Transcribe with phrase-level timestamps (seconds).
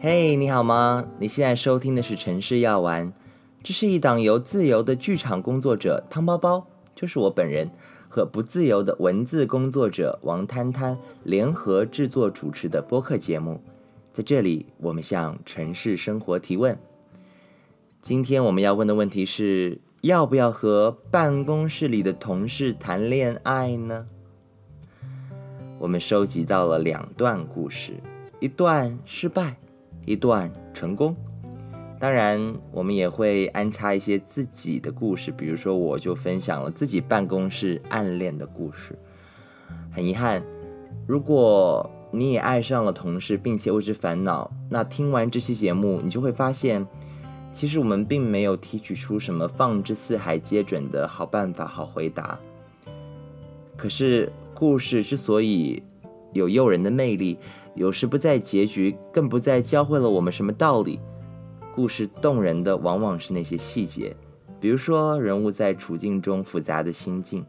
[0.00, 1.04] 嘿，你好吗？
[1.18, 3.08] 你现在收听的是《城市药丸》，
[3.64, 6.64] 这是一档由自由的剧场工作者汤包包，
[6.94, 7.68] 就是我本人，
[8.08, 13.60] 和不自由的文字工作者王摊摊联合制作主持的播客节目。
[14.12, 16.78] 在这里，我们向城市生活提问。
[18.00, 24.06] 今天我们要问的问题是：要不要和办公室里的同事谈恋爱呢？
[25.80, 27.94] 我们收集到了两段故事，
[28.38, 29.56] 一段失败。
[30.08, 31.14] 一段成功，
[32.00, 38.98] 当然我们也会安插一些自己的故事，比如说我就分享了自己办公室暗恋的故事。
[39.92, 40.42] 很遗憾，
[41.06, 46.86] 如果你也爱上了同事，并且为之烦恼，那听完这期节目，你就会发现，
[47.52, 52.38] 其实我们并没有提取出什么放之四海皆准的好办法、好回答。
[53.76, 55.82] 可是故事之所以
[56.32, 57.36] 有诱人的魅力。
[57.78, 60.98] 有时不在结局，更不在教会了我们什么道理。
[61.72, 64.16] 故事动人的往往是那些细节，
[64.58, 67.46] 比如说人物在处境中复杂的心境。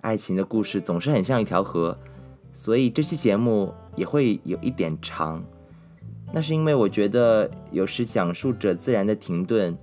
[0.00, 1.98] 爱情的故事总是很像一条河，
[2.54, 5.44] 所以这期节目也会有一点长。
[6.32, 9.76] 那是因为我觉得有时讲述者自然的停顿，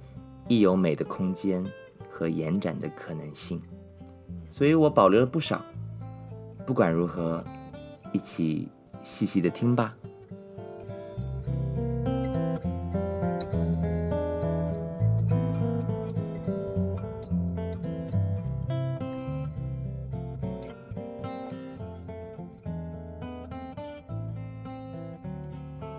[0.47, 1.63] 亦有美的空间
[2.09, 3.61] 和延展的可能性，
[4.49, 5.63] 所以我保留了不少。
[6.65, 7.43] 不管如何，
[8.11, 8.67] 一起。
[9.09, 9.95] 细细的听吧。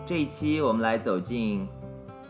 [0.06, 1.66] 这一期我们来走进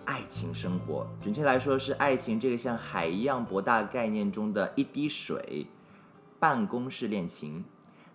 [0.04, 5.66] 爱情生活，准确来说是爱情这个像海一样博大概念中的一滴水——
[6.40, 7.64] 办公室恋情。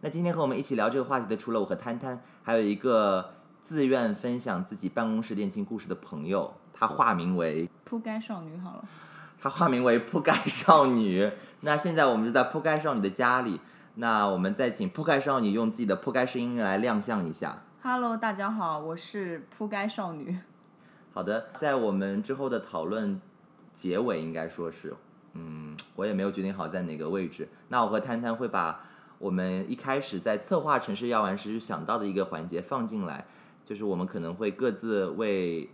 [0.03, 8.57] 那今天和我们一起聊这个话题的，除了我和摊摊，还有一个自愿分享自己办公室恋情故事的朋友，他化名为铺盖少女。
[8.57, 8.83] 好了，
[9.41, 11.31] 他化名为铺盖少女。
[11.61, 13.61] 那现在我们就在铺盖少女的家里，
[13.95, 17.63] 那我们再请铺盖少女用自己的铺盖声音来亮相一下。
[17.81, 20.37] Hello，大家好，我是铺盖少女。
[21.13, 23.21] 好的，在我们之后的讨论
[23.71, 24.93] 结尾，应该说是，
[25.31, 27.47] 嗯，我也没有决定好在哪个位置。
[27.69, 28.87] 那我和摊摊会把。
[29.23, 33.25] 我们一开始在策划城市药丸时想到的一个环节放进来，
[33.63, 35.69] 就是我们可能会各自为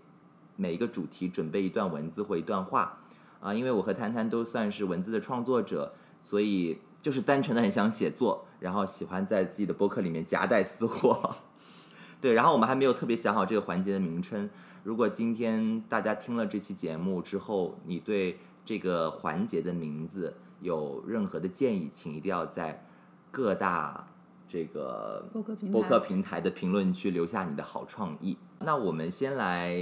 [0.56, 3.00] 每一个主题准备一段文字或一段话
[3.40, 11.36] 啊，因为我和谈谈都算是文字的创作者，所以就是单纯的很想写作，然后喜欢在自己的博客里面夹带私货。
[12.22, 14.48] 对，然后我们还没有特别想好这个环节的名称。
[14.84, 22.86] 如果今天大家听了这期节目之后，你对这个环节的名字有任何的建议，请一定要在。
[23.32, 24.08] 各大
[24.48, 25.26] 这个
[25.72, 28.38] 播客平台的评论区留下你的好创意。
[28.60, 29.78] 那我们先来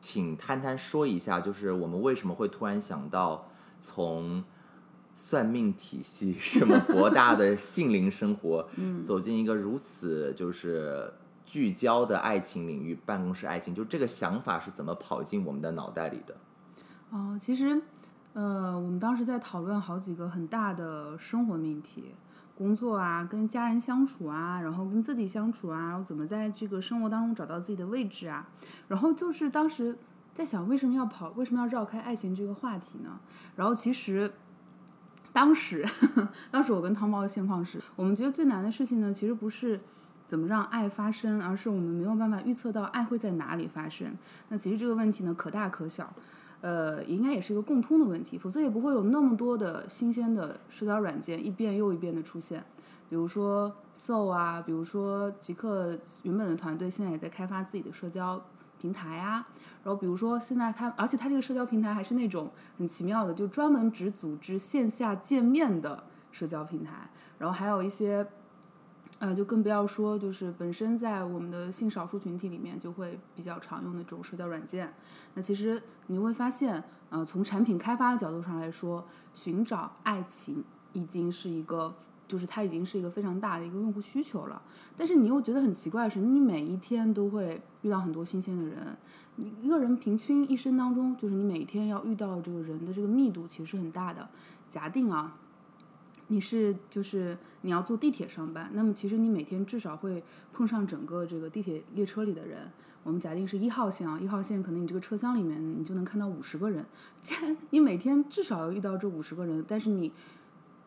[0.00, 3.48] 请摊摊说一下，就是我们为什么会突然想到
[3.80, 4.44] 从
[5.14, 8.68] 算命体系什么博大的性灵生活，
[9.04, 11.12] 走进一个如此就是
[11.44, 13.74] 聚焦的爱情领域——办公室爱情。
[13.74, 16.34] 就这个想法是怎么跑进我们的脑袋里的？
[17.10, 17.82] 哦，其实，
[18.34, 22.14] 呃，我们当时在讨论好几个很大的生活命题。
[22.60, 28.46] 工作啊，跟家人相处啊，然后跟自己相处啊，然后怎么在这个生活当中找到自己的位置啊？
[28.86, 29.96] 然后就是当时
[30.34, 33.18] 在想，为什么要跑，为什么要绕开爱情这个话题呢？
[33.56, 34.30] 然后其实
[35.32, 35.88] 当时，
[36.52, 39.80] 当时我跟汤包的现况是，我们觉得最难的事情呢，其实不是
[40.26, 44.14] 怎么让爱发生，而是我们没有办法预测到爱会在哪里发生。
[44.50, 46.12] 那其实这个问题呢，可大可小。
[46.60, 52.64] 呃，应该也是一个共通的问题，否则也不会有那么多的新鲜的社交软件一遍又一遍的出现。
[53.08, 58.42] 比如说 So 啊，比如说极客原本的团队现在也在开发自己的社交
[58.78, 59.48] 平台啊。
[59.82, 67.10] 然后比如说现在它，而且它这个社交平台还是那种很奇妙的，就专门只组织线下见面的社交平台。
[67.38, 68.26] 然后还有一些。
[69.20, 74.94] 呃，就更不要说，就是本身在我们的性少数群体里面就会比较常用的这种社交软件。
[75.34, 80.64] 那其实你会发现，呃，从产品开发的角度上来说，寻找爱情
[80.94, 81.94] 已经是一个，
[82.26, 84.62] 就是它已经是一个非常大的一个用户需求了。
[84.96, 88.96] 但是你又觉得很奇怪的是，你每一天都会遇到很多新鲜的人。
[89.36, 94.26] 你一个人平均一生当中，就是你每天要遇到这个人的这个密度其实是很大的。
[94.70, 95.36] 假定啊。
[96.32, 100.22] 你是就是你要坐地铁上班，那么其实你每天至少会
[100.52, 102.70] 碰上整个这个地铁列车里的人。
[103.02, 106.84] 我们假定是一号线啊，一号线可能你这个车厢里面你就能看到五十个人。
[107.20, 110.12] 既然你每天至少要遇到这五十个人，但是你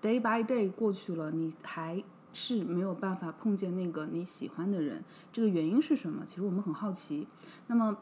[0.02, 2.02] day by day 过去了，你还
[2.32, 6.24] 是没有办法碰见那个你喜欢的人，这个原因是什么？
[6.24, 7.28] 其实我们很好奇。
[7.68, 7.98] 那么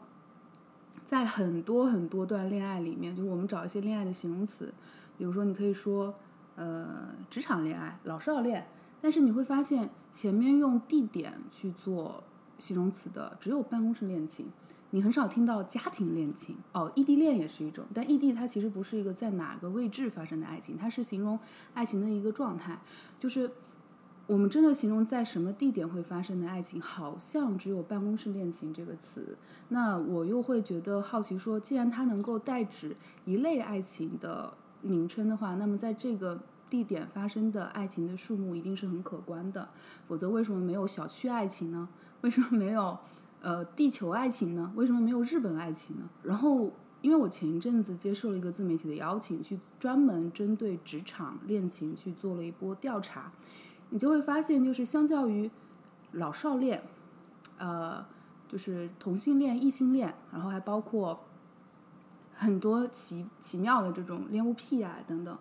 [1.04, 4.72] 在很多很多段恋爱里面，就是我们找一些恋爱的形容词，
[5.16, 6.14] 比如说你可以说，
[6.56, 8.66] 呃，职场恋爱、老少恋，
[9.00, 12.22] 但是你会发现前面用地点去做
[12.58, 14.46] 形容词的只有办公室恋情，
[14.90, 16.56] 你很少听到家庭恋情。
[16.72, 21.38] 哦，异地恋也是一种，但异地它其实不是一个在哪个位置发生的爱情，它是形容
[21.74, 22.80] 爱情的一个状态，
[23.18, 23.50] 就是。
[24.28, 29.36] 我们真的形容在什么地点会发生的爱情，好像只有办公室恋情这个词。
[29.70, 39.68] 那我又会觉得好奇，说既然它能够代指一类爱情的名称的话，那么在这个地点发生的爱情的数目一定是很可观的。
[40.06, 41.88] 否则为什么没有小区爱情呢？
[42.20, 42.98] 为什么没有
[43.40, 44.72] 呃地球爱情呢？
[44.76, 46.08] 为什么没有日本爱情呢？
[46.22, 53.32] 然后，因为我前一阵子接受了一个自媒体的邀请，去专门针对职场恋情去做了一波调查。
[53.90, 55.50] 你就会发现，就是相较于
[56.12, 56.82] 老少恋，
[57.58, 58.04] 呃，
[58.48, 61.24] 就是同性恋、异性恋，然后还包括
[62.42, 65.38] 很多奇奇妙的这种恋物癖啊等等。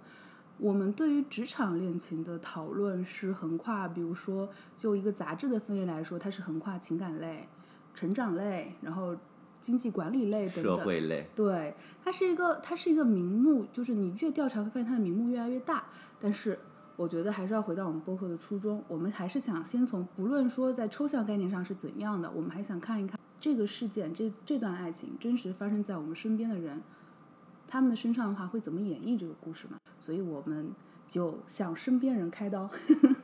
[0.57, 7.47] 我们对于职场恋情的讨论是横跨，比如说就一个杂志的分类来说，它是横跨情感类、
[7.95, 9.17] 成长类，然后
[9.59, 10.63] 经济管理类等等。
[10.63, 11.27] 社会类。
[11.35, 15.83] 对，它是一个，它是一个名目，就是你越调查会发现它的名目越来越大，
[16.19, 16.57] 但是。
[16.97, 26.81] 我觉得还是要回到我们播客的初衷，我们还是想先从不论说在抽象概念上是怎样的，我们还想看一看这个事件，这这段爱情真实发生在我们身边的人，
[27.67, 29.77] 他们的身上的话会怎么演绎这个故事嘛？
[29.99, 30.71] 所以我们
[31.07, 32.69] 就向身边人开刀，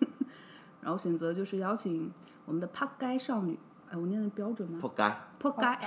[0.81, 2.11] 然后选择就是邀请
[2.45, 3.57] 我们的扑街少女，
[3.91, 4.79] 哎，我念的标准吗？
[4.81, 5.77] 扑街，扑街，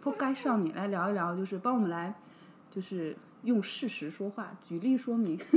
[0.00, 2.12] 扑街少女来聊一聊，就是帮我们来，
[2.68, 5.38] 就是用事实说话，举例说明。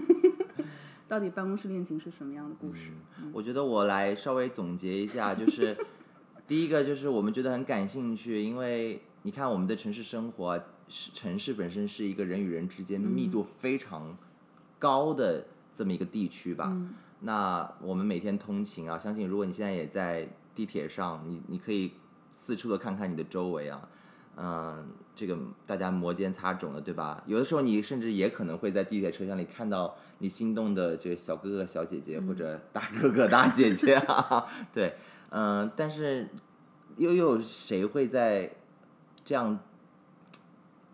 [1.07, 2.91] 到底办公室恋情是什么样的故事？
[3.33, 5.73] 我觉得我来稍微总结一下，就是
[6.47, 14.17] 第一个就是我们觉得很感兴趣，因为你看我们的城市生活，城市本身是一个人与人之间密度非常
[14.79, 16.73] 高的这么一个地区吧。
[17.19, 21.91] 那我们每天通勤啊，相信如果你现在也在地铁上，你你可以
[22.31, 23.89] 四处的看看你的周围啊。
[24.39, 25.35] 嗯，这个
[25.65, 27.23] 大家摩肩擦踵的，对吧？
[27.25, 34.45] 有的时候你甚至也可能会在地铁车厢里看到你心动的这个小哥哥、小姐姐或者大哥哥、大姐姐啊。
[34.71, 34.93] 对，
[35.29, 36.29] 嗯，但是
[36.97, 38.55] 又有谁会在
[39.23, 39.59] 这样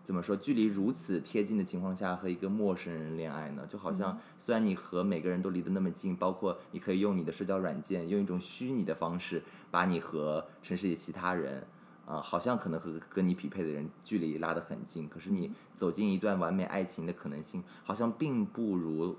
[0.02, 3.66] 怎么说距离如此贴近的情况下和一个陌生人恋爱呢？
[3.66, 11.66] 就好像虽然你和每个人都离得那么近，包括你可以用你的社交软件，用一种虚拟的方式把你和城市里其他人。
[12.06, 19.16] 啊，好像可能和和你匹配的人距离拉得很近，可是你走进一段完美爱情的可能性，好像并不如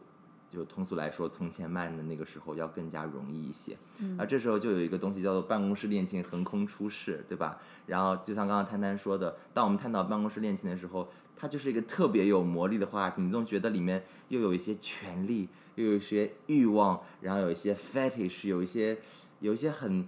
[0.51, 3.75] 就通俗来说从前慢的那个时候要更加容易一些。
[4.17, 7.59] 而这时候就有一个东西叫做办公室恋情横空出世，对吧？
[7.87, 18.99] 然后就像刚刚摊摊说的，当我们探讨办公室恋情的时候，它就是一个特别有魔力的话题，你总觉得里面又有一些权力，又有一些欲望，然后有一些 fetish，有一些
[19.39, 20.07] 有一些很。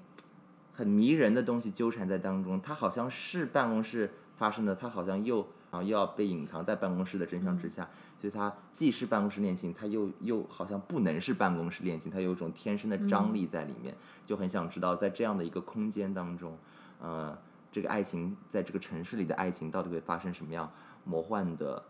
[0.74, 7.87] 很迷人的东西纠缠在当中，它好像是办公室发生的，它好像又啊又要被隐藏在办公室的真相之下，
[8.19, 16.57] 所以它既是办公室恋情，它又又好像不能是办公室恋情，它有一种天生的张力在里面，就很想知道在这样的一个空间当中，
[16.99, 17.37] 呃，
[17.71, 20.71] 这个爱情在这个城市里的爱情到底会发生什么样
[21.04, 21.83] 魔幻的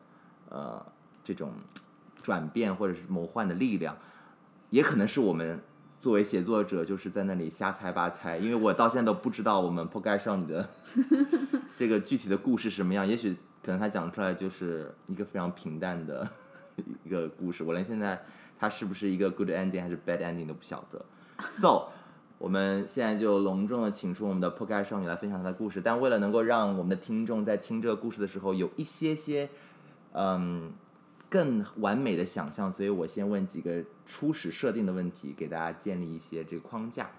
[0.49, 0.85] 呃
[1.23, 1.53] 这种
[2.21, 3.97] 转变或者是魔幻的力量，
[4.69, 5.61] 也可能是我们。
[5.99, 10.69] 作为写作者，就是在那里瞎猜八猜，因为我到现在都不知道我们破盖少女的
[11.75, 13.05] 这个具体的故事什么样。
[13.05, 13.35] 也许
[13.67, 16.25] 可能他讲出来就是一个非常平淡的
[17.03, 18.23] 一个故事，我连现在
[18.57, 21.05] 他是不是一个 good ending 还是 bad ending 都不晓得。
[21.49, 21.89] So，
[22.37, 25.81] 我们现在就隆重的请出我们的破盖少女来分享她的故事。
[25.81, 29.49] 但为了能够让我们的听众在听这个故事的时候有一些些，
[30.13, 30.71] 嗯。
[31.29, 37.09] 更完美的想象，所以我先问几个初始设定的问题，给大家建立一些这个框架。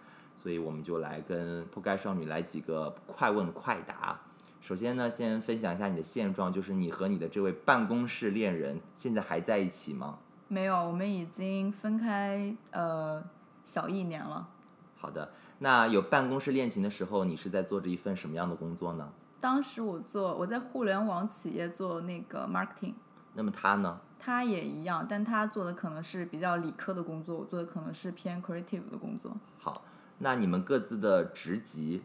[0.43, 4.19] 所以我们就来跟破盖少女来几个快问快答。
[4.61, 10.19] 首先呢，先分享一下你的现状，就是你和你的这位办公室恋人现在还在一起吗？
[10.49, 13.23] 没有，我们已经分开呃
[13.65, 14.49] 小一年了。
[14.97, 19.11] 好的，那有办公室恋情的时候，你是在做着一份什么样的工作呢？
[19.41, 22.95] 当时我做我在互联网企业做那个 marketing。
[23.35, 24.01] 那么他呢？
[24.19, 29.37] 他也一样，但他做的可能是比较理科的工作，我做的可能是偏 creative 的工作。
[29.59, 29.85] 好，
[30.19, 32.03] 那你们各自的职级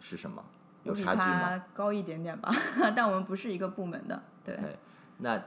[0.00, 0.42] 是什么？
[0.84, 1.64] 有差距吗？
[1.74, 2.54] 高一点点吧，
[2.94, 4.22] 但我们不是一个部门的。
[4.44, 4.58] 对。
[5.18, 5.42] 那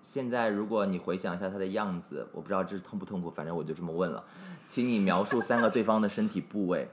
[0.00, 4.24] 现在如果你回想一下他的样子，我不知道这是痛不痛苦，反正我就这么问了，
[4.66, 6.88] 请你描述三个对方的身体部位。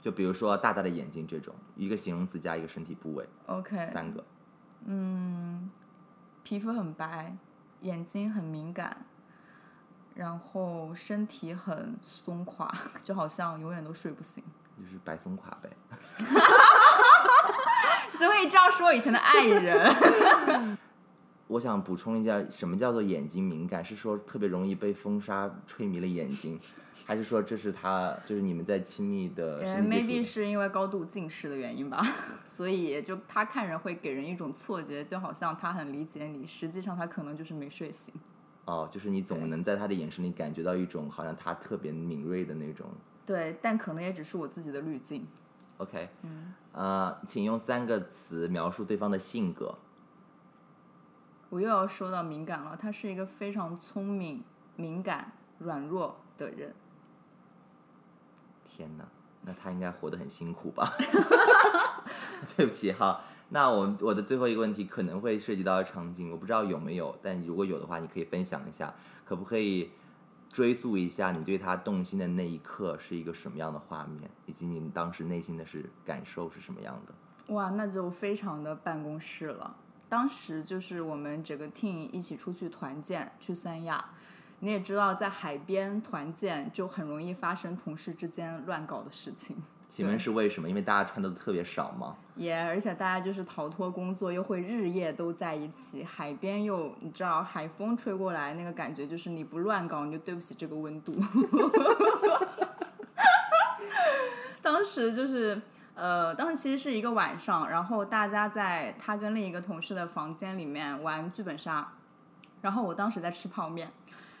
[0.00, 4.24] 就比如说大大的眼睛这种，一个形容词加一个身体部位，OK，三个。
[4.84, 5.68] 嗯
[6.44, 7.36] 皮肤很白，
[7.82, 9.04] 眼睛很敏感，
[10.14, 14.42] 然后身体很松垮， 就好像永远都睡不醒。
[14.78, 15.68] 就是白松垮呗。
[18.18, 20.78] 怎么可以这样说以前的爱人？
[21.48, 23.82] 我想补充一下，什么叫做眼睛敏感？
[23.82, 26.60] 是说特别容易被风沙吹迷了眼睛，
[27.06, 32.06] 还是说这是他就是你们在亲密的，maybe 是因为高度近视的原因吧，
[32.44, 38.12] 所以就他看人会给人一种错觉，就好像他很理解你，实际上他可能就是没睡醒。
[38.66, 42.86] 哦，就是你总能在他的眼神里感觉到一种好像他特别敏锐的那种。
[43.24, 45.26] 对，但可能也只是我自己的滤镜。
[45.78, 49.76] OK，嗯，呃，请用三个词描述对方的性格。
[51.50, 54.44] 我又要说到敏感了，他是一个非常聪明、
[54.76, 56.74] 敏感、软弱的人。
[58.64, 59.08] 天哪，
[59.42, 60.92] 那他应该活得很辛苦吧？
[62.56, 68.94] 对不起哈，那我我的最后一个问题可能会涉及到场景，我不知道有没有，但如果有的话，你可以分享一下，
[69.24, 69.90] 可不可以
[70.58, 77.54] 追溯一下你对他动心的那一刻是一个什么样的画面，以及你当时内心的是感受是什么样的？
[77.54, 79.76] 哇，那就非常的办公室了。
[80.08, 84.04] 当时就是我们整个 team 一起出去团建，去三亚。
[84.58, 89.62] 你也知道，在海边团建就很容易发生同事之间乱搞的事情。
[89.88, 90.68] 请问是为什么？
[90.68, 92.16] 因为大家穿的都特别少吗？
[92.36, 101.12] 也而且大家就是逃脱工作，又会日夜都在一起，海边又你知道海风吹过来，那个感觉就是你不乱搞，你就对不起这个温度。
[104.62, 105.60] 当时就是
[105.94, 111.94] 呃，当时其实是一个晚上，然后大家在他跟另一个同事的房间里面玩剧本杀，
[112.60, 113.90] 然后我当时在吃泡面。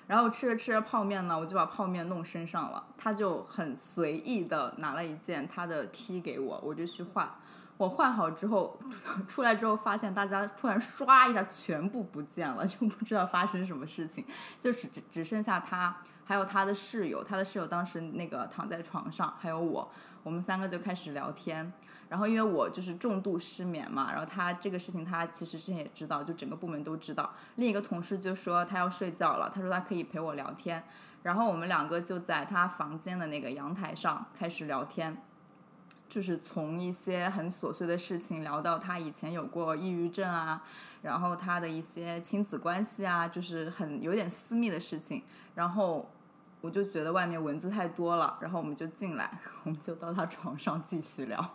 [0.08, 2.82] 然后吃着吃着泡面呢，我就把泡面弄身上了。
[2.96, 7.30] 他就很随意的拿了一件他的 T 给我，我就去换。
[7.76, 8.76] 我换好之后
[9.28, 14.24] 出来之后，发现大家突然唰一下全部不见了，就不知道发生什么事情，
[14.58, 17.22] 就只只只剩下他，还有他的室友。
[17.22, 19.88] 他的室友当时那个躺在床上，还有我，
[20.22, 21.72] 我们三个就开始聊天。
[22.08, 27.34] 然后因为我就是重度失眠嘛，然后他这个事情他其实之前也知道，就整个部门都知道。
[27.56, 30.82] 另一个同事就说他要睡觉了，他说他可以陪我聊天。
[31.22, 35.20] 然后我们两个就在他房间的那个阳台上开始聊天，
[36.08, 40.62] 就是从一些很琐碎的事情聊到他以前有过抑郁症啊，
[41.02, 45.24] 然后他的一些亲子关系啊，就是很有点私密的事情。
[45.56, 46.08] 然后
[46.60, 51.54] 我就觉得外面蚊子太多了，然后我们就进来， 我们就到他床上继续聊。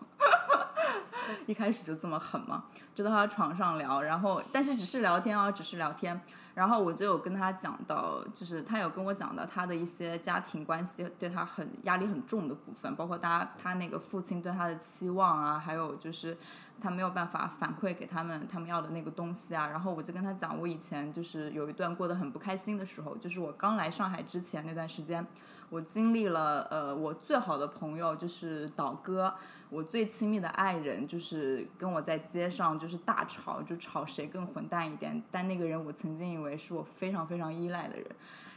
[1.46, 6.20] 一开始就这么狠嘛，就到他床上聊，然后但是只是聊天哦，只是聊天。
[6.56, 16.38] 然后我就有跟他讲到，就是他有跟我讲到他的一些家庭关系对他很压力很重的部分，包括他他那个父亲对他的期望啊，还有就是
[16.80, 19.66] 他没有办法反馈给他们他们要的那个东西啊。
[19.70, 25.26] 然后我就跟他讲，我以前就是有一段过得很不开心的时候，就是我刚来上海之前那段时间，
[25.72, 29.34] 我经历了呃我最好的朋友就是倒戈。
[29.74, 35.24] 我最亲密的爱人就是跟我在街上就是大吵，就吵谁更混蛋一点。
[35.32, 38.06] 但那个人我曾经以为是我非常非常依赖的人。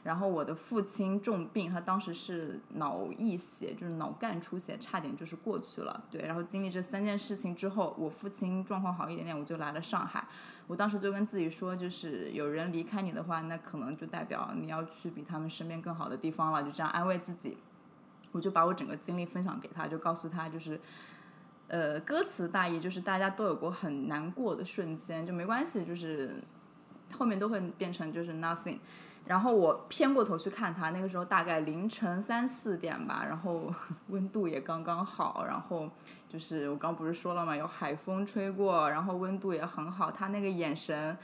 [0.04, 6.04] 然后我的父亲重病，他当时是脑溢血，就是脑干出血，差点就是过去了。
[6.10, 10.28] 对，然后经历这三件事情之后，我父亲状况好一点点，我就来了上海。
[10.68, 17.56] 我当时就跟自己说，就是有人离开你的话，那可能就代表你要去比他们身边更好的地方了，就这样安慰自己。
[18.36, 20.78] 我就把我整个经历分享给他，就告诉他，就是，
[21.68, 26.36] 呃，歌词大意就是大家都有过很难过的瞬间，就没关系，就是
[27.16, 28.78] 后面都会变成就是 nothing。
[29.24, 33.72] 然后我偏过头去看他，那个时候大概凌晨三四点吧，然后
[34.08, 35.90] 温度也刚刚好，然后
[36.28, 41.16] 就是我刚不是说了嘛，有海风吹过，然后温度也很好，他那个眼神。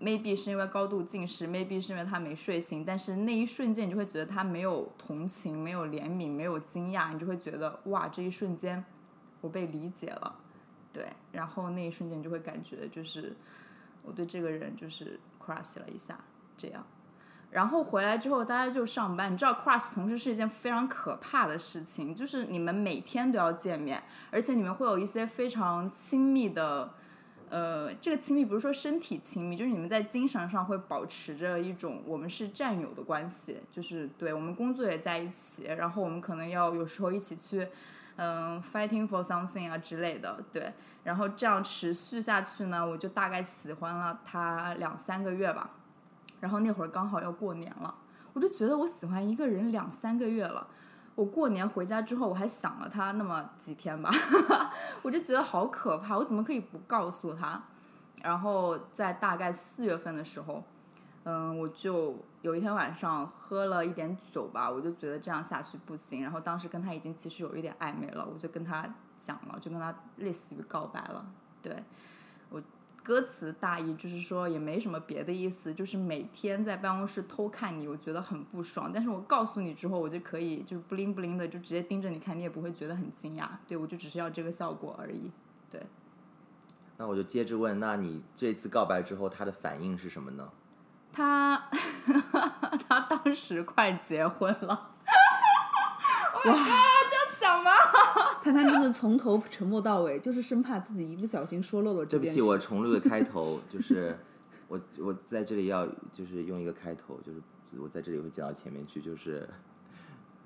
[0.00, 8.84] Maybe 是因为高度近视，maybe 是因为他没睡醒，但是那一瞬间你就会觉得他没有同情，没有怜悯，没有惊讶，你就会觉得哇，这一瞬间
[9.40, 10.36] 我被理解了，
[10.92, 13.36] 对，然后那一瞬间你就会感觉就是
[14.02, 16.18] 我对这个人就是 crush 了一下，
[16.56, 16.86] 这样，
[17.50, 26.94] 然后回来之后大家就上班，你知道 crush 同事是一件非常可怕的事情，就是你们每天都要见面，而且你们会有一些非常亲密的。
[27.50, 37.68] 呃，这个亲密不是说身体亲密，就是你们在精神上会保持着一种我们是战友的关系，就是对我们工作也在一起，然后我们可能要有时候一起去，
[38.16, 40.72] 嗯，fighting for something 啊之类的，对，
[41.04, 45.70] 然后这样持续下去呢，我就大概喜欢了他两三个月吧，
[46.40, 47.94] 然后那会儿刚好要过年了，
[48.32, 50.66] 我就觉得我喜欢一个人两三个月了。
[51.18, 54.08] 我过年回家之后，我还想了他那么几天吧，
[55.02, 57.60] 我就觉得好可怕，我怎么可以不告诉他？
[58.22, 60.62] 然后在大概四月份的时候，
[61.24, 66.22] 嗯，我就有一天晚上喝了一点酒吧，我就觉得这样下去不行。
[66.22, 71.26] 然后当时跟他已经其实有一点暧昧了，我就跟他讲了，就跟他类似于告白了。
[71.60, 71.82] 对
[73.02, 78.90] 歌词大意就是说也没什么别的意思，就是每天在办公室偷看你，我觉得很不爽。
[78.92, 83.48] 但是我告诉你之后，我就可以就是不灵不灵的就直接盯着你看，你也不会觉得很惊讶。
[83.66, 85.30] 对我就只是要这个效果而已。
[85.70, 85.80] 对。
[86.96, 90.50] 那我就接着问，那你这次告白之后，他的反应是什么呢？
[91.10, 91.70] 他
[92.88, 94.90] 他当时快结婚了，
[96.44, 96.54] 哇？
[98.48, 102.06] 探探真的从头沉默到尾，就是生怕自己一不小心说漏了。
[102.06, 104.18] 对不起，我重录个 开头，就是
[104.68, 107.42] 我我在这里要就是用一个开头，就是
[107.78, 109.46] 我在这里会讲到前面去，就是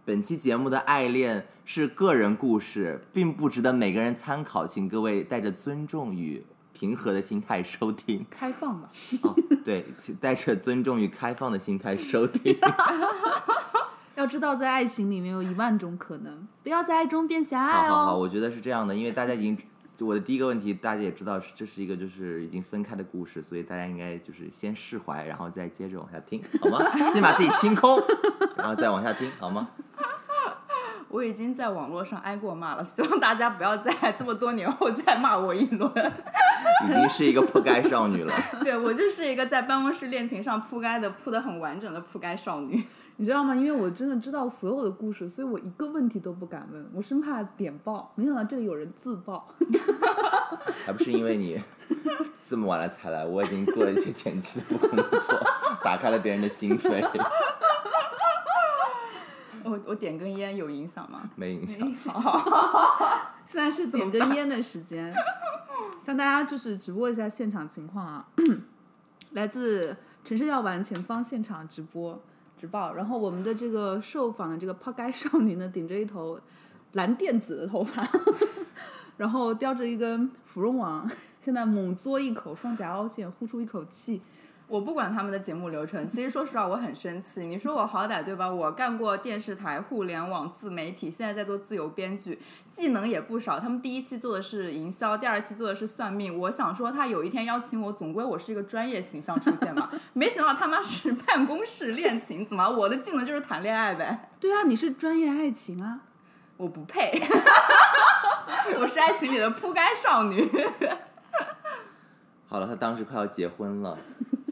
[0.05, 8.27] 本期节目的爱恋是个人故事，并不值得每个人参考，请各位带着尊重与平和的心态收听。
[8.29, 8.91] 开放吧，
[9.23, 9.33] 哦，
[9.65, 12.57] 对，请带着尊重与开放的心态收听。
[14.15, 17.91] 要知道在爱情里面有一万种可能，不要在爱中变狭隘哦。
[17.91, 19.57] 好好好，我觉得是这样的，因为大家已经，
[20.01, 26.79] 我的第一个问题大家也知道，是这是一个就是已经分开的故事，所以大家应该就是先释怀，然后再接着往下听，好吗？
[27.13, 27.99] 先把自己清空，
[28.57, 29.69] 然后再往下听，好吗？
[31.09, 35.93] 我已经在网络上挨过骂了，希望大家不要在这么多年后再骂我一轮。
[36.87, 38.35] 已经是一个铺盖少女了。
[38.65, 42.83] 对我就是一个在办公室恋情上铺盖的铺的很完整的铺盖少女。
[43.23, 43.55] 你知道吗？
[43.55, 48.11] 因为我真的知道所有的故事，所以我一个问题都不敢问，我生怕点爆。
[48.17, 49.47] 没想到这里有人自爆，
[50.85, 51.57] 还不是因为你
[52.49, 55.41] 这么晚了才来，我已经做了一些前期的工作，
[55.85, 57.09] 打开了别人的心扉。
[59.63, 61.31] 我我点根烟有影响吗？
[61.37, 62.13] 没影响。
[63.47, 65.15] 现在是点根烟的时间，
[66.05, 68.27] 向大家就是直播一下现场情况啊，
[69.31, 72.21] 来自城市药丸前方现场直播。
[72.63, 76.39] 直报，然后我们的这个受访的这个抛开少女呢，顶着一头
[76.93, 78.09] 蓝电子的头发，
[79.19, 81.11] 然后叼着一根芙蓉王，
[81.45, 84.23] 现在猛嘬一口，双颊凹陷，呼出一口气。
[84.73, 87.45] 我不管他们的节目流程，其实说实话我很生气。
[87.45, 88.51] 你说我好歹对吧？
[88.51, 93.61] 我干过电视台、互联网、自媒体，现在在做自由编剧，技能也不少。
[93.61, 96.39] 他们第一期做的是营销，第二期做的是算命。
[96.39, 99.91] 我想说他有一天邀请我，总归我是一个专业形象出现嘛。
[100.15, 104.31] 没想到他妈是办公室恋情，怎么我的技能就是谈恋爱呗？
[104.41, 106.01] 对啊，你是专业爱情啊，
[106.57, 107.21] 我不配，
[108.81, 110.51] 我是爱情里的铺盖少女。
[112.49, 113.99] 好了，他当时快要结婚了，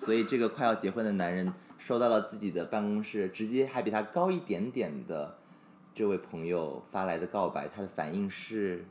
[0.00, 5.36] 所以这个快要结婚的男人收到了自己的办公室直接还比他高一点点的
[5.94, 8.86] 这位朋友发来的告白，他的反应是，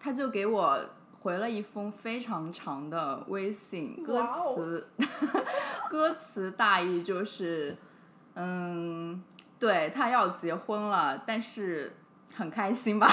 [0.00, 0.80] 他就给我
[1.20, 4.88] 回了一封非常长的微信，歌词
[5.88, 7.76] 歌词大意就是，
[8.34, 9.22] 嗯，
[9.60, 11.94] 对他要结婚了，但是
[12.34, 13.06] 很开心吧？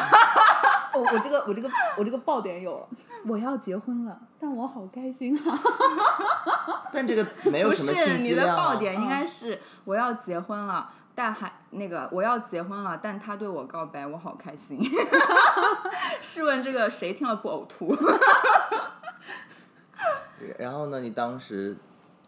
[0.96, 2.90] 我 我这个我这个我这个爆点有了。
[3.26, 5.60] 我要结婚了，但我好开心啊！
[6.92, 8.18] 但这个没有什么信息量。
[8.18, 14.80] 不是你的爆点应该是我要结婚了，但还那个我要结婚了，但他对我告白，我好开心。
[16.22, 17.96] 试问这个谁听了不呕吐？
[20.58, 21.00] 然后呢？
[21.02, 21.78] 你当时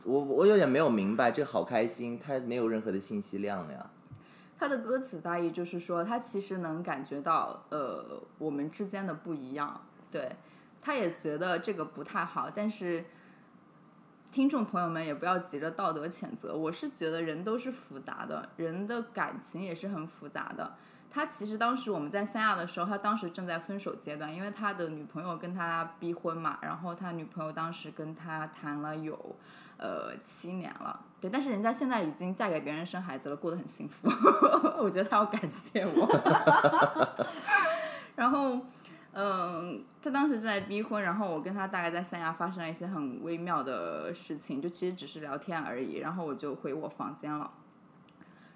[0.05, 3.89] 我我有点没有明白，这好开心，他没有任何的信息量呀。
[4.59, 10.35] 他的歌词大意就是说，他其实能感觉到呃我们之间的不一样，对。
[10.81, 13.05] 他也觉得这个不太好，但是
[14.31, 16.55] 听众朋友们也不要急着道德谴责。
[16.55, 20.75] 我是觉得人都是复杂的，人的感情也是很复杂的。
[21.11, 26.57] 他其实当时我们在三亚的时候，他当时正在分手阶段，因为他的女朋友跟他逼婚嘛。
[26.61, 29.35] 然后他女朋友当时跟他谈了有
[29.77, 34.09] 呃七年了，对，但是人家现在已经嫁给别人生孩子了，过得很幸福。
[34.81, 36.07] 我觉得他要感谢我。
[38.15, 38.57] 然后。
[39.13, 45.97] 嗯，他当时正在逼婚，然后我跟他大概在三亚发生了一些很微妙的事情，就其实只是聊天而已。
[45.97, 47.51] 然后我就回我房间了。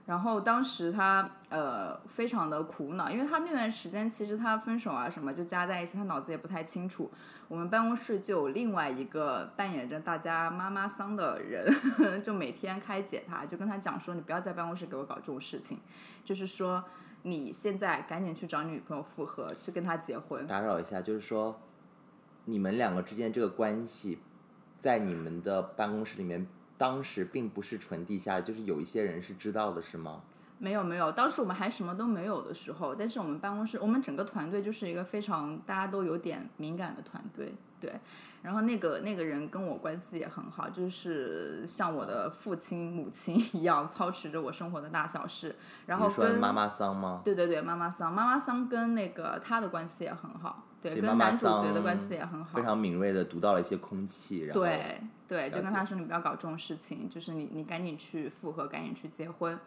[0.06, 7.12] 然后当时他呃非常的苦恼，因为他那段时间其实他分手啊什么就加在一起，他脑子也不太清楚。
[7.50, 11.68] 我们办公室就有另外一个扮演着大家妈妈桑的人，
[12.24, 15.80] 就每天开解他，就跟他讲说：“你不要在办公室给我搞这种事情。”
[16.24, 16.82] 就是说。
[17.28, 20.46] 你现在赶紧去找女朋友复合，去跟她结婚。
[20.46, 21.60] 打扰一下，就是说，
[22.46, 24.20] 你们两个之间这个关系，
[24.78, 26.46] 在你们的办公室里面，
[26.78, 30.22] 当时并不是纯地下，就是有一些人是知道的，是吗？
[30.60, 37.94] 没有没有，当时我们还什么都没有的时候，但是我们办公室，我们整个团队就是一个非常大家都有点敏感的团队，对。
[38.42, 45.56] 然后那个那个人跟我关系也很好，就是像我的父亲母亲一样，操持着我生活的大小事。
[45.88, 47.22] 然后跟妈妈桑吗？
[47.26, 59.60] 对对对，妈妈桑，妈妈桑跟那个他的关系也很好，对，跟男主角的关系也很好，非常敏锐的读到了一些空气，然后对对，就跟他说你不要搞这种事情，就是你你赶紧去复合，赶紧去结婚。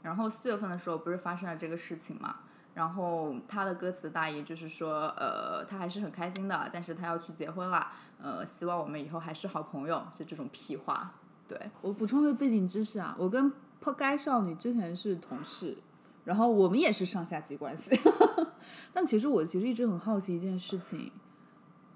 [0.00, 2.36] 然后四月份的时候不是发生了这个事情嘛？
[2.76, 7.88] 然后他的歌词大意就是说，呃，他还是很开心的，但是他要去结婚了，
[8.22, 11.14] 呃，希望我们以后还是好朋友，就这种屁话。
[11.48, 15.78] 对我补充个背景知识啊，我跟破该少女之前是同事，
[16.24, 17.98] 然后我们也是上下级关系。
[18.92, 21.10] 但其实我其实一直很好奇一件事情，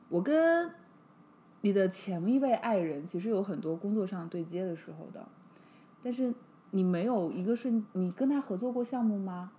[0.08, 0.72] 我跟
[1.60, 5.28] 你的前一位爱人其实有很多工作上对接的时候的，
[6.02, 6.34] 但是。
[6.72, 9.50] 你没有一个瞬，你跟他合作过项目吗？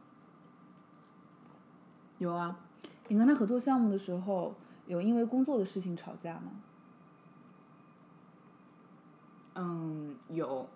[2.21, 2.55] 有啊，
[3.07, 4.53] 你跟他合作项目的时候，
[4.85, 6.51] 有因为工作的事情吵架吗？
[9.55, 10.69] 嗯，有。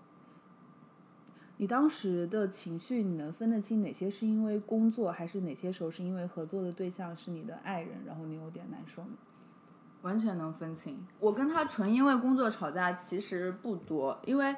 [1.58, 9.10] 你当时的情绪，你能分得清哪些是因为工作，还是哪些时候是因为合作的对象是你的爱人，然后你有点难受吗？
[10.02, 11.06] 完全能分清。
[11.20, 14.56] 我跟他纯因为工作吵架其实不多，因为。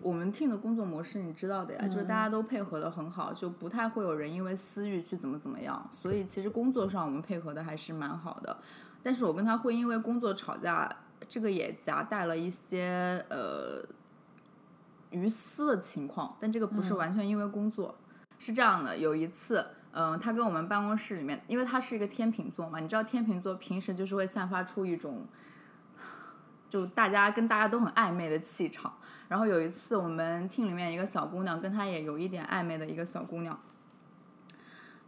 [0.00, 5.86] 我们 team 的工作模式你知道的呀，就是大家都配合的很好，就不太会有人因为私欲去怎么怎么样。
[5.88, 8.56] 所以其实工作上我们配合的还是蛮好的。
[9.02, 10.90] 但是我跟他会因为工作吵架，
[11.28, 13.82] 这个也夹带了一些呃
[15.10, 17.94] 于私的情况，但这个不是完全因为工作。
[18.38, 25.26] 是这样的，有一次，嗯，他跟我们办公室里面，因为他是一个天秤座嘛，你知道天秤座平时就是会散发出一种，
[26.68, 28.92] 就大家跟大家都很暧昧的气场。
[29.34, 33.58] 然后有一次，我们厅里面一个小姑娘跟他也有一点暧昧的一个小姑娘，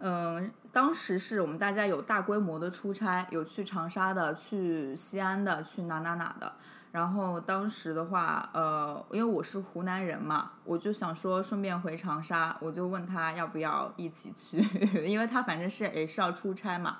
[0.00, 6.52] 嗯，当时是我们大家有大规模的出差，有去长沙的，去西安的，去哪哪哪的。
[6.90, 14.58] 然后当时的话，呃，因为我是湖南人嘛，我就想说顺便回长沙，我就问他要不要一起去，
[15.06, 16.98] 因为他反正是也是要出差嘛。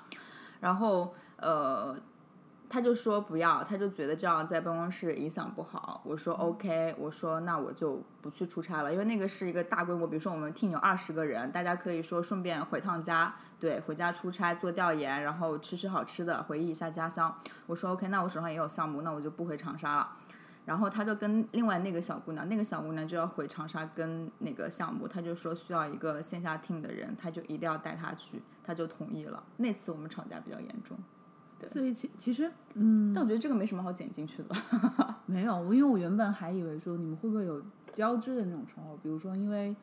[0.61, 1.93] 然后呃。
[2.69, 6.01] 他就说不要，他就觉得这样在办公室影响不好。
[6.03, 17.33] 我说 OK，我说那我就不去出差了，因为那个是一个大规模，比如说我们 team 有二十个人，大家可以说顺便回趟家，对，回家出差做调研，然后吃吃好吃的，回忆一下家乡。
[17.67, 20.17] 我说 OK，那我手上也有项目，那我就不回长沙了。
[20.65, 29.41] 然后他就跟另外那个小姑娘，那个小姑娘就要回长沙跟那个项目，他就说需要一个线下 team 的人，他就一定要带她去，他就同意了。
[29.55, 30.97] 那次我们吵架比较严重。
[31.65, 35.21] 所以其其实，嗯，但我觉得这个没什么好剪进去的吧。
[35.25, 39.75] 没有，我因为我原本还以为说你们会不会有交织的那种时候，比如说因为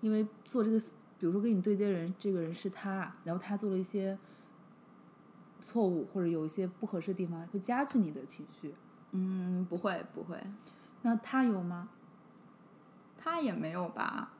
[0.00, 0.78] 因为做这个，
[1.18, 4.18] 比如说跟你对接人这个人是他，然后他做了一些
[5.60, 8.74] 错误或者有一些不合适的地方，会加剧你的情绪。
[9.12, 10.36] 嗯，不会不会。
[11.02, 11.88] 那他有吗？
[13.18, 14.32] 他也没有吧。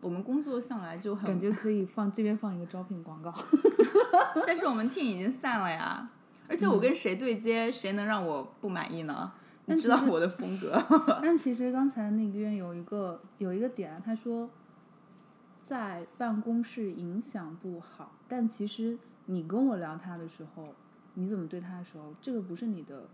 [0.00, 3.32] 我们工作向来就很感觉可以放这边放一个招聘广告，
[4.46, 6.10] 但是我们 team 已经散了呀。
[6.48, 9.32] 而且我跟谁对接，谁能让我不满意呢？
[9.66, 10.78] 你知道我的风格。
[11.22, 14.50] 但其实刚才那边有一个有一个点，他说
[15.62, 20.74] 在办公室影响不好，但其实你跟我聊他的时候，
[21.14, 23.08] 你怎么对他的时候，这个不是你的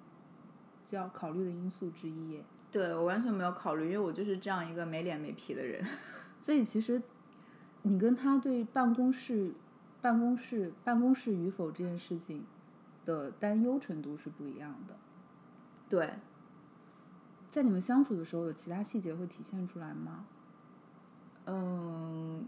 [0.85, 2.45] 就要考虑的因素之一耶。
[2.73, 5.85] 对我完全没有考虑，因为我就是这样一个没脸没皮的人。
[6.40, 7.01] 所以其实
[7.83, 9.53] 你跟他对办公室、
[10.01, 12.45] 办公室、办公室与否这件事情。
[13.05, 14.97] 的担忧程度是不一样的，
[15.89, 16.15] 对，
[17.49, 20.25] 在你们相处的时候，有其他细节会体现出来吗？
[21.47, 22.47] 嗯，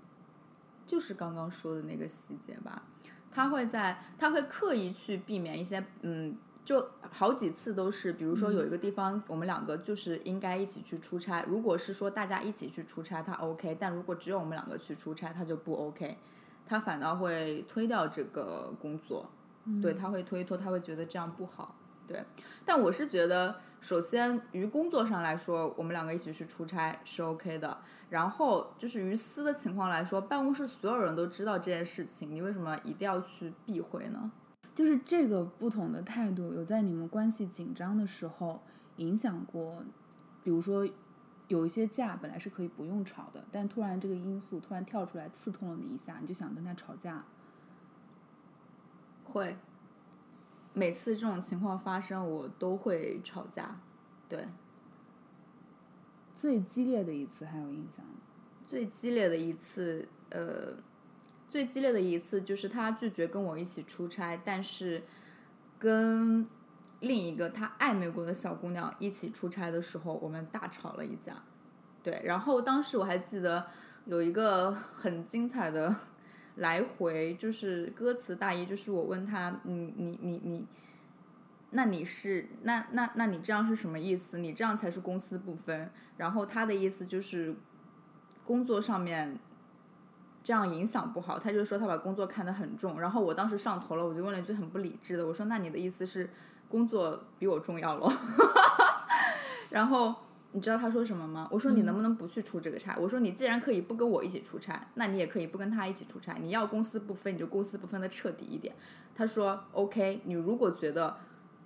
[0.86, 2.82] 就是刚刚说的那个细节吧，
[3.30, 16.18] 他会在，他会刻意去避免一些，嗯，就好几次都是，比如说有一个地方，我们两个就是应该一起去出差，如果是说大家一起去出差，他 OK，但如果只有我们两个去出差，他就不 OK，
[16.66, 19.28] 他反倒会推掉这个工作。
[19.80, 21.76] 对他会推脱，他会觉得这样不好。
[22.06, 22.22] 对，
[22.64, 27.78] 但我是觉得，首先于工作上来说，我们两个一起去出差是 OK 的。
[28.10, 34.30] 然后就是于私的情况来说，办公室所有人都知道这件事情，你为什么一定要去避讳呢？
[34.74, 38.62] 就是这个不同的态度，有在你们关系紧张的时候
[38.96, 39.82] 影响过？
[40.42, 40.86] 比如说，
[41.46, 47.24] 有一些架本来是可以不用吵的，但突然这个因素突然跳出来刺痛了你一下，你就想跟他吵架。
[49.32, 49.56] 会，
[50.74, 53.80] 每次这种情况发生，我都会吵架。
[54.28, 54.46] 对，
[56.36, 58.12] 最激烈的一次还有印象吗？
[58.66, 60.76] 最激烈的一次，呃，
[61.48, 65.02] 最激烈的一次就是他拒绝跟我一起出差，但是
[65.78, 66.46] 跟
[67.00, 71.42] 另一个他暧昧过的小姑娘一起出差的时候，我们大吵了一架。
[72.02, 73.66] 对，然后当时我还记得
[74.06, 75.94] 有一个很精彩的
[76.56, 80.66] 来回，就是歌词大意，就是我问他，你你你你，
[81.70, 84.38] 那你是那那那你这样是什么意思？
[84.38, 85.90] 你这样才是公私不分。
[86.18, 87.54] 然后他的意思就是
[88.44, 89.38] 工作上面
[90.44, 93.00] 这样影响不好，他就说他把工作看得很重。
[93.00, 96.28] 然后我当时上头了，我就问了一句很不理智的，我说那你的意思是
[96.68, 98.12] 工作比我重要咯？
[99.70, 100.14] 然后。
[100.54, 101.48] 你知道他说什么吗？
[101.50, 102.96] 我说你能不能不去出这个差？
[103.00, 106.34] 我说你既然可以不跟我一起出差，那你也可以不跟他一起出差。
[106.34, 108.74] 你要公私不分，你就公私不分的彻底一点。
[109.14, 111.16] 他说 OK，你如果觉得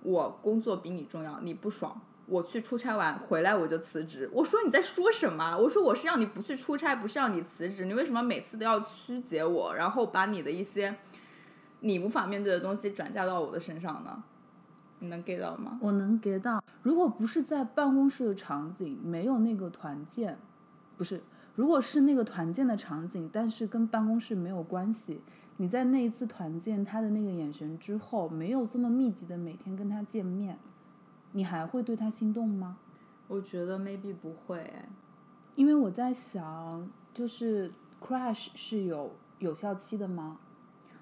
[0.03, 4.29] 我工作比你重要，你不爽，我去出差完回来我就辞职。
[4.31, 5.57] 我说你在说什么？
[5.57, 7.83] 我说我是让你不去出差，不是让你辞职。
[7.83, 10.95] 你为什么每次都要曲解我，然后把你的一些
[11.81, 14.23] 你无法面对的东西转嫁到我的身上呢？
[14.99, 15.77] 你能 get 到吗？
[15.81, 16.63] 我能 get 到。
[16.81, 20.37] 如果不是在办公室的场景，没有那个团建，
[20.97, 21.21] 不是，
[21.55, 25.21] 如果是那个团建的场景，但是跟办公室没有关系，
[25.57, 30.57] 你在那一次团建他的那个眼神之后，没有这么密集的每天跟他见面，
[31.33, 32.77] 你还会对他心动吗？
[33.27, 34.73] 我觉得 maybe 不会，
[35.55, 40.37] 因为我在想，就是 crush 是有有效期的吗？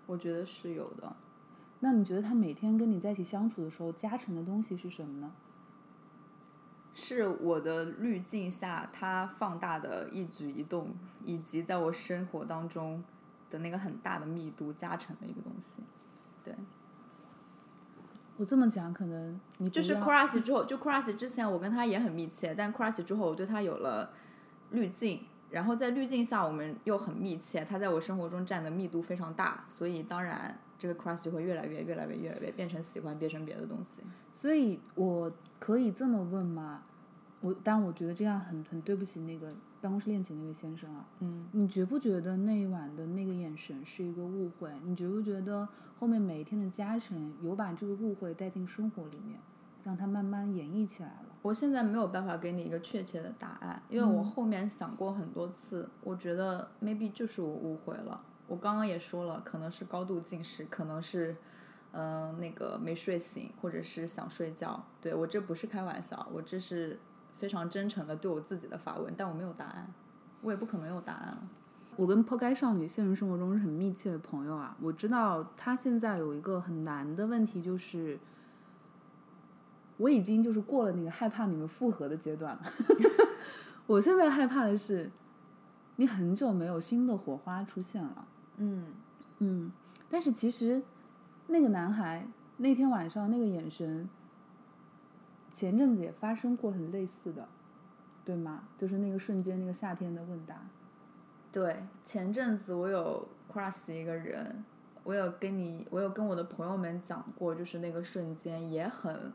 [0.06, 1.16] 我觉得是有的。
[1.82, 5.32] 那你觉得他每天跟你在一起相处的时候，加成的东西是什么呢？
[6.94, 13.04] 是我的滤镜下他放大的一举一动，以及在我生活当中
[13.50, 15.84] 的那个很大的密度加成的一个东西。
[16.44, 16.56] 对，
[18.38, 24.12] 我这么讲可能你就是 crush 之后，就 crush 之前我跟他也很密切，但 crush 之后我对他有了
[24.72, 30.58] 滤镜，然后在滤镜下我们又很密切，他在我生活中占的密度非常大，所以当然。
[30.78, 34.04] 这个 crush 会越来越、越来越、越来越变成喜欢，变成别的东西。
[34.34, 36.84] 所以我可以这么问吗？
[37.42, 39.48] 我，但我觉得这样很很对不起那个
[39.82, 41.06] 办公室恋情那位先生啊。
[41.20, 41.48] 嗯。
[41.52, 44.70] 你觉不觉得那一晚的那个眼神是一个误会？
[44.84, 45.68] 你觉不觉得
[46.00, 49.40] 后面每一天的加成有把这个误会带进生活里面，
[49.84, 51.26] 让它慢慢演绎起来了？
[51.42, 58.20] 我现在没有办法给你一个确切的答案，因为我后面想过很多次，我觉得 maybe 就是我误会了。
[58.48, 61.36] 我刚刚也说了，可能是高度近视，可能是，
[61.92, 64.86] 嗯，那个没睡醒，或者是想睡觉。
[65.02, 67.00] 对我这不是开玩笑，我这是
[67.38, 69.92] 非常真诚的对我自己的发问，但我没有答案，
[70.42, 71.48] 我也不可能有答案了。
[71.96, 78.20] 我跟破盖少女现实生活中是很密切的朋友啊，我知道她现在有一个很难的问题，就是
[79.98, 82.64] 我已经就是过了那个害怕你们复合的阶段了，
[83.88, 85.10] 我现在害怕的是
[85.96, 88.28] 你很久没有新的火花出现了。
[88.58, 88.86] 嗯
[89.40, 89.72] 嗯，
[90.10, 90.82] 但是其实
[91.48, 92.26] 那个男孩
[92.58, 94.10] 那天晚上那个眼神，
[95.52, 97.48] 前阵子也发生过很类似的，
[98.24, 98.64] 对吗？
[98.78, 100.56] 就是那个瞬间，那个夏天的问答。
[101.52, 104.64] 对，前阵子我有 crush 一个人，
[105.04, 109.32] 我有跟你，我有跟我的朋友们讲过，就是那个瞬间也很。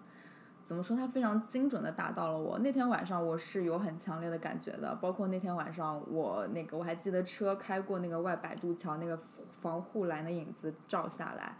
[0.70, 0.96] 怎么说？
[0.96, 2.56] 他非常精准的打到了我。
[2.60, 9.18] 那天晚上我是有很强烈的感觉的，包括那天晚上我那个我还记得车开过那个外摆渡桥，那个
[9.60, 11.56] 防护栏的影子照下来，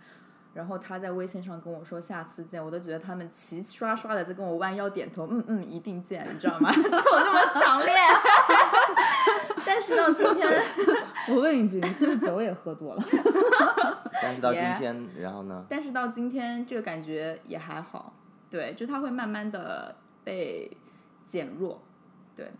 [0.55, 6.71] 然后他在微信上跟我说下次见，我都觉得他们齐刷刷的在跟我弯腰点头，嗯嗯，一定见，你知道吗？
[6.73, 7.93] 就那么强烈。
[9.67, 10.49] 但是到今天，
[11.31, 13.03] 我问一句，你是不是酒也喝多了？
[14.23, 15.65] 但是到今天，然后呢？
[15.69, 18.15] 但是到今天，这个感觉也还好。
[18.51, 20.77] 对，就它会慢慢的被
[21.23, 21.81] 减弱，
[22.35, 22.51] 对，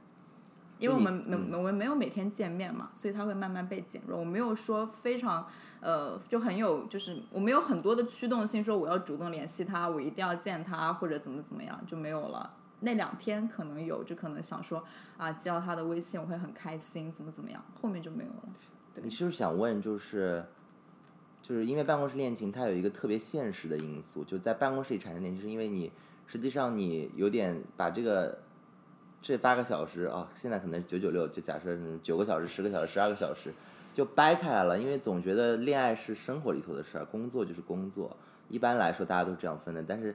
[0.79, 4.17] 因为我们没我们没有每天见面嘛，所以它会慢慢被减弱。
[4.17, 5.45] 我没有说非常
[5.81, 12.55] 呃，就很有，就是我没有很多的驱动性，说我要主动联系他，我一定要见他或者怎么怎么样就没有了。
[12.81, 14.85] 那两天可能有，就可能想说
[15.17, 18.49] 啊，接到他的微信我会很开心，怎么怎么样，后面就没有了。
[19.03, 20.45] 你是不是想问就是？
[21.43, 25.91] 就是因为办公室恋情，它有一个特别现实的因素，就在办公室里产生恋情，是因为你
[26.27, 28.39] 实际上你有点把这个
[29.21, 33.53] 这八个小时啊，现在可能九九六，就假设九个小时、十个小时、十二个小时，
[33.93, 34.79] 就掰开来了。
[34.79, 38.17] 因为总觉得恋爱是生活里头的事儿，工作就是工作。
[38.49, 39.83] 一般来说，大家都这样分的。
[39.83, 40.15] 但是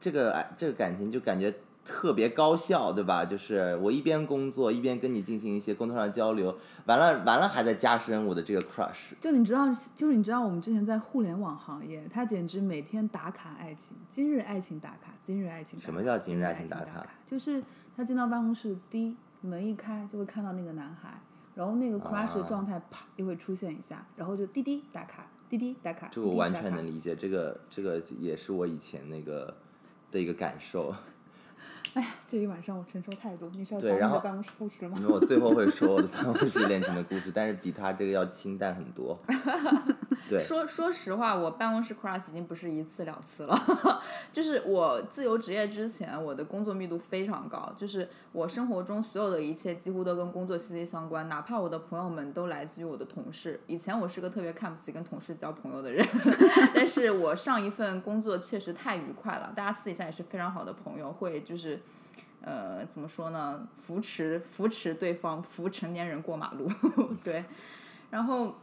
[0.00, 1.54] 这个爱，这个感情就感觉。
[1.88, 3.24] 特别高效，对吧？
[3.24, 9.14] 就是我一边工作一边跟你进行一些工作上的交流，完了完了还在加深我的这个 crush。
[9.18, 15.80] 就你知道，就是你知道，我们之前在互联网行业，他简直每天打卡爱情，今日爱情打卡，今日爱情。
[15.80, 17.06] 什么叫今日爱情打卡？
[17.24, 17.64] 就是
[17.96, 21.18] 他进到办公室，第一门一开就会看到那个男孩，
[21.54, 29.56] 然后那个 crush 的啊状态啪又会出现一下，然后就滴滴打卡，滴滴打卡，这个我完滴滴打卡全能理解，这个这个也是我以前那个
[30.10, 30.94] 的一个感受。
[31.94, 35.06] 哎呀，这一晚上我承受太多，你是要对然后找你的办公室故事了吗因？
[35.06, 39.18] 为我最后会说我的办公室恋情的故事，但是比他这个要清淡很多。
[40.28, 43.58] 对，说说实话，我办公室 crush 已经不是一次两次了。
[44.32, 53.60] 就是我自由职业之前，我的工作密度非常高，就是我生活中所有的一切几乎都跟工作息息相关，哪怕我的朋友们都来自于我的同事。
[53.66, 56.06] 以前我是个特别看不起跟同事交朋友的人，
[56.74, 61.80] 但是我上一份工作确实太愉快了，大家私底下也是非常好的朋友，会就是。
[62.40, 63.66] 呃，怎么说呢？
[63.82, 66.70] 扶持扶持对方，扶成年人过马路，
[67.24, 67.44] 对。
[68.10, 68.54] 然后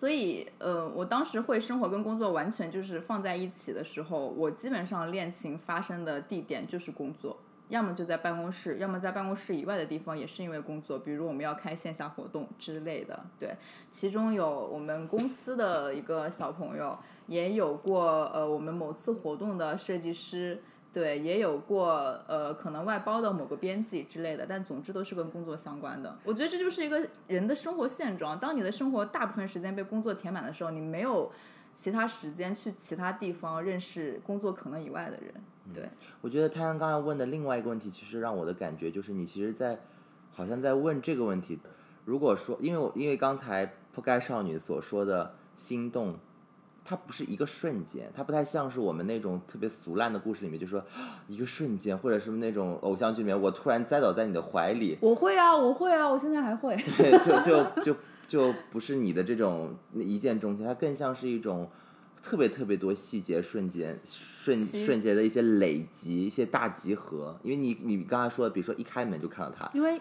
[0.00, 7.36] 所以，呃，我当时会生活跟工作完全就是放在一起的时候，我基本上恋情发生的地点就是工作，
[7.68, 13.26] 要么就在办公室，要么在办公室以外的地方，也是因为工作，比如我们要开线下活动之类的。
[13.38, 13.54] 对，
[13.90, 20.62] 其中有我们公司的一个小朋友，也有过呃我们某次活动的设计师。
[20.92, 26.18] 对，也有过呃，可能外包的某个编辑之类的，但总之都是跟工作相关的。
[26.24, 28.38] 我觉得这就是一个人的生活现状。
[28.38, 31.30] 当你的生活大部分时间被工作填满的时候，你没有
[31.72, 35.32] 其他时间去其他地方认识工作可能以外的人。
[35.72, 35.88] 对，
[36.20, 39.78] 我觉得太阳刚才问的另外一个问题，其实让我的感觉就是，你其实在
[40.32, 41.60] 好像在问这个问题。
[42.04, 46.18] 如果说，因为我因为刚才破盖少女所说的心动，
[46.84, 50.82] 它不是一个瞬间，它不太像是我们那种特别俗烂的故事里面，就说
[51.28, 56.74] 一个瞬间，或者是那种偶像剧里面，我突然栽倒在你的怀里，我会啊，我会啊，我现在还会。
[56.96, 61.70] 对，就就就就不是你的这种一见钟情，它更像是一种
[62.20, 67.38] 特别特别多细节瞬间瞬瞬间的一些累积，一些大集合。
[67.42, 70.00] 因为你你刚才说的，比如说一开门就看到他，因为，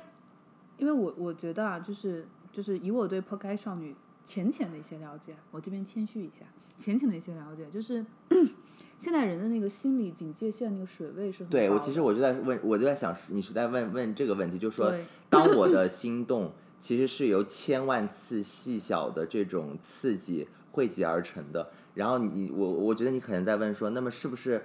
[0.77, 3.95] 因为我我觉得啊，就是就是以我对破开少女
[4.29, 6.45] 浅浅的一些了解，我这边谦虚一下，
[6.77, 8.05] 浅浅的一些了解，就是
[8.99, 14.93] 现代人的那个心理警戒线那个水位是很对我其实我就在问，我就在想，你是在问问这个问题，就是说，
[15.31, 21.71] 当我的心动其实是由千万次细小的这种刺激汇集而成的。
[21.95, 24.63] 然后你我我觉得你可能在问说，那么是不是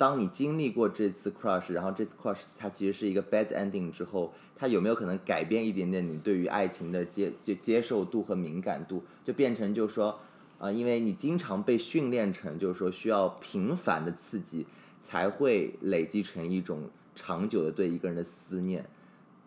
[0.00, 10.18] 当你经历过这次 crush，然后这次 crush 它其实是一个 bad ending 之后，它有没有可能改变一点点你对于爱情的接接接受度和敏感度，就变成就是说。
[10.58, 14.66] 啊、因为你经常被训练成，就是说需要频繁的刺激，
[15.00, 18.84] 才会累积成一种长久的对一个人的思念，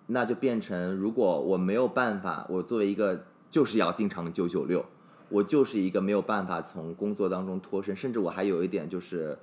[0.07, 4.83] 那就变成如果我没有办法，我作为一个就是要经常九九六，
[5.29, 9.37] 我就是一个没有办法从工作当中脱身，甚至我还有一点就是，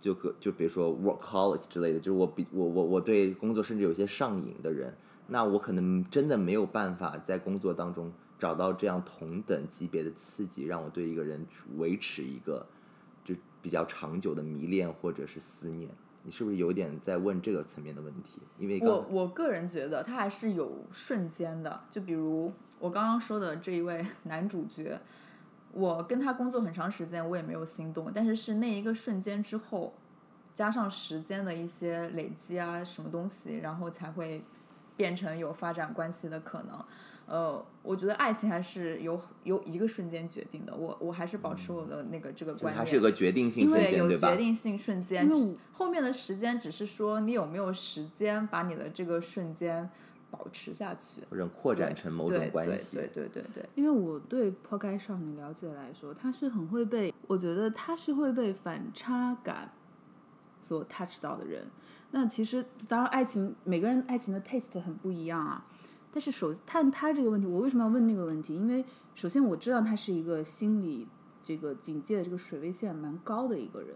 [0.00, 4.94] 就可就比如说 workaholic 之类的，就是我比我我我对工作甚至有些上瘾的人，
[5.26, 11.44] 那我可能真的没有办法在工作当中找到这样同等级别的刺激，让我对一个人
[11.76, 12.64] 维持一个
[13.24, 15.90] 就比较长久的迷恋或者是思念。
[16.24, 18.40] 你是不是有点在问这个层面的问题？
[18.58, 25.00] 因为刚我我个人觉得他还是有瞬间的，就比如我刚刚说的这一位男主角，
[25.78, 29.94] 我跟他工作很长时间，我也没有心动，但是是那一个瞬间之后，
[30.52, 34.42] 加上时间的一些累积啊，什么东西，然后才会
[34.96, 36.84] 变成有发展关系的可能。
[37.26, 42.78] 呃，我觉得爱情还是由由一个瞬间决定的，我我还是保持我的那个这个观念。
[42.78, 44.36] 还是有个决定性瞬对，间，有对吧决？
[44.38, 45.30] 定性瞬间
[45.72, 49.90] 后面的时间只是说你有没有时间把你的这个瞬间
[50.30, 52.96] 保持下去，或者扩展成某种关系。
[52.96, 59.72] 对对对对对因为我对破开少女了解来说，她是很会被，我觉得她是会被反差感
[60.60, 61.66] 所 touch 到的人。
[62.10, 65.64] 那其实当然，爱情每个人爱情的 taste 很不一样啊。
[66.10, 68.54] 但是首探他这个问题，我为什么要问那个问题？
[68.54, 68.82] 因为
[69.14, 71.06] 首先我知道他是一个心理
[71.44, 73.94] 这个警戒的这个水位线蛮高的一个人，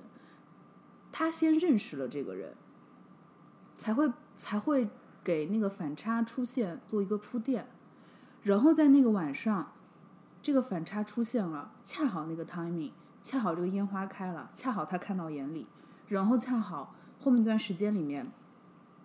[1.11, 2.55] 他先认识了这个人，
[3.77, 4.91] 才会才会
[5.25, 7.67] 给那个反差出现做一个铺垫，
[8.43, 9.73] 然后在那个晚上，
[10.43, 12.91] 这个反差出现了，恰好那个 timing，
[13.23, 15.67] 恰好这个烟花开了，恰好他看到眼里，
[16.09, 18.27] 然后恰好后面一段时间里面，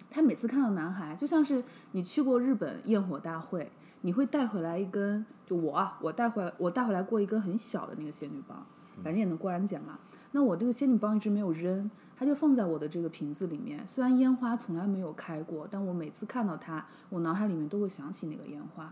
[0.10, 8.66] 他每次看到男孩，就像是你去过日本焰火大会，你会带回来一根，就我，我带回来我带回来过一根很小的那个仙女棒，
[9.04, 10.00] 反正也能过安检嘛。
[10.32, 13.88] 那我这个仙女棒一直没有扔，它就放在我的这个瓶子里面。
[13.88, 18.92] 虽然烟花从来没有开过，但我每次看到它，我脑海里面都会想起那个烟花。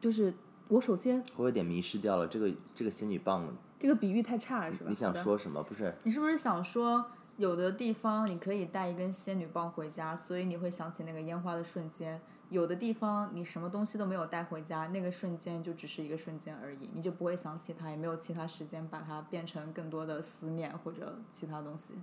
[0.00, 0.32] 就是
[0.68, 3.44] 我首先我有点迷失掉了，这个这个仙女棒，
[3.80, 4.86] 这个比喻太差了，是吧？
[4.88, 5.60] 你想说什么？
[5.64, 7.04] 不是，你是不是想说，
[7.36, 21.94] 有的地方你可以带一根仙女棒回家，所以你会想起那个烟花的瞬间，有的地方你什么东西都没有带回家，那个瞬间就只是一个瞬间而已，你就不会想起它，也没有其他时间把它变成更多的思念或者其他东西。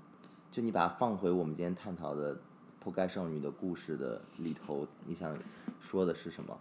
[0.52, 2.40] 就你把它放回我们今天探讨的
[2.80, 5.34] 破盖少女的故事的里头，你想
[5.80, 6.58] 说的是什么？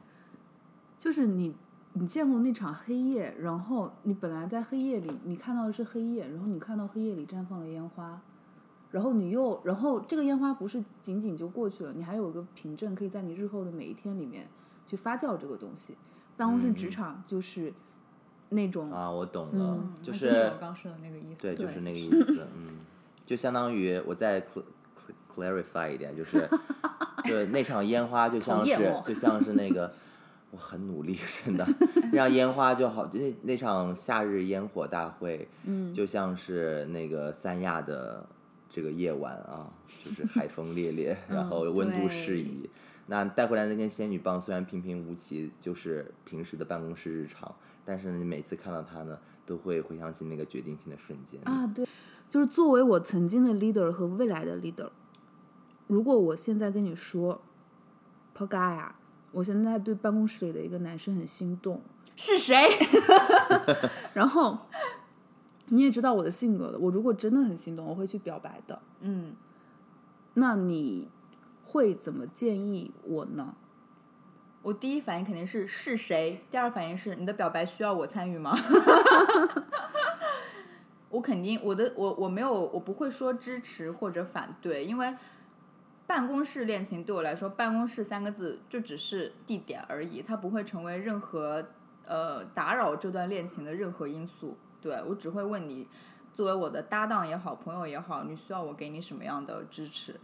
[0.99, 1.55] 就是你，
[1.95, 8.23] 你见过那场黑夜，然后你本来在黑夜里，你看到的是黑夜，然后你看到黑夜里绽放了烟花，
[8.93, 14.47] 然后你又，然后这个烟花不是仅仅就过去了，你还有个凭证，可以在你日后的每一天里面
[14.87, 15.97] 去发酵这个东西。
[16.37, 17.73] 办公室职场就是
[18.51, 21.43] 那种，啊，我懂了，嗯就是我刚说的那个意思。
[21.43, 22.79] 对，就是那个意思，嗯，
[23.25, 24.63] 就相当于我再 cl-
[25.35, 26.49] cl- clarify 一点，就是，
[27.25, 29.93] 就那场烟花就像是就像是那个，
[30.51, 31.67] 我很努力，真的，
[32.13, 38.27] 那场烟花就好，那那场夏日烟火大会，嗯，就像是那个三亚的
[38.73, 39.71] 这个夜晚啊，
[40.03, 42.71] 就是 海风烈烈，然后温度适宜。
[43.07, 47.55] 那带回来那根仙女棒虽然平平无奇，就是平时的办公室日常，
[47.85, 51.39] 但是你每次看到它呢，都会回想起那个决定性的瞬间。
[51.45, 51.87] 啊，对，
[52.31, 54.89] 就是作为我曾经的 leader 和未来的 leader，
[55.89, 57.43] 如果我现在跟你说
[58.33, 58.95] p o g a 呀，
[59.33, 61.83] 我现在对办公室里的一个男生很心动，
[62.17, 62.57] 是谁？
[64.15, 64.57] 然后
[65.75, 68.79] 你也知道我的性格了，我如果真的很心动，我会去表白的。
[69.01, 69.35] 嗯，
[70.35, 71.09] 那你
[71.65, 73.57] 会怎么建议我呢？
[74.61, 78.55] 我第一反应肯定是是谁，第二反应是你的表白需要我参与吗？
[81.09, 85.17] 我肯定我的我我没有我不会说支持或者反对，因为
[86.07, 91.67] 办公室恋情对我来说，办公室三个字就只是地点而已，它不会成为任何
[92.05, 94.59] 呃打扰这段恋情的任何因素。
[94.83, 95.87] 对我只会问你，
[96.35, 100.19] 作为我的搭档也好，朋友也好，你需要我给你什么样的支持？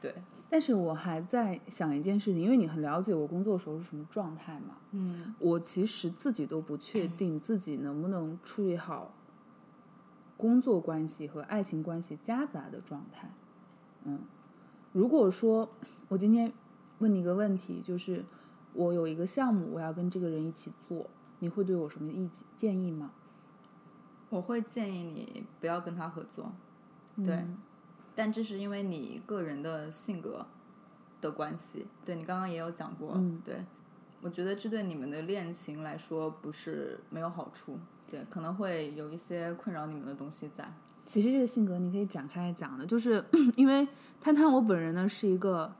[0.00, 0.14] 对，
[0.48, 4.76] 但是我还在想一件事情，因为你很了解我工作的时候是什么状态嘛。
[4.92, 9.12] 嗯，我其实自己都不确定自己能不能处理好
[10.36, 13.30] 工作关系和爱情关系夹杂的状态。
[14.04, 14.20] 嗯，
[14.92, 15.68] 如果说
[16.08, 16.52] 我今天
[16.98, 18.24] 问你一个问题，就是
[18.74, 21.06] 我有一个项目，我要跟这个人一起做，
[21.38, 23.12] 你会对我什么意见建议吗？
[24.34, 26.50] 我会建议你不要跟他合作。
[27.24, 27.46] 对，
[28.16, 30.44] 但这是因为你个人的性格
[31.20, 31.86] 的关系。
[32.04, 33.64] 对你刚刚也有讲过，嗯对，
[34.20, 37.78] 我觉得这对你们的恋情来说不是没有好处，
[38.10, 40.68] 对，可能会有一些困扰你们的东西在。
[41.06, 43.24] 其实这个性格你可以展开来讲的，就是
[43.54, 43.86] 因为
[44.20, 45.76] 摊摊我本人呢是一个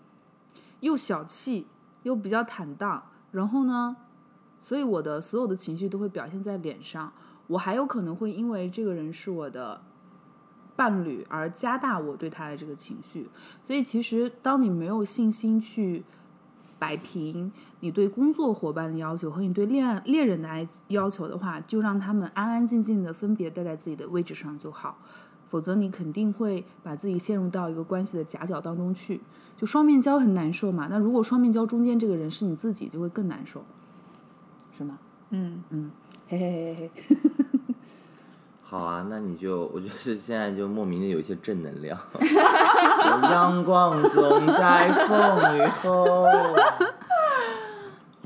[0.78, 1.66] 又小气
[2.04, 3.02] 又比较坦荡，
[3.32, 3.96] 然后呢，
[4.60, 7.12] 所以我的所有的情绪都会表现在脸上。
[7.46, 9.80] 我还有可能会因为这个人是我的
[10.76, 13.28] 伴侣而加大我对他的这个情绪。
[13.62, 16.02] 所以其实当你没有信心去
[16.78, 24.98] 摆平你对工作伙伴的要求和你对恋爱恋人的爱要求的话，就让他们安安静静的分别待在自己的位置上就好。
[25.46, 29.20] 否则你肯定会把自己陷入到一个关系的夹角当中去，
[29.56, 30.88] 就双面胶很难受嘛。
[30.90, 33.62] 那如果双面胶中间这个人是你自己，就会更难受，
[34.76, 34.98] 是吗？
[35.30, 35.90] 嗯嗯，
[36.38, 37.16] 嘿嘿嘿。
[38.62, 41.96] 好啊，那你就我觉得是现在就莫名的有一些正能量，
[43.22, 46.26] 阳光总在风雨后。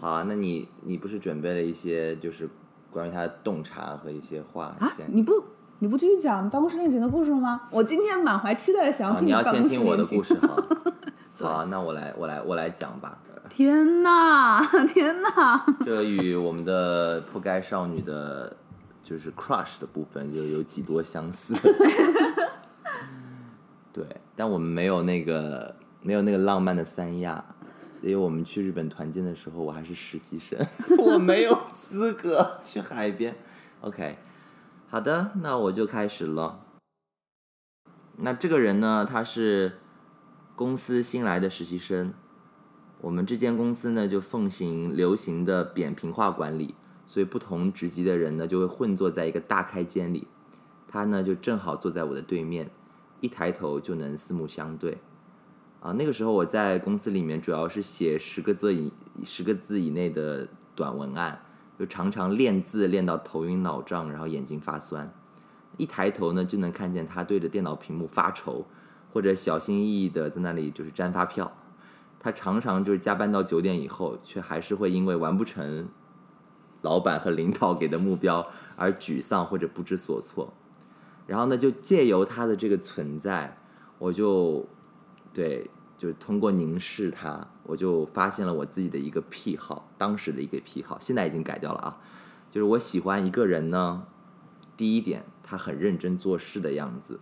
[0.00, 2.48] 好啊，那你你不是准备了一些就是
[2.90, 5.32] 关于他的洞察和一些话啊？，你不
[5.80, 7.68] 你不继续讲办公室恋情的故事了吗？
[7.70, 10.04] 我今天满怀期待的想啊，你要先听我的。
[10.06, 10.56] 故事哈。
[11.38, 13.18] 好啊，那我来我来我来讲吧。
[13.48, 15.66] 天哪， 天哪！
[15.84, 18.56] 这与我们的破盖少女的，
[19.02, 21.54] 就是 crush 的部分就有几多相似。
[23.92, 24.04] 对，
[24.36, 27.44] 但我们没有那个没有那个浪漫的三亚，
[28.02, 30.58] 因为我们去日本团建的时候，我还是实习生，
[30.98, 33.34] 我没有资格去海边。
[33.80, 34.18] OK，
[34.88, 36.60] 好的，那我就开始了。
[38.18, 39.78] 那这个人呢，他是
[40.54, 42.14] 公司新来的实习生。
[43.00, 46.74] 我们这间公司呢，就奉行流行的扁平化管理，
[47.06, 50.26] 所以不同职级的人呢，就会混坐在一个大开间里。
[50.88, 52.70] 他呢，就正好坐在我的对面，
[53.20, 54.98] 一抬头就能四目相对。
[55.80, 58.92] 啊，那个时候我在公司里面主要是写十个字以
[59.22, 61.40] 十个字以内的短文案，
[61.78, 65.12] 就常常练字练到头晕脑胀，然后眼睛发酸。
[65.76, 68.66] 一抬头呢，就能看见他对着电脑屏幕发愁，
[69.12, 71.52] 或者小心翼翼的在那里就是粘发票。
[72.20, 75.88] 他常常就是加班到九点以后，却还是会因为完不成
[76.82, 78.46] 老板和领导给的目标
[78.76, 80.52] 而沮丧或者不知所措。
[81.26, 83.58] 然后呢，就借由他的这个存在，
[83.98, 84.66] 我就
[85.32, 92.00] 对就通过凝视他，我就发现了我自己的一个癖好，当时的一个癖好，现在已经改掉了啊。
[92.50, 94.06] 就是我喜欢一个人呢，
[94.74, 97.16] 第一点，他很认真做事的样子；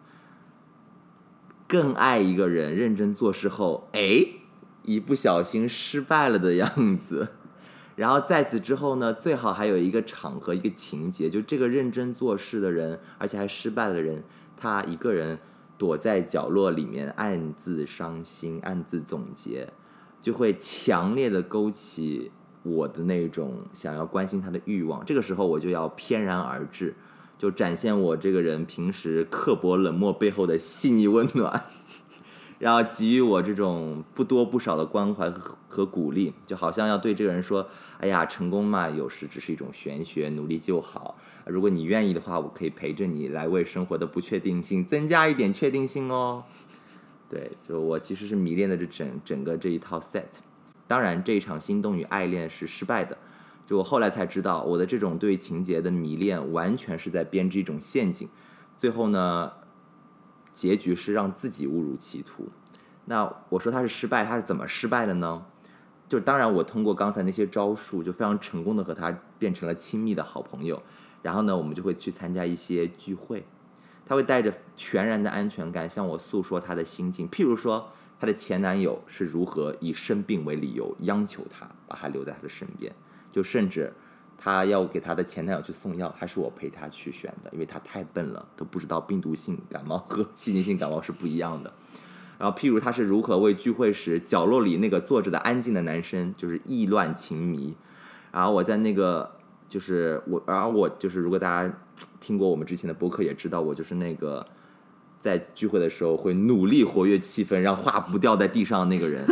[1.66, 4.24] 更爱一个人认真做事后，哎，
[4.86, 7.28] 一不小心失败了的样子。
[7.96, 14.22] 然后在此之后呢，最好还有一个场合、一个情节，就这个认真做事的人，而且还失败的人，
[14.54, 15.38] 他一个人
[15.78, 19.68] 躲在角落里面暗自伤心、暗自总结，
[20.20, 22.30] 就会强烈的勾起
[22.62, 25.02] 我的那种想要关心他的欲望。
[25.06, 26.94] 这个时候我就要翩然而至，
[27.38, 31.64] 就展现我这个人平时刻薄冷漠背后的细腻温暖。
[32.58, 37.68] 然后给予我这种不多不少的关怀和和鼓励，就好像要对这个人说
[38.00, 41.18] ：“哎呀，成功嘛，有时只是一种玄学，努力就好。
[41.44, 46.44] 如果你愿意的话，我可以陪着你来为生活的不确定性增加一点确定性哦。”
[47.28, 50.22] 对，就我其实是迷恋的这整整个这一套 set。
[50.86, 53.18] 当然，这一场心动与爱恋是失败的。
[53.66, 58.28] 就我后来才知道，我的这种对情节的迷恋完全是在编织一种陷阱。
[58.78, 59.52] 最后呢？
[60.56, 62.48] 结局是让自己误入歧途。
[63.04, 65.44] 那我说他是失败，他是怎么失败的呢？
[66.08, 70.82] 就当然我通过刚才那些招数，就非常成功的和他变成了亲密的好朋友。
[71.20, 73.44] 然后呢，我们就会去参加一些聚会，
[74.06, 77.28] 他会带着全然的安全感向我诉说他的心境。
[77.28, 82.90] 譬如说，他的前男友是如何以生病为理由央求他把他留在他的身边，
[83.30, 83.92] 就甚至。
[84.36, 87.50] 她要给她的前男友去送药，还是我陪她去选的？
[87.52, 91.72] 因为她太笨了，都不知道病毒性感冒和细菌性感冒是不一样的。
[92.38, 97.74] 然后，譬如她是如何为聚会时角落里那个坐着的安静的男生就是意乱情迷。
[98.30, 101.74] 然后我在那个就是我，然后我就是如果大家
[102.20, 104.46] 听过我们之前的播客，也知道我就是那个
[105.18, 109.24] 在聚会的时候会努力活跃气氛，让话不掉在地上的那个人。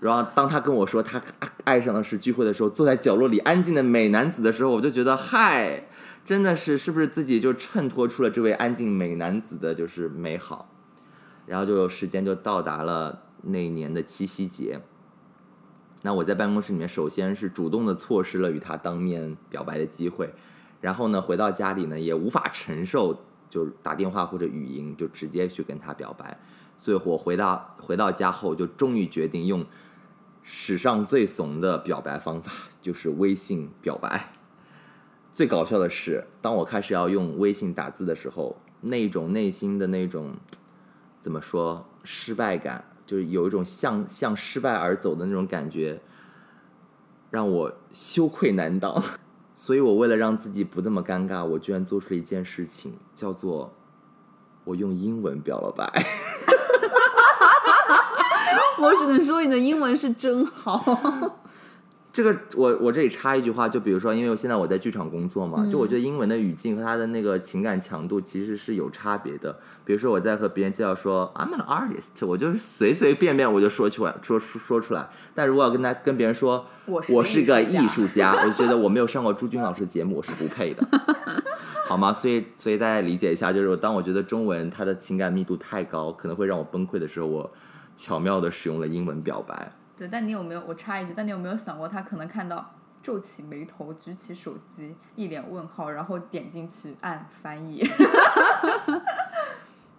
[0.00, 1.20] 然后当他跟我说他
[1.64, 5.88] 爱上的是聚会的时候，坐在角落里安静的美男子的时候，我就觉得嗨，
[6.24, 10.70] 真的是是不是自己就衬托出了这位安静美男子的就是美好？
[11.46, 14.80] 然后就有时间就到达了那年的七夕节。
[16.02, 20.32] 那我在办公室里面，首先是主动的错失了与他当面表白的机会，
[20.80, 26.38] 然后呢回到家里呢也无法承受就打电话或者语音就直接去跟他表白，
[26.76, 29.66] 所以我回到回到家后就终于决定用。
[30.50, 34.32] 史上最怂的表白方法就是微信表白。
[35.30, 40.38] 最搞笑的是，当我开始要用微信打字的时候，那种内心的那种
[41.20, 46.00] 怎么说失败感，就是有一种向向失败而走的那种感觉，
[47.30, 49.04] 让我羞愧难当。
[49.54, 53.74] 所以我为了让自己不那么尴尬，我居然做出了一件事情，叫做
[54.64, 55.84] 我用英文表了白。
[58.78, 61.36] 我只能说你的英文是真好。
[62.10, 69.56] 这个我我这里插一句话，就比如说，因为现在我在剧场工作嘛，就我觉得英文的语境和他的那个情感强度其实是有差别的。
[69.84, 75.08] 比如说我在和别人介绍说 I'm an artist，我就是随随便便我就说出来，说说出来。
[75.32, 80.84] 但如果要跟他跟别人说我是个艺术家，我就觉得我没有上过朱军老师的节目，我是不配的，
[81.86, 82.12] 好吗？
[82.12, 87.48] 所以所以大家理解一下，就是当我觉得中文它的情感密度太高，可能会让我崩溃的时候，我。
[87.98, 89.72] 巧妙的使用了英文表白。
[89.96, 90.62] 对，但你有没有？
[90.66, 92.72] 我插一句，但你有没有想过，他可能看到
[93.02, 97.84] 皱起眉头，举起手机，一脸问号，然后点进去按翻译。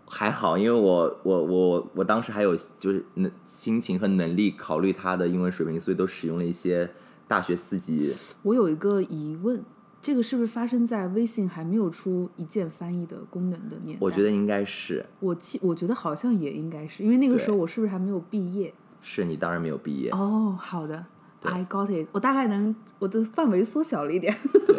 [0.07, 6.89] 还好，因为我我我我当时还有就是能心情和能力考虑他的英文水平，所以都使用了一些
[7.27, 8.15] 大学四级。
[8.43, 9.61] 我有一个疑问。
[10.01, 13.97] 这个是不是发生在微信还没有出一键翻译的功能的年代？
[13.99, 15.05] 我觉得应该是。
[15.19, 18.73] 我记，我觉得好像也应该是，因为那个时候我是不是还没有毕业？
[19.01, 20.09] 是你当然没有毕业。
[20.11, 21.05] 哦，好的
[21.41, 22.07] ，I got it。
[22.13, 24.35] 我大概能，我的范围缩小了一点。
[24.67, 24.77] 对。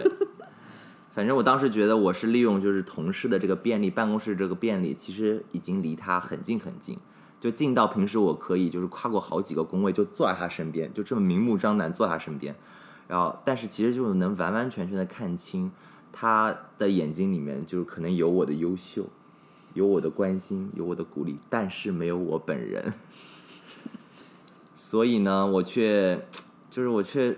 [1.13, 6.97] 反正我当时觉得我是利用就是同事的这个便利，办公室这个便利，其实已经离他很近很近，
[7.41, 12.55] 就近到平时我可以就是跨过好几个工位就坐在他身边，就这么明目张胆坐他身边。
[13.11, 15.73] 然后，但是其实就能完完全全的看清
[16.13, 19.05] 他的眼睛里面，就是可能有我的优秀，
[19.75, 22.95] 有我的关心，有我的鼓励，但是没有我本人。
[24.77, 26.25] 所以呢，我却
[26.71, 27.37] 就是我却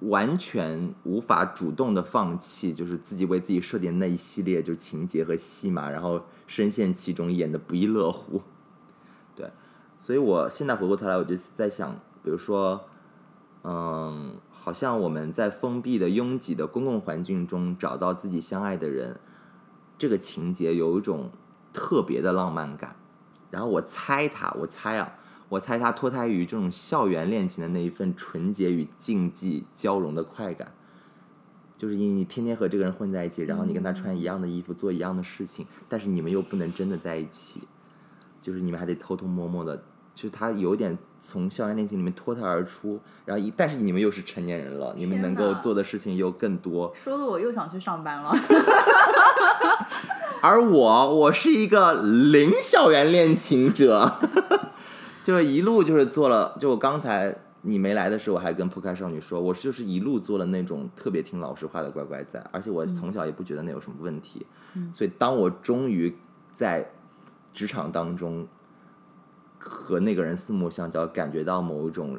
[0.00, 8.42] 完全无法主动的放弃，就是自己为自己设定那一系列就是情节和戏码，然后深陷其中，演的不亦乐乎。
[9.36, 9.48] 对，
[10.00, 11.94] 所以我现在回过头来，我就在想，
[12.24, 12.80] 比如说，
[13.62, 14.34] 嗯。
[14.64, 19.18] 好像我们在封闭的、拥挤的公共环境中找到自己相爱的人，
[19.98, 21.30] 这个情节有一种
[21.72, 22.94] 特别的浪漫感。
[23.50, 30.72] 然后我猜他，我猜啊，我猜他脱胎于这种校园恋情的那一份纯洁与竞技交融的快感，
[31.76, 37.62] 就是因为你天天和这个人混在一起，然后你跟他穿一样的衣服，做一样的事情，但是你们又不能真的在一起，
[38.40, 39.82] 就是你们还得偷偷摸摸的，
[40.14, 48.32] 就是他有点从校园恋情里面脱胎而出，然后一但是你们又是成年人了，你们能够做的事情又更多，说的我又想去上班了。
[50.42, 54.14] 而我，我是一个零校园恋情者，
[55.22, 64.44] 就是一路就是做了，就我刚才你没来的时候，我还跟铺开少女说，我就是一路做了那种特别听老师话的乖乖仔，而且我从小也不觉得那有什么问题，
[64.74, 66.16] 嗯所以当我终于
[66.56, 66.90] 在
[67.52, 68.48] 职场当中
[69.64, 72.18] 和那个人四目相交，感觉到某一种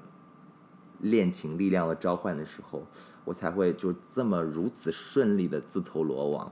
[1.00, 2.88] 恋情力量的召唤的时候，
[3.26, 6.52] 我才会就这么如此顺利的自投罗网。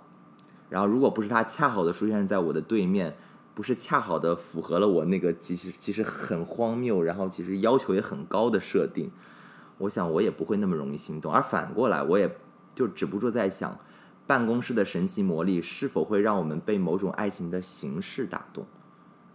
[0.70, 3.16] 然后，如果不是他恰好的出现在我的对面，
[3.54, 9.10] 不是恰好的符合了我那个其实其实很荒谬，然后其实要求也很高的设定，
[9.78, 11.32] 我想我也不会那么容易心动。
[11.32, 12.38] 而反过来，我也
[12.76, 13.80] 就止不住在想，
[14.26, 18.66] 办公室的神奇魔力是否会让我们被某种爱情的形式打动，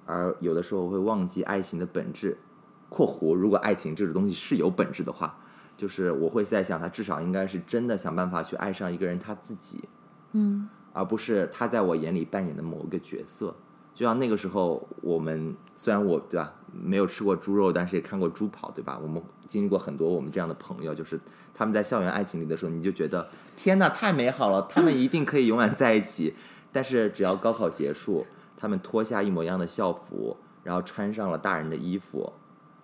[0.06, 2.38] 而有的时候会忘记爱情的本质。
[2.88, 5.38] （括弧如果爱情这种东西是有本质的话，
[5.76, 9.84] 就是我会在想，他至少应该是真的想办法去爱上一个人他自己。）
[10.32, 13.54] 嗯而不是他在我眼里扮演的某一个角色。
[13.94, 18.98] 就像那个时候，我们虽然我对吧没有吃过猪肉，但是也看过猪跑，对吧？
[19.02, 21.18] 我们经历过很多我们这样的朋友，就是
[21.54, 26.34] 他们在校园爱情里的时候，你就觉得天哪，太美好了，他们一定可以永远在一起。
[26.72, 28.26] 但是只要高考结束，
[28.56, 32.32] 他们脱下一模一样的校服，然后穿上了大人的衣服，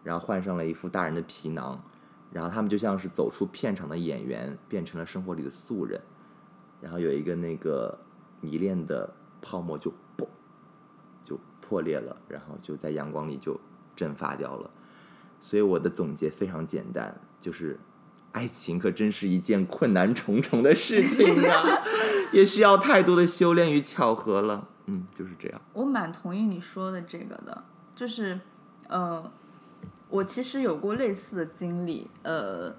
[0.03, 1.83] 然后换上了一副大人的皮囊，
[2.31, 6.01] 然后他们就像是走出片场的演员，变成了生活里的素人。
[6.81, 7.99] 然后有一个那个
[8.41, 10.27] 迷恋的泡沫就嘣
[11.23, 13.59] 就破裂了，然后就在阳光里就
[13.95, 14.71] 蒸发掉了。
[15.39, 17.79] 所以我的总结非常简单，就是
[18.33, 21.83] 爱情可真是一件困难重重的事情啊，
[22.33, 24.69] 也需要太多的修炼与巧合了。
[24.87, 25.61] 嗯，就是这样。
[25.73, 27.65] 我蛮同意你说的这个的，
[27.95, 28.41] 就是，
[28.89, 29.31] 呃，
[30.09, 32.75] 我其实有过类似的经历，呃，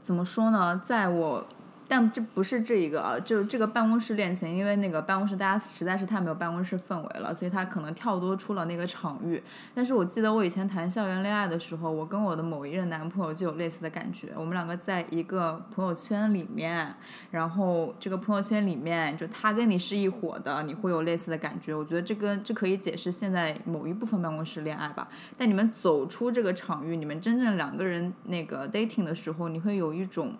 [0.00, 1.46] 怎么说呢，在我。
[1.86, 9.42] 但这不是这一个啊，就这个办公室恋情，因为那个办公室大家实在是太没有办公室氛围了，所以他可能跳脱出了那个场域。
[9.74, 14.32] 但是我记得我以前谈校园恋爱的时候，我跟我的某一任男朋友就有类似的感觉。
[14.34, 16.94] 我们两个在一个朋友圈里面，
[17.30, 21.74] 然后这个朋友圈里面，就他跟你是一伙的，你会有类似的感觉。
[21.74, 25.06] 我觉得这个这可以解释现在某一部分办公室恋爱吧。
[25.36, 30.32] 但你们走出这个场域，你们真正两个人那个 dating 的时候，你会有一种。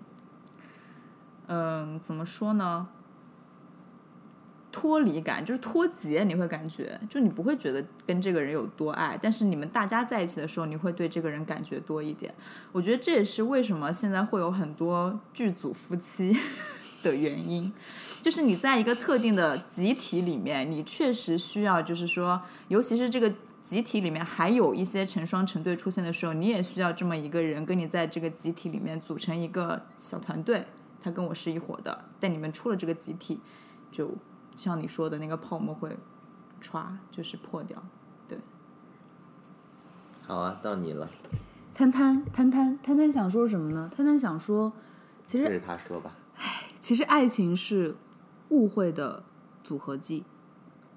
[1.47, 2.89] 嗯，怎么说呢？
[4.73, 12.35] 脱离感就是脱节，你会感觉，就你不会觉得跟这个人有多爱，但是你们大家在一起的时候，你会对这个人感觉多一点。
[12.73, 16.37] 我觉得这也是为什么现在会有很多剧组夫妻
[17.05, 17.73] 的原因，
[18.21, 23.33] 就是你在一个特定的集体里面，你确实需要，就是说，尤其是这个
[23.63, 30.65] 集体里面还有一些成双成对出现的时候，你也需要这么一个人跟你在这个集体里面组成一个小团队。
[31.05, 33.39] 他跟我是一伙的，但你们出了这个集体，
[33.93, 34.13] 就
[34.57, 35.99] 像你说的那个泡沫会
[36.63, 37.85] 歘，就是破掉。
[38.27, 38.39] 对，
[40.27, 41.11] 好啊，到你了，
[41.75, 43.91] 摊摊摊摊摊摊想说什么呢？
[43.95, 44.73] 摊摊想说，
[45.27, 46.17] 其实对着他说吧。
[46.81, 47.97] 其实爱情是
[48.49, 49.25] 误会的
[49.63, 50.25] 组合技，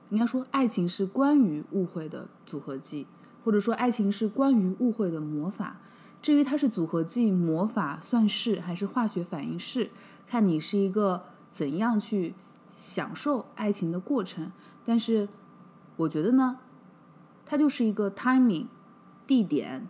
[0.09, 3.07] 应该说爱情是关于误会的组合技，
[3.43, 5.81] 或者说爱情是关于误会的魔法。
[6.27, 9.91] 至于它是组合技、魔法、算式还是化学反应式，
[10.27, 12.35] 看你是一个怎样去
[12.69, 14.51] 享受爱情的过程。
[14.83, 15.29] 但是
[15.95, 16.57] 我觉得呢，
[17.45, 18.65] 它就是一个 timing、
[19.25, 19.87] 地点，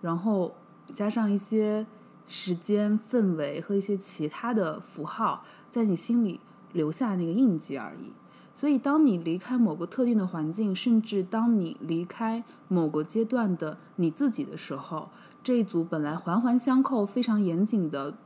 [0.00, 0.54] 然后
[0.94, 1.84] 加上一些
[2.28, 6.38] 时间、氛围和一些其他的符号，在你心里
[6.72, 8.12] 留下那个印记而已。
[8.52, 15.08] 所以，当你离开某个特定的环境，甚至当你离开某个阶段的你自己的时候，
[15.42, 18.18] 这一组本来环环相扣、非常严谨的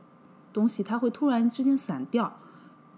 [0.51, 2.35] 东西，它会突然之间散掉。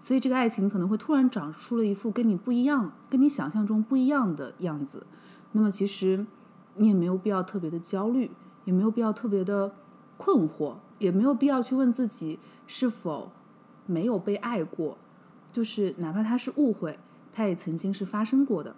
[0.02, 5.06] 所以，这个爱情可能会突然长出了一副跟你不一样、跟你想象中不一样的样子。
[5.52, 6.26] 那么，其实
[6.74, 8.32] 你也没有必要特别的焦虑，
[8.64, 9.72] 也没有必要特别的
[10.16, 13.30] 困惑，也没有必要去问自己是否
[13.86, 14.98] 没有被爱过。
[15.52, 16.98] 就是哪怕它是误会。
[17.38, 18.74] 它也曾经是发生过的。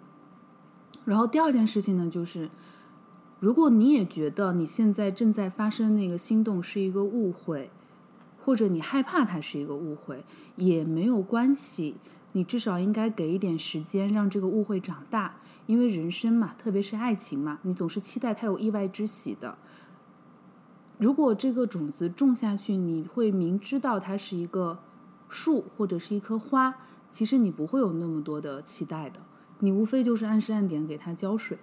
[1.03, 2.51] 然后第二件事情呢，就是
[3.39, 7.71] 如果你也觉得你现在正在发生那个心动是一个误会，
[8.45, 10.23] 或者你害怕它是一个误会，
[10.57, 11.95] 也没有关系。
[12.33, 15.37] 你至少应该给一点时间，让这个误会长大。
[15.65, 19.57] 因为人生嘛，特别是爱情嘛，你总是期待它有意外之喜的。
[20.99, 24.79] 如果这个种子种下去，你会明知道它是一个
[25.27, 26.75] 树或者是一棵花，
[27.11, 29.19] 其实你不会有那么多的期待的。
[29.59, 31.59] 你无非就是按时按点给它浇水，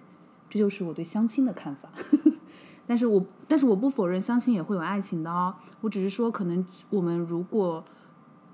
[0.49, 1.89] 这就是我对相亲的看法。
[2.87, 5.55] 但是我但是我不否认相亲也会有爱情的哦。
[5.81, 7.83] 我只是说，可能我们如果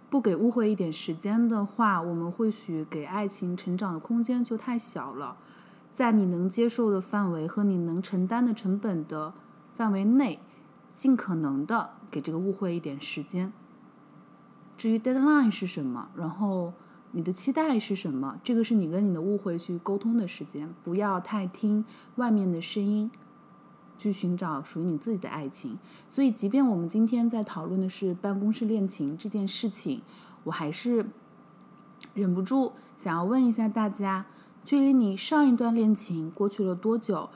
[0.09, 5.37] 不给误会一点时间的话，我们或许给爱情成长的空间就太小了。
[5.91, 9.33] 在你能接受的范围和你能承担的成本的
[9.71, 10.39] 范围内，
[10.93, 13.53] 尽可能的给这个误会一点时间。
[14.77, 16.73] 至于 deadline 是什么，然后
[17.15, 21.85] 你的期待是什么，这个是你跟你的误会去沟通的时间，不要太听
[22.17, 23.09] 外面的声音，
[23.97, 25.79] 去寻找属于你自己的爱情。
[26.09, 30.01] 所以，即便我们今天在讨论的是办公室恋情这件事情，
[30.43, 31.05] 我还是
[32.13, 34.25] 忍不住想要问一下大家。
[34.65, 37.29] 距离你上一段恋情过去了多久？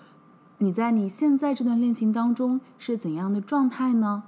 [0.57, 4.23] 你在你现在这段恋情当中是怎样的状态呢？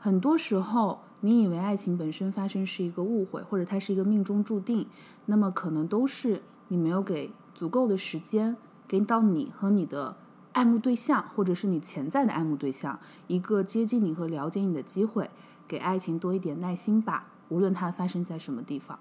[0.00, 4.86] 很多时候，你以为爱情本身发生是一个误会，或者它是一个命中注定，
[5.24, 8.56] 那么可能都是你没有给足够的时间，
[8.86, 10.14] 给到你和你的
[10.52, 15.28] 爱慕对象，或者是你潜在的爱慕对象一个接近你和了解你的机会，
[15.66, 18.96] 给爱情多一点耐心吧，无论它发生在什么地方。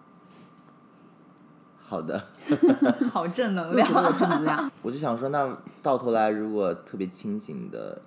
[1.78, 2.24] 好的
[3.14, 3.88] 好正能量。
[4.18, 4.72] 正能量。
[4.82, 8.02] 我就想说，那到头来，如果特别清醒的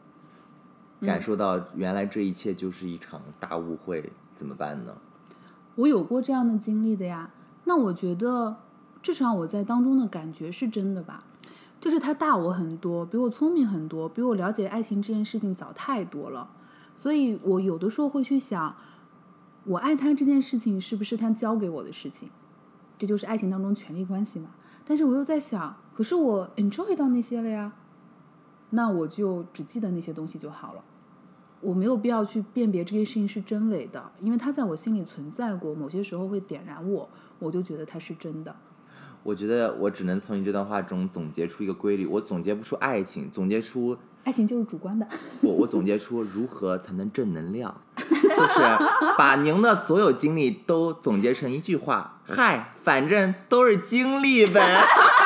[1.01, 4.97] 感受到原来这一切就是一场大误会，怎么办呢？
[5.77, 7.31] 我有过这样的经历的呀。
[7.65, 8.57] 那我觉得，
[9.03, 11.25] 至少我在当中的感觉是真的吧。
[11.81, 16.51] 就是他大我很多，比我聪明很多，比我了解爱情这件事情早太多了。
[16.97, 18.75] 所以我有的时候会去想，
[19.65, 22.29] 我爱他这件事情是不是他教给我的事情？
[22.99, 24.51] 这就是爱情当中权力关系嘛。
[24.85, 27.73] 但是我又在想，可是我 enjoy 到那些了呀，
[28.71, 30.83] 那我就只记得那些东西就好了。
[31.61, 37.09] 我没有必要去辨别这些事情是真伪的，因为它在我心里存在过，某些时候会点燃我，
[37.41, 38.55] 我就觉得它是真的。
[39.25, 45.09] 我觉得我只能从你这段话中总结出一个规律，我总结不出爱情，总结出爱情就是主观的，
[45.43, 48.61] 我我总结出如何才能正能量， 就是
[49.19, 54.81] 把您的所有经历都总结成一句话：嗨，反正都是经历呗。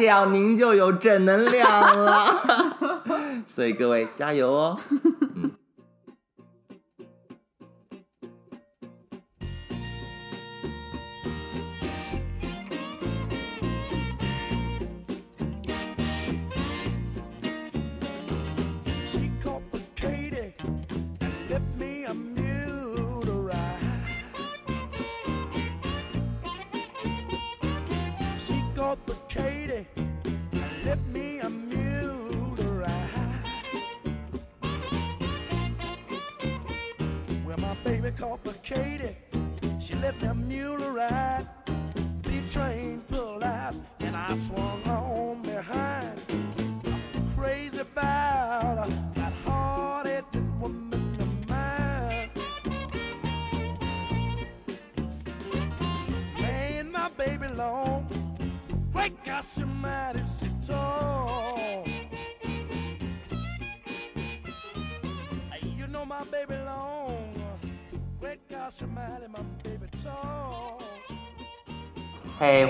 [0.00, 2.40] 这样您就有正能量了。
[3.46, 4.80] 所以各位加油哦！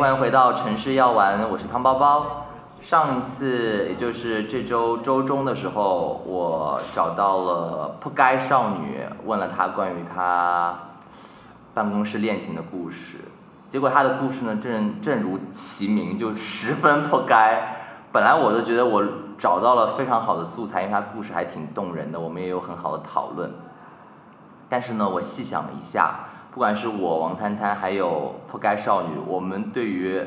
[0.01, 2.47] 欢迎回到城市药丸，我是汤包包。
[2.81, 10.75] 上一次，也就是这周周中的时候，我找到了扑街少女，问了她关于她
[11.75, 13.19] 办公室恋情的故事。
[13.69, 17.35] 结果她的故事呢，正正如其名，就十分扑街。
[18.11, 19.05] 本来我都觉得我
[19.37, 23.53] 找到了非常好的素材，因为她故事还挺动人的，我们也有很好的讨论。
[24.67, 26.21] 但是呢，我细想了一下，
[26.53, 30.21] 不管是我王摊摊，还有扑街少女，我们对于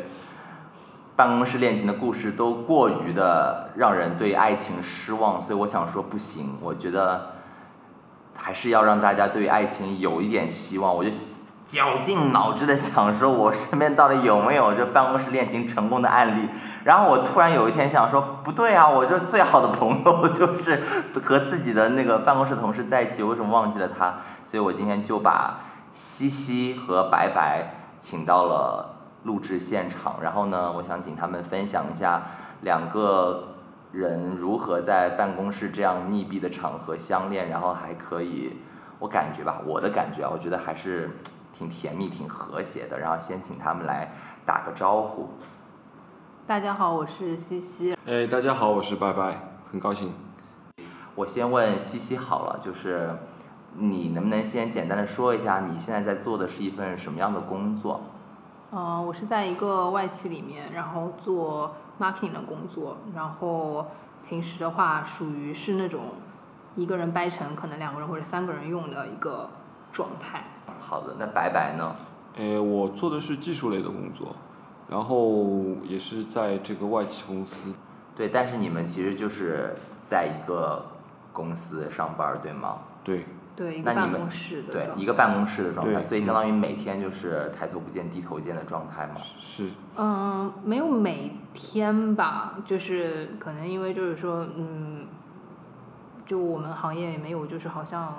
[1.16, 7.34] 办公室恋情的故事都过于的让人对爱情失望，所以我想说不行，我觉得
[8.38, 10.96] 还是要让大家对爱情有一点希望。
[10.96, 11.12] 我就
[11.68, 16.48] 绞尽脑汁的想说，我身边到底有没有这办公室恋情成功的案例？
[16.84, 20.82] 然后我突然有一天想说，不对啊，我这最好的朋友 就是
[21.22, 24.16] 和自己的那个办公室同事在一起，为什么忘记了他？
[24.46, 25.60] 所以我今天就把
[25.94, 32.24] 西西和白白请到了录制现场，然后呢，我想请他们分享一下
[32.62, 33.50] 两个
[33.92, 38.58] 人如何在办公室这样密闭的场合相恋，然后还可以，
[38.98, 41.12] 我感觉吧，我的感觉啊，我觉得还是
[41.56, 43.00] 挺甜蜜、挺和谐的。
[43.00, 44.12] 然后先请他们来
[44.48, 45.30] 打个招呼。
[46.48, 47.96] 大家好，我是西西。
[48.08, 50.12] 哎，大家好，我是白白，很高兴。
[51.16, 53.12] 我先问西西好了，就是
[53.78, 58.02] 你能不能先简单的说一下你现在在做的是一份什么样的工作？
[58.72, 63.86] 呃，我是在一个外企里面，然后做 marketing 的工作，然后
[64.28, 66.02] 平时的话属于是那种
[66.76, 69.50] 一个人掰成可能两个人或者三个人用的一个
[69.92, 70.44] 状态。
[70.82, 71.96] 好的，那白白呢？
[72.36, 74.36] 诶，我做的是技术类的工作，
[74.90, 75.46] 然后
[75.88, 77.76] 也是在这个外企公司。
[78.16, 80.84] 对，但是你们其实就是在一个
[81.32, 82.80] 公司上班，对吗？
[83.04, 83.26] 对，
[83.56, 89.16] 对，一那你们个办公室的对状，态一个办公室的状态，所以相当于每天就是抬头不见低头见的状态嘛。
[89.38, 95.06] 是，嗯，没有每天吧，就是可能因为就是说，嗯，
[96.26, 98.16] 就我们行业也没有就是好像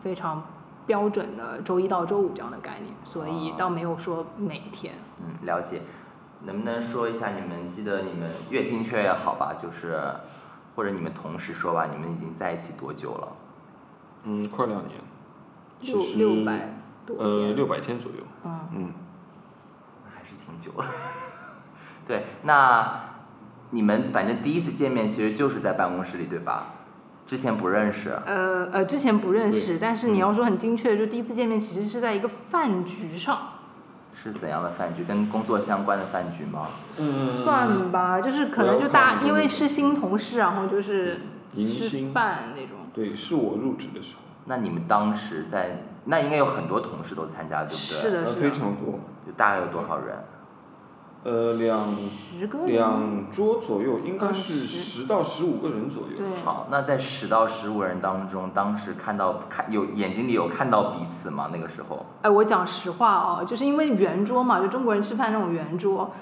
[0.00, 0.42] 非常
[0.86, 4.94] 标准的周一到周五这样的概念，所以哦倒没有说每天。
[5.20, 5.82] 嗯，了解。
[6.44, 9.56] 能不能说一下你们记得你们越精确越好吧？
[9.60, 10.00] 就是
[10.76, 13.28] 或者你们同时说吧，你们已经在一起多久了？
[14.28, 15.00] 嗯，快两年。
[15.80, 16.74] 六六百
[17.06, 18.18] 多呃，天，六百天左右。
[18.44, 18.92] 嗯，嗯，
[20.14, 20.86] 还是挺久了。
[22.06, 23.00] 对，那
[23.70, 26.74] 你们反正第一次见面其实就是在办公室里，对吧？
[27.26, 28.18] 之前不认识。
[28.26, 33.38] 呃呃，之前不认识，但是你要说很精确，就第一次见面其实是在一个饭局上，
[34.14, 35.04] 是怎样的饭局？
[35.04, 36.68] 跟工作相关的饭局吗？
[36.98, 41.20] 嗯算吧，就是可能就大因为是新同事，然后就是吃
[41.58, 42.76] 迎新饭那种。
[42.94, 47.76] 对，是我入职的时候，那你们当时在，那应该有很多同事都参加，对不对？
[47.76, 50.16] 是的，呃，是的，非常多，就大概有多少人？
[51.24, 52.68] 呃，两十个人。
[52.68, 54.66] 两桌左右，应该嗯是十
[55.02, 56.16] 十到十五个人左右。
[56.16, 61.50] 对，好，那在十到十五人当中，当时看到看有眼睛里有看到彼此吗？
[61.52, 62.06] 那个时候？
[62.22, 66.12] 哎，我讲实话哦，就是因为圆桌嘛，就中国人吃饭那种圆桌，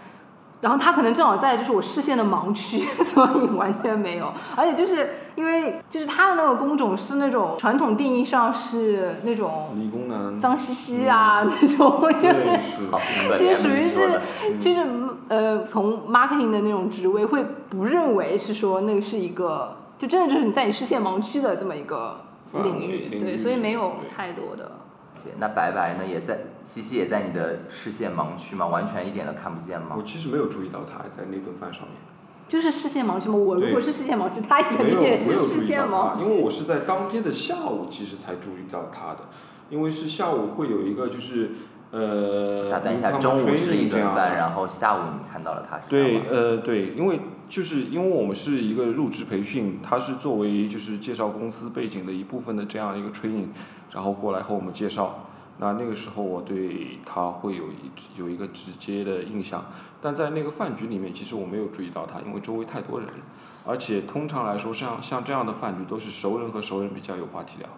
[0.61, 4.33] 然后他可能正好在就是我视线的盲区， 所以完全没有。
[4.57, 10.41] 而且就是因为就是他的那个工种是那种传统定义上是那种理工男。
[10.41, 12.03] 脏兮兮啊、那种，
[13.39, 14.21] 就是属于是
[14.59, 14.81] 就是
[15.29, 22.21] 呃从 marketing 的那种职位会不认为是说那个是一个就真的就是你在你视线盲区的这么一个
[22.63, 24.71] 领域对，所以没有太多的。
[25.39, 26.05] 那白白呢？
[26.07, 28.67] 也在西西也在你的视线盲区吗？
[28.67, 30.03] 完全一点都看不见吗我？
[30.03, 31.93] 其实没有注意到他在那顿饭上面。
[32.49, 36.31] 就是视线盲区吗，我如果是视线盲区，他肯没有定也没有注是视线意到他，盲区。
[36.31, 39.21] 因为我是在当天的下午其实才注意到他的，
[39.69, 41.51] 因为是下午会有一个就是
[41.91, 53.47] 呃，打断一下，中午吃 training 一顿饭，然后下午你看到了他是呃对，因为就是因为我们是一个入职培训，它是作为就是介绍公司背景的一部分的这样一个 training，
[53.97, 55.21] 然后过来和我们介绍。
[55.59, 59.65] 那那个时候我对他会有一有一个直接的印象，
[60.03, 63.09] 但在那个饭局里面，其实我没有注意到他，因为周围太多人，
[63.67, 67.69] 而且通常来说，像像这样的饭局都是熟人和熟人比较有话题聊。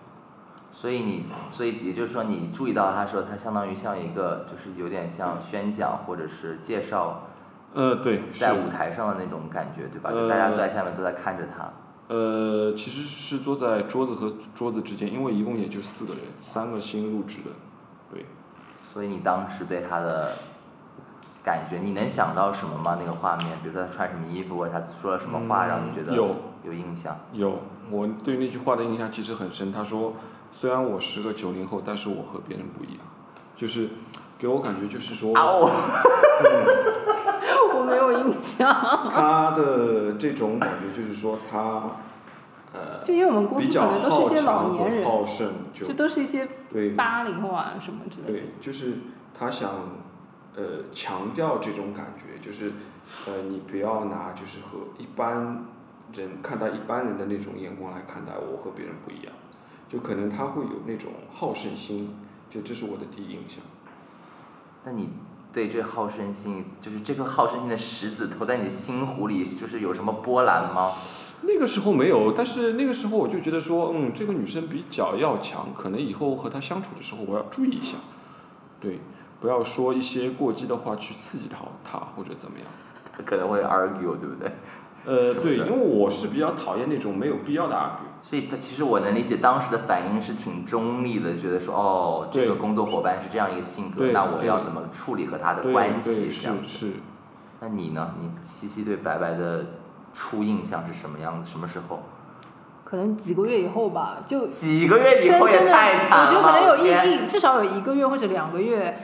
[0.73, 7.29] 所以你，所以也就是说，你注意到他的时候，他相当于像一个，就是有点像宣讲或者是介绍
[7.75, 10.11] 呃，对，在舞台上的那种感觉，对吧？
[10.11, 11.63] 就大家坐在下面都在看着他。
[11.63, 11.71] 呃，
[12.75, 17.51] 其实是坐在桌子和桌子之间，因为一共也就四个人，三个新入职的，
[18.11, 18.25] 对。
[18.93, 20.33] 所以你当时对他的
[21.43, 22.97] 感觉，你能想到什么吗？
[22.99, 26.35] 那个画面，比如说他穿什么衣服，或者他说了什么话，嗯让你觉得有
[26.65, 27.17] 有印象。
[27.33, 29.71] 有，我对那句话的印象其实很深。
[29.71, 30.15] 他说
[30.51, 32.99] ：“虽然我是个九零后，但是我和别人不一样。”
[33.55, 33.89] 就是
[34.39, 35.69] 给我感觉就是说，啊哦，
[37.75, 38.73] 我没有印象，
[39.11, 41.83] 他的这种感觉就是说他
[42.73, 48.33] 呃就因为我们公司可比较好能都是一些老年人，好胜，就就都是一些对八零后啊什么之类的。
[48.33, 48.95] 对，就是
[49.37, 49.71] 他想
[50.55, 50.63] 呃
[50.93, 52.73] 强调这种感觉，就是
[53.27, 55.65] 呃你不要拿就是和一般
[56.13, 59.33] 人看待一般人的那种眼光来看待我和别人不一样，
[59.89, 62.17] 就可能他会有那种好胜心，
[62.49, 63.61] 就这是我的第一印象。
[64.85, 65.11] 那你
[65.53, 70.93] 对这好胜心，就是这个好胜心的石子投在你的心湖里，就是有什么波澜吗？
[71.43, 77.97] 那个时候没有，但是那个时候我就觉得说，嗯，这个女生比较要强，可能以后和她相处的时候我要注意一下，
[78.81, 79.01] 对，
[79.41, 82.67] 不要说一些过激的话去刺激她，她或者怎么样。
[83.25, 84.53] 可能会 argue，对不对？
[85.05, 88.08] 呃，对，对因为我是比较讨厌那种没有必要的 argue。
[88.23, 96.15] 所以他其实我能理解当时的反应是挺中立的，觉得说哦，这个工作伙伴是这样一个性格，那我对要怎么处理和他的关系？
[96.15, 96.57] 对这样。
[96.67, 96.93] 是是，
[97.61, 98.15] 那你呢？
[98.21, 99.67] 你西西对白白的
[100.13, 101.49] 初印象是什么样子？
[101.49, 102.03] 什么时候？
[102.85, 106.27] 可能几个月以后吧，就几个月以后也真真的，太惨了！
[106.27, 109.03] 我觉得可能有一一至少有一个月或者两个月，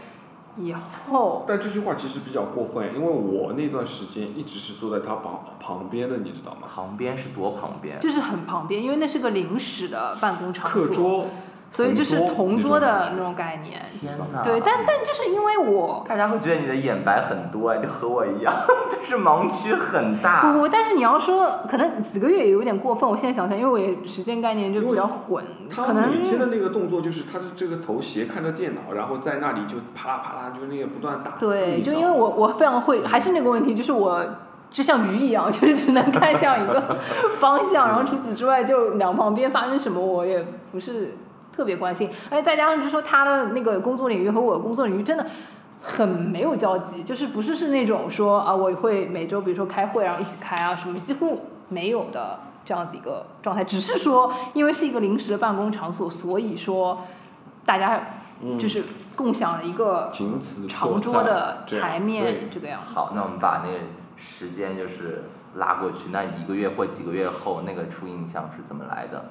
[0.56, 6.68] 以后，但这句话其实比较过分，因为我那段时间一直是坐在他旁旁边的，你知道吗？
[6.72, 7.98] 旁边是多旁边？
[8.00, 11.26] 就是很旁边，因为那是个临时的办公场所，课桌，
[11.74, 13.82] 所以就是同桌的那种概念。
[14.00, 14.40] 天哪！
[14.42, 18.54] 对，但但就是因为我大家会觉得你的眼白很多哎，就和我一样，
[18.88, 20.52] 就是盲区很大。
[20.52, 23.10] 不不，但是你要说可能几个月也有点过分。
[23.10, 31.48] 我现在想想，因为我也时间概念就比较混，可能每天的那个动作就是他的这个头斜看着电脑，然后在那里就啪啦啪啦，就那个不断打字。
[31.48, 34.24] 对，就因为我我非常会，还是那个问题，就是我
[34.70, 36.96] 就像鱼一样， 就是只能看向一个
[37.40, 41.16] 方向，然后除此之外，就两旁边发生什么，我也不是
[41.54, 42.10] 特别关心。
[42.30, 45.26] 而且再加上就是说他的那个工作领域和我的工作领域真的。
[45.86, 53.62] 很没有交集，就是不是是那种说啊，我会每周比如说开会，然后一起开啊什么，几乎没有的这样子一个状态。
[53.62, 57.02] 只是说，因为是一个临时的办公场所，所以说
[57.66, 58.02] 大家
[58.58, 58.82] 就是
[59.14, 62.86] 共享了一个仅此长桌的台面对这个样子。
[62.94, 63.80] 好，那我们把那个
[64.16, 65.24] 时间就是
[65.56, 69.22] 拉过去，那一个月或几个月后，那个初印象是怎么来的？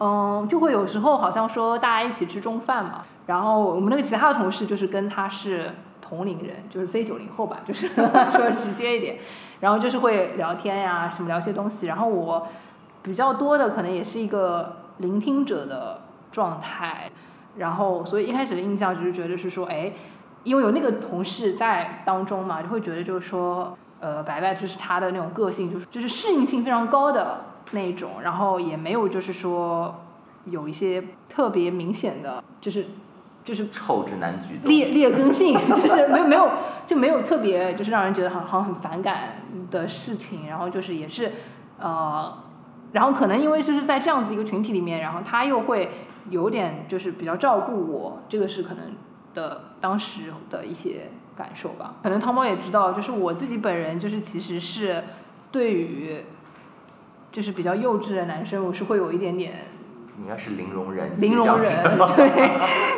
[0.00, 5.70] 嗯，就会有时候好像说大家一起吃中饭嘛，然后我们那个其他的同事就是跟他是
[6.00, 7.86] 同龄人，就是非九零后吧，就是
[8.32, 9.18] 说直接一点，
[9.60, 12.48] 然后就是会聊天呀，什么聊些东西，然后我
[13.02, 17.10] 比较多的可能也是一个聆听者的状态，
[17.58, 19.92] 然后所以一开始的印象就是觉得是说，哎，
[20.44, 30.02] 因为有那个同事在当中嘛，就会觉得就是说，呃，白白就是他的那种个性，就是就是适应性非常高的那种，然后也没有就是说
[30.46, 32.86] 有一些特别明显的，就是
[33.44, 34.70] 就是臭直男举动。
[34.70, 36.50] 劣劣根性， 就是没有没有
[36.86, 41.32] 就没有特别就是让人觉得好好像很反感的事情，然后就是也是
[41.78, 42.42] 呃，
[42.92, 45.90] 然后可能因为就是在这样子一个群体里面，然后他又会
[46.28, 48.92] 有点就是比较照顾我，这个是可能
[49.34, 51.94] 的当时的一些感受吧。
[52.02, 55.04] 可能汤包也知道，就是我自己本人就是其实是
[55.52, 56.24] 对于
[57.32, 59.52] 就是比较幼稚的男生，我是会有一点点
[60.16, 61.08] 你应该是零容忍。
[61.20, 61.72] 零容忍
[62.16, 62.50] 对，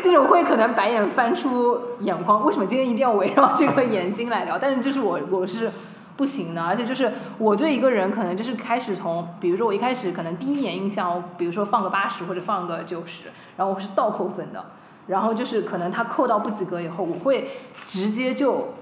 [0.02, 2.44] 这种会可能白眼翻出眼眶。
[2.44, 4.58] 为什么今天一定要围绕这个 眼睛来聊？
[4.58, 5.70] 但是就是我我是
[6.16, 13.24] 不行的，而且就是我对一个人可能就是开始从，比如说我一开始可能第一眼印象，比如说放个八十或者放个九十，
[13.56, 14.64] 然后我是倒扣分的，
[15.06, 17.50] 然后就是可能他扣到不及格以后，我会
[17.86, 18.74] 直接就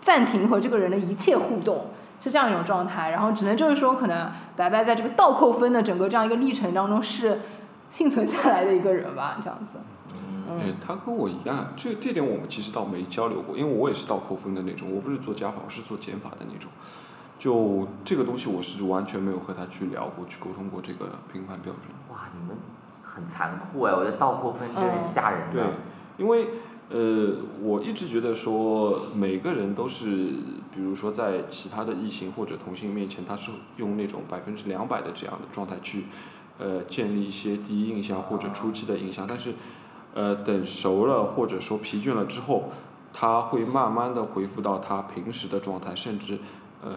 [0.00, 1.86] 暂停和这个人的一切互动。
[2.22, 7.40] 是这样一种状态，然后只能就是说，可能白白在这个倒扣分的整个这样一个历程当中是
[7.90, 9.78] 幸存下来的一个人吧，这样子。
[10.14, 16.70] 嗯，哎，他跟我一样，这这点我们其实倒没交流过，因为我也是倒扣分的那种，我不是做加法，我是做减法的那种。
[17.38, 21.92] 就这个东西，我是完全没有和他去聊过、去沟通过这个评判标准。
[22.12, 22.56] 哇，你们
[23.02, 23.92] 很残酷哎！
[23.92, 25.60] 我觉得倒扣分真嗯是吓人对。，
[26.18, 26.50] 因为
[26.88, 30.34] 呃，我一直觉得说每个人都是，
[30.74, 36.04] 比如说在其他的异性或者同性面前，他是用那种百分之两百的这样的状态去
[36.58, 39.52] 呃建立一些第一印象或者初期的印象，但是
[40.14, 42.70] 呃等熟了或者说疲倦了之后，
[43.12, 46.38] 他会慢慢的恢复到他平时的状态，甚至
[46.82, 46.90] 呃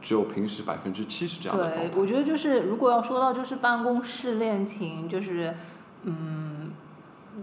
[0.00, 5.54] 只有平时百分之七十这样的状对，我觉得就是如果要说到就是办公室恋情，就是
[6.04, 6.70] 嗯，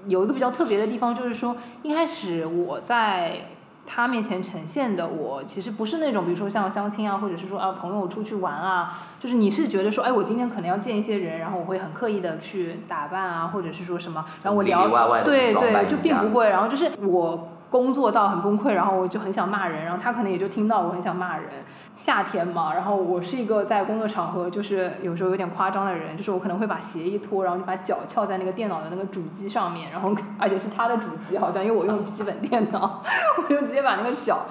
[0.08, 3.50] 有一个比较特别的地方，就是说一开始我在
[3.86, 14.88] 他面前呈现的我，其实不是那种比如说像相亲啊，或者是说啊朋友出去玩啊，就是你是觉得说，哎，我今天可能要见一些人，然后我会很刻意的去打扮啊，或者是说什么，然后我聊
[15.24, 21.50] 对对，就并不会，然后就是我工作到很崩溃，然后我就很想骂人，然后他可能也就听到我很想骂人。
[21.94, 33.02] 夏天嘛，然后我是一个在工作场合就是有时候有点夸张的人，就是我可能会把鞋一脱，然后就把脚翘在那个电脑的那个主机上面，然后 而且是他的主机，好像因为我用笔记本电脑，
[33.44, 34.46] 我就直接把那个脚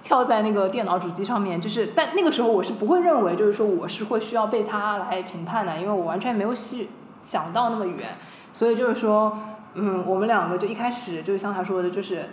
[0.00, 6.88] 翘在那个电脑主机上面，就是但那个时候我是不会认为就是说我是会需要被他来评判的，因为我完全没有去
[7.20, 8.08] 想到那么远，
[8.52, 9.38] 所以就是说，
[9.74, 12.28] 嗯，我们两个就一开始就是像他说的，就是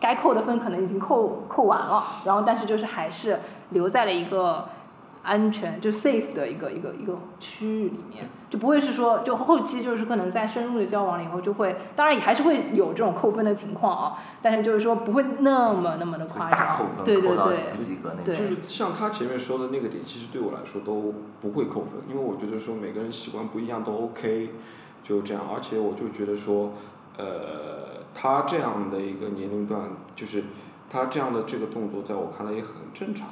[0.00, 3.38] 该扣的分可能已经扣扣完了，然后但是就是还是
[3.70, 4.68] 留在了一个
[5.22, 17.74] 安全就 safe 的一个一个一个区域里面，就不会是说就后期就是可能在深入的交往了以后就会，当然也还是会有这种扣分的情况啊，但是就是说不会那么那么的夸张，扣分，对对对
[18.24, 18.34] 对。
[18.34, 24.54] 就是像他前面说的那个点，其实对我来说都不会扣分，因为我觉得说每个人习惯不一样都 OK，
[25.04, 25.42] 就这样。
[25.54, 26.72] 而且我就觉得说，
[27.18, 30.44] 呃，他这样的一个年龄段，就是
[30.88, 33.28] 他这样的这个动作，在我看来也很正常。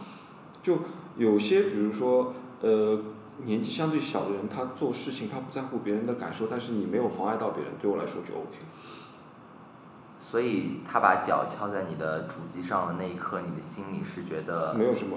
[0.63, 0.79] 就
[1.17, 2.99] 有些比如说，呃，
[3.45, 8.59] 年纪相对小的人，他做事情他不在乎别人的感受，但是你没有妨碍到别人，对我来说就 OK。
[10.21, 15.17] 所以他把脚敲在你的主机上的那一刻，你的心里是觉得没有什么，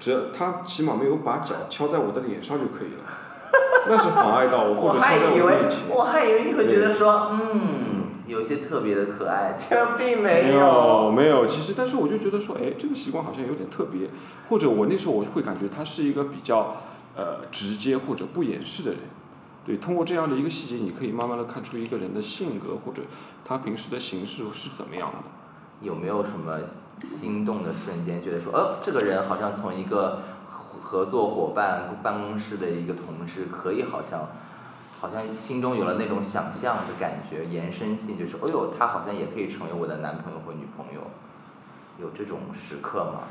[0.00, 3.04] 只要他起码没有把脚敲在我的脸上就可以了，
[3.86, 5.80] 那是妨碍到我或我者敲在还以为我面前。
[5.90, 7.87] 我还以为你会觉得说，嗯，
[8.28, 10.60] 有些特别的可爱， 其实并没有。
[10.60, 14.08] 有没有，其实但是我就觉得说，哎，这个习惯好像有点特别，
[14.48, 16.76] 或者我那时候我会感觉他是一个比较
[17.16, 19.00] 呃直接或者不掩饰的人。
[19.66, 23.02] 对，通过这样的一个细节，你可以慢慢的看出一个人的性格或者
[23.44, 25.18] 他平时的形式是怎么样的。
[25.80, 26.58] 有没有什么
[27.04, 34.28] 心动的瞬间，觉得说，呃，这个人好像从一个合合作伙伴、办公室的一个同事，可以好像，
[35.00, 41.02] 好像心中有了那种想象的感觉，延伸性，就是，哎呦，他好像也可以成为我的男朋友或女朋友，
[42.00, 43.22] 有这种时刻吗？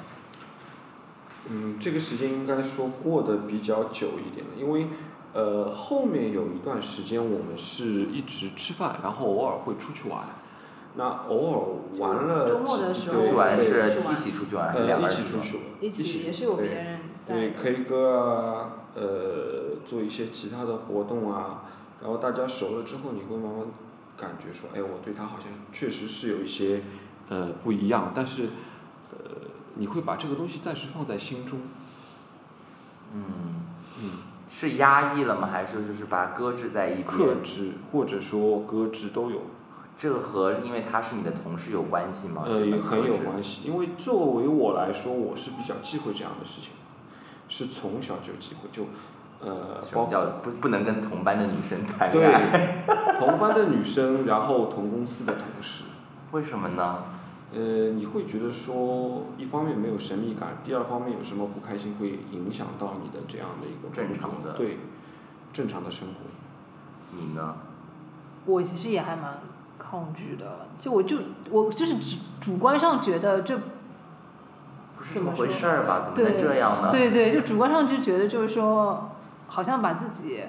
[1.50, 4.88] 嗯，这个时间应该说过得比较久一点了，因为
[5.34, 10.20] 呃后面有一段时间我们是一直吃饭，然后偶尔会出去玩。
[10.96, 17.56] 那偶尔玩了周末的时候出去玩对是一起出去玩，还是两呃，个人一起出去玩，一起也是有别人在对的。
[17.62, 21.64] K 歌啊，呃，做一些其他的活动啊，
[22.02, 23.66] 然后大家熟了之后，你会慢慢
[24.18, 26.84] 感觉说，哎，我对他好像确实是有一些
[27.30, 28.50] 呃不一样，但是
[29.12, 29.18] 呃，
[29.76, 31.62] 你会把这个东西暂时放在心中，
[33.14, 33.24] 嗯，
[34.02, 34.12] 嗯，
[34.48, 35.48] 是压抑了吗？
[35.50, 37.44] 还是就是把它搁置在一克边？
[37.44, 39.42] 制或者说搁置都有，
[39.98, 42.44] 这个和因为他是你的同事有关系吗？
[42.46, 46.72] 呃，也很有关系，因为作为我来说，我是比较忌讳这样的事情，
[47.48, 48.84] 是从小就忌讳，就
[49.40, 52.84] 呃，包括什么叫不不能跟同班的女生谈恋爱？
[52.86, 55.84] 对，同班的女生，然后同公司的同事。
[56.32, 57.04] 为什么呢？
[57.54, 64.80] 呃，你会觉得说，一方面没有神秘感，第二方面有什么不开心会影响到你的这样的一个正常的对
[65.54, 66.14] 正常的生活。
[67.12, 67.56] 你呢？
[68.46, 69.40] 我其实也还蛮
[69.80, 71.20] 抗拒的，就我就
[71.50, 76.02] 我就是主主观上觉得这不是这么怎么回事儿吧？
[76.04, 76.90] 怎么对能这样呢？
[76.92, 79.12] 对对，就主观上就觉得就是说，
[79.48, 80.44] 好像把自己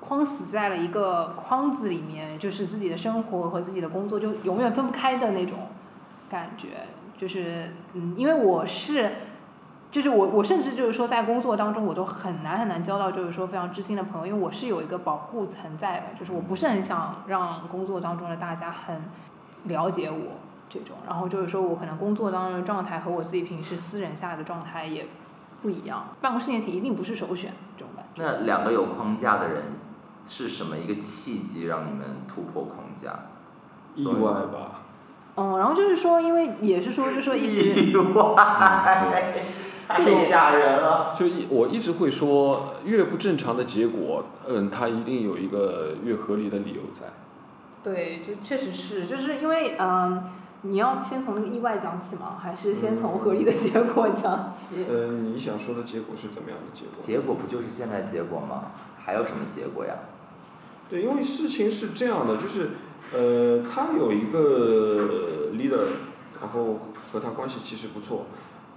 [0.00, 5.68] 框死在了一个框子里面，就是自己的生活和自己的工作就永远分不开的那种
[6.28, 6.86] 感觉。
[7.16, 9.12] 就是嗯，因为我是，
[9.90, 19.02] 就是我我甚至就是说在工作当中我都很难很难交到就是说非常知心的朋友，因为我是有一个保护存在的，就是我不是很想让工作当中的大家很
[19.64, 20.38] 了解我。
[20.72, 25.04] 这种，然后就是说我可能工作当中的状态和我自己平时私人下的状态也
[25.60, 27.89] 不一样，办公室恋情一定不是首选这种。
[28.16, 29.74] 那两个有框架的人
[30.26, 33.26] 是什么一个契机让你们突破框架？
[33.96, 34.82] 意外吧？
[35.36, 39.34] 嗯，然后就是说，因为也是说，就是说一直意外，
[39.88, 41.12] 太吓人了。
[41.14, 47.06] 就一我一直会说，越不正常的结果，嗯，它一定有一个越合理的理由在。
[47.82, 50.22] 对，就确实是，就是因为嗯，
[50.62, 52.38] 你要先从那个意外讲起吗？
[52.40, 54.84] 还是先从合理的结果讲起？
[54.88, 57.00] 呃，你想说的结果是怎么样的结果？
[57.00, 58.72] 结果不就是现在结果吗？
[58.98, 59.94] 还有什么结果呀？
[60.88, 62.70] 对，因为事情是这样的，就是
[63.12, 65.86] 呃，他有一个 leader，
[66.40, 66.78] 然后
[67.10, 68.26] 和他关系其实不错，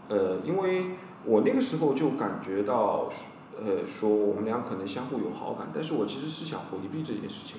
[0.07, 0.91] 呃，因为
[1.25, 3.09] 我那个时候就感觉到，
[3.59, 7.57] 呃，说我们俩可能相互有好感，但是我其实是想回避这件事情，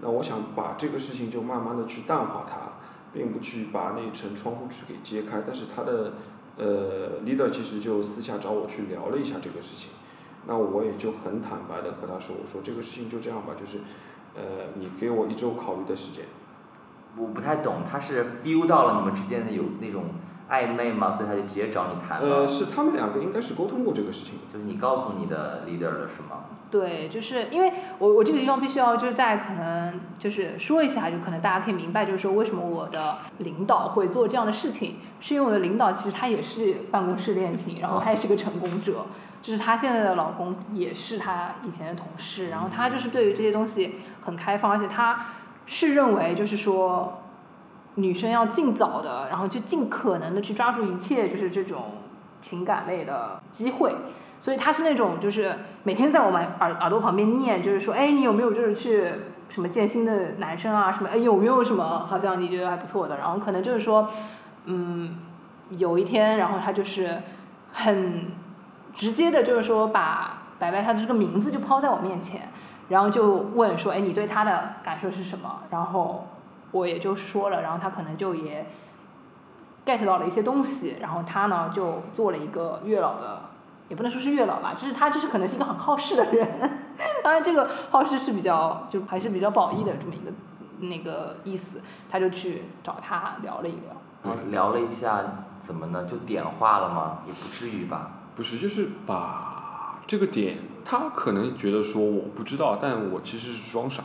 [0.00, 2.72] 那我想把这个事情就慢慢的去淡化它，
[3.16, 6.12] 并不去把那层窗户纸给揭开，但是他的
[6.58, 9.88] 呃 leader 其实就私下找我去聊了一下这个事情。
[10.46, 13.78] 那我也就很坦白的和他说，我说这个事情就这样吧，就是，
[14.36, 14.42] 呃，
[14.74, 16.24] 你给我一周考虑的时间。
[17.16, 20.04] 我不太懂，他是 feel 到了你们之间的有那种
[20.50, 21.12] 暧昧嘛？
[21.12, 24.34] 所以他就直接找你谈呃，是他们两个应该是沟通过这个事情。
[24.52, 26.44] 就是你告诉你的 leader 了是吗？
[26.70, 39.06] 对，就是因为我我这个地方必须要就是在可能就是说一下，就可能大家可以明白，就是说为什么我的领导会做这样的事情，是因为我的领导其实他也是办公室恋情，然后他也是个成功者，
[39.42, 45.26] 就是他现在的老公也是他以前的同事，然后他就是对于这些东西很开放，而且他
[45.66, 47.22] 是认为就是说
[47.96, 51.92] 女生要尽早的，然后就尽可能的去抓住一切就是这种
[52.40, 53.94] 情感类的机会。
[54.38, 59.10] 所以他是那种就是每天在我们耳耳朵旁边念，就是说，哎，你有没有就是去
[59.48, 60.92] 什么见新的男生啊？
[60.92, 63.16] 什么，哎，有没有什么好像你觉得还不错的？
[63.16, 64.06] 然后可能就是说，
[64.66, 65.16] 嗯，
[65.70, 67.22] 有一天，然后他就是
[67.72, 68.26] 很
[68.92, 72.42] 直接的，就是说把白白他的这个名字就抛在我面前，
[72.88, 75.62] 然后就问说，哎，你对他的感受是什么？
[75.70, 76.26] 然后
[76.76, 78.66] 我也就说了，然后他可能就也
[79.84, 83.42] get 到了一些东西，然后他呢就做了一个月老的。
[83.88, 86.44] 也不能说是月老吧，就是他就是可能是一个很好事的人，
[87.22, 90.32] 当然这个好事是比较就还是比较褒义的这么一个
[90.80, 91.80] 那个意思，
[92.10, 94.34] 他就去找他聊了一聊。
[94.50, 95.22] 聊了一下，
[95.60, 96.04] 怎么呢？
[96.04, 97.18] 就点化了吗？
[97.28, 98.10] 也不至于吧。
[98.34, 104.02] 不是，就是把这个点，他可能觉得说我不知道，但我其实是装傻。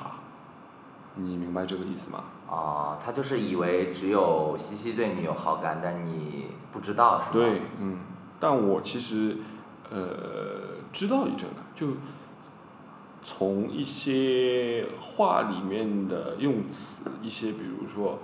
[1.15, 2.25] 你明白这个意思吗？
[2.51, 7.31] 啊、他就是以为只有西西对你有好感，但你不知道是吧？
[7.31, 7.99] 对，嗯，
[8.41, 9.37] 但我其实
[9.89, 9.97] 呃
[10.91, 11.87] 知道一阵了，就
[13.23, 18.19] 从一些话里面的用词，一些比如说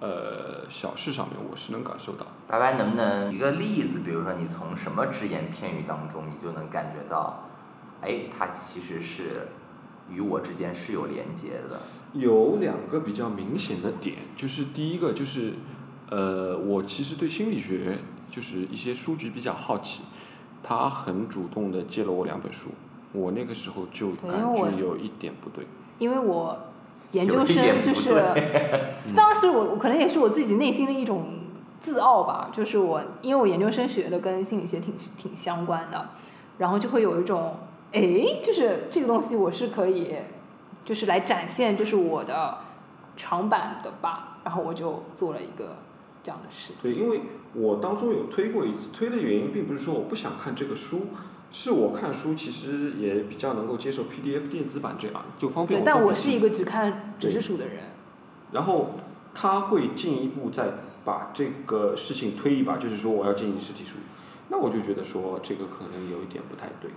[0.00, 2.26] 呃小事上面，我是能感受到。
[2.46, 4.00] 白白能不能一个例子？
[4.04, 7.44] 比如说你从什么只言片语当中，你就能感觉到，
[8.02, 9.48] 哎，他其实是
[10.12, 11.80] 与我之间是有连接的。
[12.12, 15.52] 有两个比较明显的点，就是第一个就是，
[16.10, 17.98] 呃，我其实对心理学
[18.30, 20.02] 就是一些书籍比较好奇，
[20.62, 22.70] 他很主动的借了我两本书，
[23.12, 25.64] 我那个时候就感觉有一点不对。
[25.98, 26.58] 因为我
[27.12, 28.10] 研究生就是，
[29.14, 31.26] 当时我我可能也是我自己内心的一种
[31.78, 36.08] 自傲吧，就是我因为我研究生学的跟心理学挺挺相关的，
[36.58, 37.56] 然后就会有一种
[37.92, 40.16] 哎，就是这个东西我是可以，
[40.84, 42.58] 就是来展现就是我的
[43.16, 45.78] 长板的吧，然后我就做了一个
[46.22, 47.20] 这样的事情对，因为
[47.54, 51.08] 我当中有推过一次，推的原因并不是说我不想看这个书，
[51.50, 57.76] 是我看书其实也比较能够接受 PDF 电子版这样，就方便对，但我是一个只看纸质书的人。
[58.52, 58.92] 然后
[59.34, 63.96] 他会进一步再把这个事情推一把，就是说我要建议实体书，
[64.48, 66.90] 那我就觉得说这个可能有一点不太对。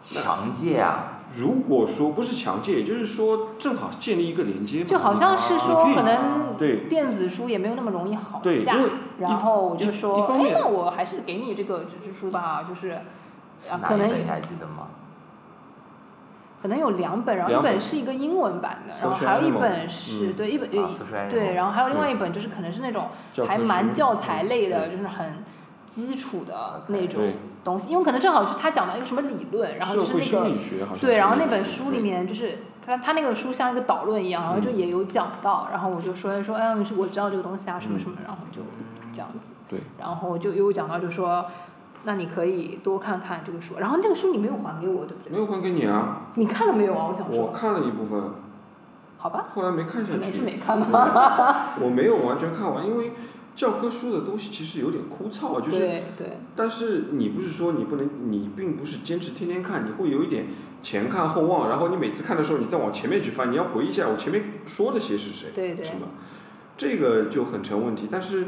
[0.00, 1.14] 强戒啊！
[1.36, 6.86] 如果说不是强戒，也就是说正好建立一个连接，就好像是说可能对。
[6.88, 8.76] 电子书也没有那么容易好下。
[9.18, 12.90] 然后我就说，哎，那我还是给你这个纸质书吧，就是，
[13.68, 14.88] 啊，可能你还记得吗？
[16.62, 17.64] 可能有两本，然后一本。
[17.64, 20.32] 本是一个英文版的，然后还有一本是嗯。
[20.32, 20.70] 对一本
[21.28, 23.08] 对，然后还有另外一本就是可能是那种
[23.46, 25.44] 还蛮教材类的，嗯就是很
[25.84, 27.36] 基础的那种对
[27.68, 30.50] 东西，因为可能正好是他讲到一个什么理论，然后就是那个
[31.00, 38.62] 对，然后那本本书里面就是他他那个书像一个导论一样，然后就嗯也有讲到，然后我就说说，哎，我知道这个东西啊，什么什么，然后就
[39.12, 41.44] 这样子，对，然后就又讲到就说，
[42.04, 45.32] 那你可以多看看这个书，然后这个书你没有还给我，对不对？
[45.32, 47.06] 没有还给你啊，你看了没有啊？
[47.10, 48.22] 我想说，我看了一部分，
[49.18, 51.74] 好吧，后来没看下可能是，没看吧。
[51.80, 53.12] 我没有完全看完，因为
[53.58, 60.46] 教科书的东西其实有点枯燥啊，就是对对但是你不是说你不能，你并不是坚持天天看，你会有一点
[60.80, 66.06] 前看后望，然后你每次看的时候，你再往前面去翻，你要回忆一下我前面说的些是谁，对对什么？
[66.76, 68.06] 这个就很成问题。
[68.08, 68.44] 但是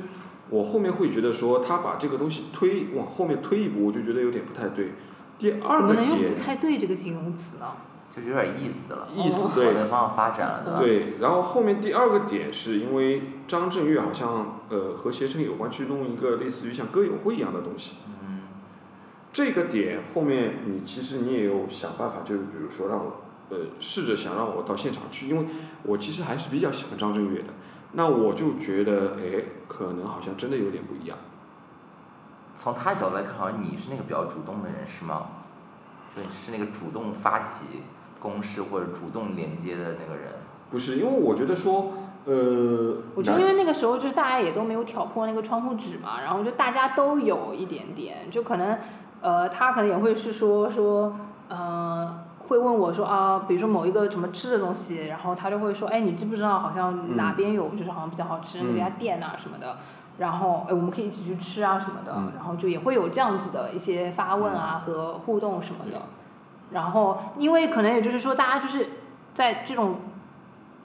[0.49, 4.93] 我后面会觉得说，他把这个东西推往后面推一步，我就觉得有点不太对。
[5.41, 7.67] 第二个怎么能用点不，太对这个形容词呢？
[8.11, 10.79] 就是有点意思了，意思往对那个方向发展了，对吧？
[10.81, 17.93] 对，然后后面第二个点是因为张震岳好像呃和携程有关去弄一个类似于像歌友会一样的东西。
[18.21, 18.41] 嗯，
[19.33, 25.47] 这个点后面你其实你也有想办法，就是比如说让我呃试着想让我到现场去，因为
[25.85, 27.55] 我其实还是比较喜欢张震岳的。
[27.93, 31.19] 那我就觉得，哎，可能好像真的有点不一样。
[32.57, 35.27] 从他角度来看，好像你是那个比较主动的人，是吗？
[36.15, 37.83] 对，是那个主动发起
[38.21, 40.35] 攻势或者主动连接的那个人。
[40.71, 41.93] 不是，因为我觉得说，
[42.27, 48.79] 呃，我觉得因为那个时候就是大家也都没有挑破那个窗户纸嘛，然后就大家都有一点点，就可能
[49.21, 51.17] 呃他可能也会是说说
[51.49, 59.79] 呃会问我说啊，比如说某一个什么吃的东西，然后他就会说，哎，你知不知道好像哪边有就是好像比较好吃的那家店啊什么的。
[60.19, 66.03] 然后，哎，我们可以一起去吃啊什么的，嗯然后就也会有这样子的一些发问啊和互动什么的。
[66.73, 68.89] 然后，因为可能也就是说，大家就是
[69.35, 70.01] 在这种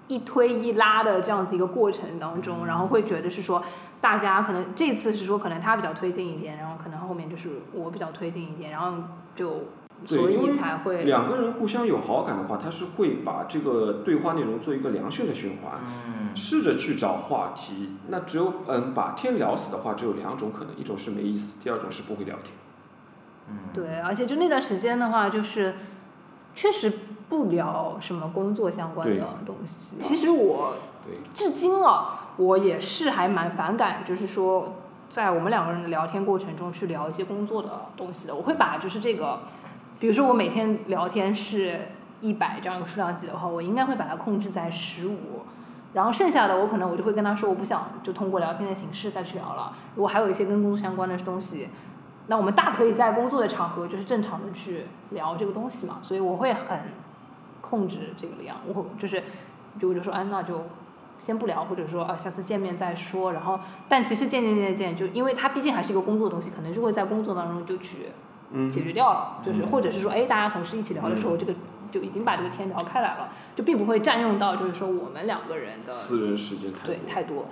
[0.07, 3.63] 一推一拉的这样子一个过程当中，然后会觉得是说，
[4.01, 8.91] 大家可能这次是说可能他比较推进一点，然后可能后面就是我比较推进一点，然后
[9.35, 9.65] 就
[10.05, 15.79] 所以才会两个人互相有好感的话，他是会把这个对话内容做一个良性的循环。
[16.07, 22.53] 嗯，试着去找话题，那只有嗯把天聊死的话，只有两种可能，一种是没意思，第二种是不会聊天。
[23.49, 25.75] 嗯，对，而且就那段时间的话，就是
[26.53, 26.91] 确实
[27.29, 29.97] 不聊什么工作相关的东西。
[29.99, 30.75] 其实我，
[31.33, 34.73] 至今啊，我也是还蛮反感，就是说，
[35.09, 38.35] 在我们两个人的聊天过程中去聊一些工作的东西的。
[38.35, 39.39] 我会把就是这个，
[39.99, 41.79] 比如说我每天聊天是
[42.21, 45.17] 一百这样一个数量级的话，我应该会把它控制在十五。
[45.93, 49.71] 然后剩下的我可能我就会跟他说，我不想就通过聊天的形式再去聊了。
[49.95, 51.69] 如果还有一些跟工作相关的东西，
[52.27, 55.99] 那我们大可以在工作的场合就是正常的去聊这个东西嘛。
[56.01, 56.79] 所以我会很
[57.61, 59.21] 控制这个量，我会就是
[59.79, 60.63] 就我就说哎那就
[61.19, 63.33] 先不聊，或者说啊下次见面再说。
[63.33, 68.07] 然后但其实渐渐渐渐就因为它毕竟还是一个工作的东西，可能就会在工作当中就去
[68.51, 71.53] 嗯解决掉了，就是或者是说哎大家同事一起聊的时候，这个
[71.91, 77.07] 就已经把这个天聊开来了，就并不会占用到就是说我们两个人的私人时间太对多。
[77.07, 77.45] 太多。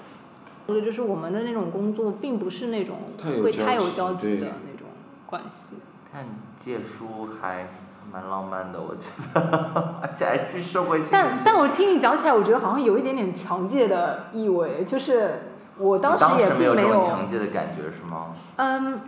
[0.67, 4.87] 或者就是我们的那种工作，并不是那种太有交会太有交集的那种
[5.25, 5.77] 关系。
[6.11, 6.25] 看
[6.55, 7.69] 借书还
[8.11, 9.03] 蛮浪漫的，我觉
[9.33, 18.33] 得，而且还是社会性但但我听你讲起来，我觉得好像有一点点强戒的意味，就是我当时也并没有，强戒的感觉是吗？
[18.57, 19.01] 嗯，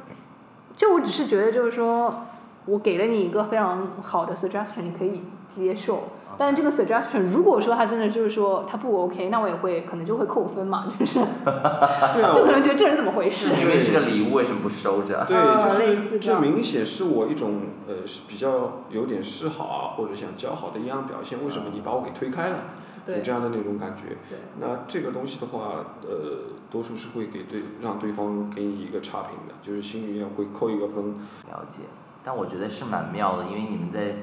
[0.76, 2.26] 就我只是觉得就是说，
[2.66, 5.24] 我给了你一个非常好的 suggestion，你可以
[5.56, 6.10] 接受。
[6.38, 13.50] 但是这个 suggestion，如果说他真的就是说他不 OK，那我也会可能就会扣分嘛， 就是啊，就可能觉得这人怎么回事？
[13.60, 15.26] 因为是个礼物，为什么不收着？
[15.26, 17.96] 对，就是这似这明显是我一种呃
[18.28, 21.38] 比较有点示好啊，或者想交好的一样表现。
[21.44, 22.58] 为什么你把我给推开了？
[23.08, 24.18] 有对这样的那种感觉。
[24.28, 31.14] 对，那这个东西的话，呃，多数是会给对让对方给你一个差评的，就是心里面会扣一个分。
[31.48, 31.82] 了解，
[32.24, 34.16] 但我觉得是蛮妙的，因为你们在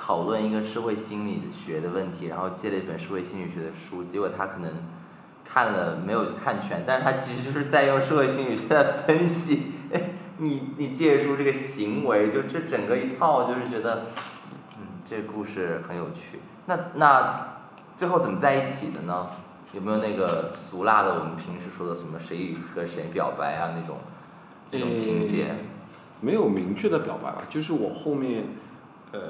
[0.00, 4.70] 讨论一个社会心理学的问题，然后借了一本社会心理学的书，结果他可能
[5.44, 14.06] 看了没有看全，但是他其实就是在用社会心理学在分析， 哎，你你借书这个行为，就这整个一套，就是觉得，
[14.76, 16.38] 嗯，这故事很有趣。
[16.66, 17.58] 那那
[17.96, 19.28] 最后怎么在一起的呢？
[19.74, 23.98] 有没有那个俗辣的我们平时说的什么谁和谁表白啊那种
[24.70, 25.48] 那种情节？
[26.20, 28.44] 没有明确的表白吧，就是我后面
[29.12, 29.20] 呃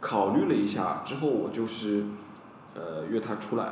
[0.00, 2.04] 考虑了一下之后，我就是
[2.74, 3.66] 呃约他出来，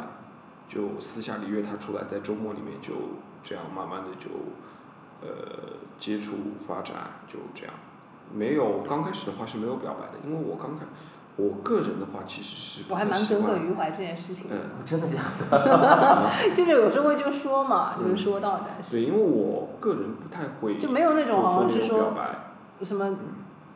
[0.69, 2.93] 就私下里约他出来，在周末里面就
[3.43, 4.29] 这样慢慢的就
[5.23, 5.29] 呃
[5.99, 6.33] 接触
[6.67, 6.95] 发展，
[7.27, 7.75] 就这样。
[8.33, 10.85] 没有刚开始的话是没有表白的，因为我刚开
[11.37, 16.29] 我个人的话其实是我还蛮耿耿于怀这件事情的，嗯，真的假的？
[16.55, 23.17] 就是有时候会就说嘛，就是说到，但是对，因为我个人不太会就没有那种做好像是说表说白，什么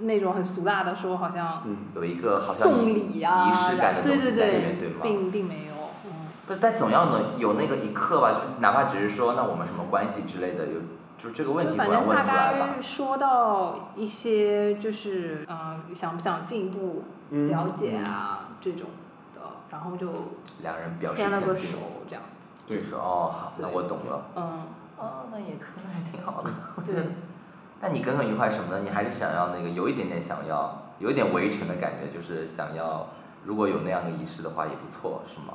[0.03, 1.77] 那种很俗辣的说好像嗯。
[1.95, 5.01] 有一个好像送礼啊，仪式感的对对东西在里面，对吗？
[5.03, 5.73] 并并没有，
[6.07, 6.11] 嗯，
[6.47, 10.81] 不，但总要能有那个一刻吧，就哪怕只是说那我们什么关系之类的，有
[11.19, 12.23] 就是这个问题反正大。
[12.25, 15.59] 概说到一些就是嗯、
[15.89, 18.89] 呃想不想进一步嗯了解啊、这种
[19.35, 20.09] 的，然后就
[20.63, 21.77] 两人表示牵了个手，
[22.09, 24.27] 这样子，就说哦好，那我懂了。
[24.35, 24.43] 嗯，
[24.99, 27.05] 哦，那也可能还挺好的，我觉得。
[27.83, 28.81] 但你耿耿于怀什么呢？
[28.85, 33.09] 你还是想要那个有一点点想要，有一点围城的感觉，就是想要
[33.45, 35.55] 如果有那样的仪式的话也不错，是吗？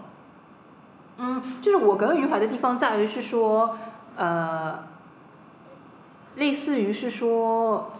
[1.16, 3.78] 嗯，就是我耿耿于怀的地方在于是说，
[4.18, 4.84] 呃，
[6.36, 7.94] 类似于是说，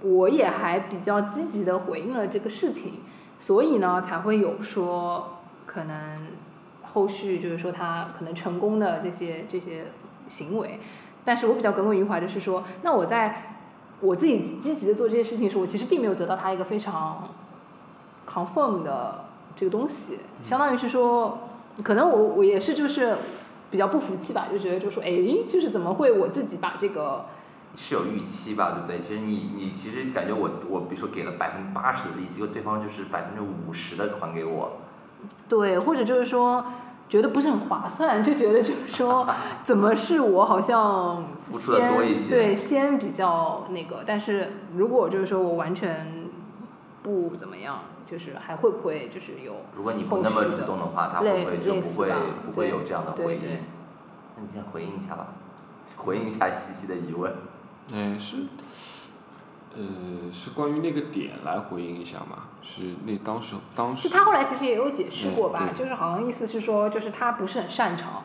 [0.00, 3.00] 我也还比较积极的回应了这个事情，
[3.40, 6.18] 所以呢才会有说可能
[6.82, 9.86] 后续就是说他可能成功的这些这些
[10.28, 10.78] 行为，
[11.24, 13.58] 但是我比较耿耿于怀的是说，那我在
[14.00, 17.22] 我自己积极的做这些事情的时候，我其实并没有得到他一个非常
[18.28, 19.24] confirm 的
[19.56, 21.38] 这个东西，相当于是说，
[21.82, 23.16] 可能我我也是就是
[23.70, 25.10] 比较不服气吧，就觉得就说，哎，
[25.48, 27.26] 就是怎么会我自己把这个
[27.76, 28.98] 是有预期吧，对不对？
[29.00, 34.72] 其实你你其实感觉我我比如说给了百分之八十的力，结果对方就是百分之五十的还给我，
[35.48, 36.64] 对，或者就是说
[37.08, 39.26] 觉得不是很划算， 就觉得就是说
[39.62, 46.28] 怎么是我好像付出的先多一些对先比较那个，但是如果就是说我完全
[47.02, 52.08] 不怎么样，就是还会不会就是有如果你不那么主动的话，他会不会就不会
[52.46, 53.62] 不会有这样的回应对对？
[54.36, 55.28] 那你先回应一下吧，
[55.96, 57.32] 回应一下西西的疑问。
[57.92, 58.38] 嗯，是，
[59.76, 62.44] 呃，是关于那个点来回应一下嘛？
[62.62, 64.08] 是那当时当时。
[64.08, 68.24] 就他后来其实也有解释过吧，嗯就是好像意思是说，就是他不是很擅长，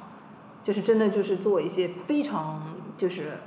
[0.63, 2.61] 就是真的就是做一些非常
[2.97, 3.41] 就是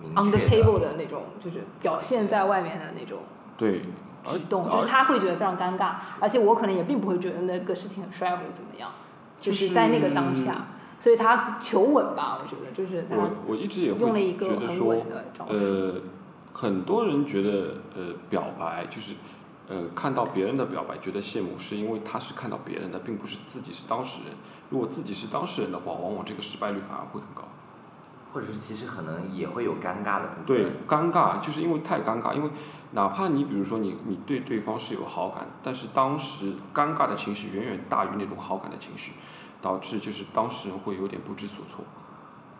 [0.00, 3.18] 明 on the 确 table 的那种，就是表现在外面的那种
[3.58, 3.80] 对，
[4.26, 8.90] 举动，就是他会觉得非常尴尬，而且我可能也并不会觉得那个事情很帅或者怎么样，
[9.40, 15.52] 就是在那个当下，所以他求稳吧，我觉得就是他我我一直也用了会一个很觉得说，稳的招数。
[15.52, 15.94] 呃，
[16.54, 19.12] 很多人觉得呃表白就是
[19.68, 24.32] 呃看到别人的表白觉得羡慕，是因为他是看到别人的，并不是自己是当事人。
[24.70, 27.42] 如果自己是当事人的话，往往这个失败率反而会很高。
[28.32, 30.44] 或者是其实可能也会有尴尬的部分。
[30.44, 32.50] 对，尴尬就是因为太尴尬，因为
[32.90, 39.12] 哪怕你比如说你你对对方是有好感，但是当时尴尬的情绪远远大于那种好感的情绪，
[39.62, 41.84] 导致就是当事人会有点不知所措，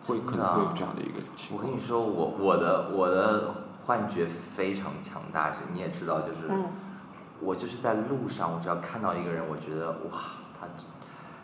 [0.03, 1.81] 会可能会有这样的一个情况我跟你。
[1.81, 3.53] 说，我我的我的
[3.85, 6.65] 幻觉非常强大，是你也知道，就是、嗯
[7.41, 10.65] 我就是在路上，我只要看到一个人，我觉得哇，他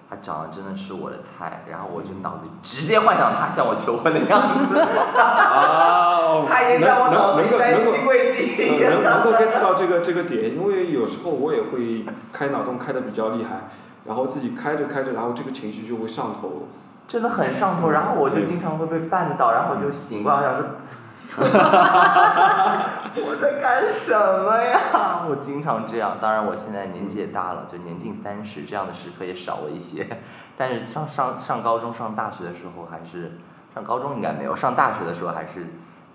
[0.10, 8.84] 他长得真的是我的菜，然后我就脑子里直接幻想他向我求婚的样子，啊， 他也在我能脑子能能够里在能够西跪地。
[8.84, 13.70] 呃能能够 get 到这个这个点，因为有时候我也会开脑洞开的比较厉害，
[14.06, 16.68] 然后自己开着开着，然后这个情绪就会上头。
[17.06, 20.70] 真的很上头，然后我就经常会被绊倒，然后我就醒过来，我想说，
[23.14, 25.26] 我在干什么呀？
[25.30, 30.08] 我经常这样，当然我现在年纪也大了，就年近三十，这样的时刻也少了一些。
[30.58, 33.38] 但是上上上高中、上大学的时候，还是
[33.74, 35.68] 上高中应该没有，上大学的时候还是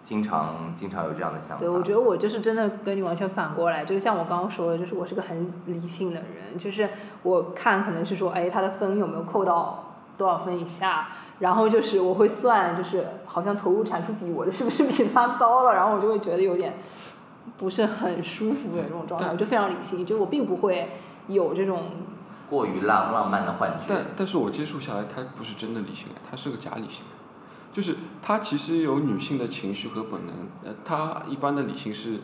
[0.03, 1.57] 经常经常有这样的想法。
[1.59, 6.91] 对，我觉得我就是真的跟你完全反过来，就是像我刚刚说的，就是我是个很理性的人，就是
[7.23, 9.86] 我看可能是说，哎，他的分有没有扣到
[10.17, 11.09] 多少分以下，
[11.41, 16.75] 然后就是我会算，就是好像投入产出比我的是不是比他高了，然后我就会觉得有点
[17.57, 20.91] 不是很舒服的这种状态，我就非常理性，就我并不会
[21.29, 21.85] 有这种
[22.49, 23.85] 过于浪浪漫的幻觉。
[23.87, 27.03] 但但是我接触下来，他不是真的理性，他是个假理性，
[27.73, 32.21] 就是他其实有女性的情绪和本能，呃，他一般的理性是，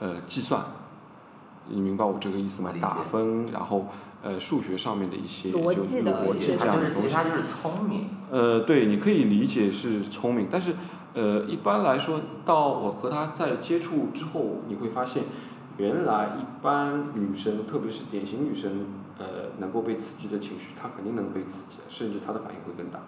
[0.00, 0.60] 呃，计算，
[1.68, 2.72] 你明白我这个意思吗？
[2.80, 3.86] 打分，然后
[4.22, 8.08] 呃，数学上面的一些就逻辑的逻辑它就是其实他就是聪明。
[8.30, 10.74] 呃，对，你可以理解是聪明，但是
[11.14, 15.22] 呃，一般来说，到我和他在接触之后，你会发现，
[15.76, 18.86] 原来一般女生，特别是典型女生，
[19.18, 19.26] 呃，
[19.58, 23.00] 能够被刺激的情绪，她肯定能被刺激，甚至她的反应会更大。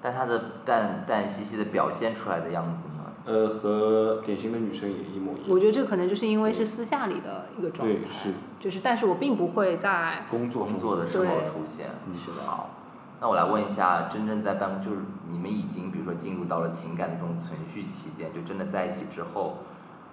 [0.00, 3.03] 但她的淡淡兮兮的表现出来的样子呢？
[3.26, 5.44] 呃，和典型的女生也一模一样。
[5.48, 11.86] 我觉得这可能就是因为是私下里的一个状态对，是就是但是我并不会在工作工作的时候出现。
[12.06, 12.70] 嗯是的好，
[13.20, 14.98] 那我来问一下，真正在办公，就是
[15.30, 19.58] 你们已经比如说进入到了情感的这种存续期间，就真的在一起之后，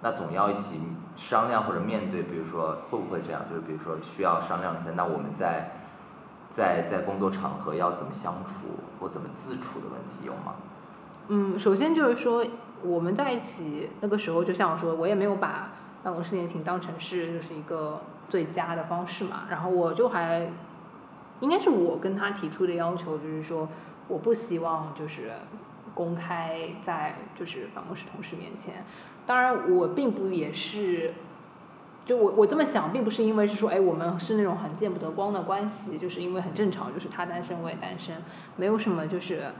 [0.00, 0.80] 那总要一起
[1.14, 3.42] 商量或者面对，比如说会不会这样？
[3.50, 5.72] 就是比如说需要商量一下，那我们在
[6.50, 8.52] 在在工作场合要怎么相处
[8.98, 10.54] 或怎么自处的问题有吗？
[11.28, 12.44] 嗯，首先就是说
[12.82, 15.72] 我们在一起那个时候，就像我说，我也没有把
[16.02, 19.44] 办公室恋情当成是就是一个最佳的方式嘛。
[19.50, 20.50] 然后我就还
[21.40, 23.68] 应该是我跟他提出的要求，就是说
[24.08, 25.32] 我不希望就是
[25.94, 28.84] 公开在就是办公室同事面前。
[29.24, 31.14] 当然，我并不也是。
[32.04, 38.20] 就我我这么想，并不是因为是说，哎，我们是那种很见不得光的关系，就是因为很正常，就是他单身我也单身，
[38.56, 39.52] 没有什么就是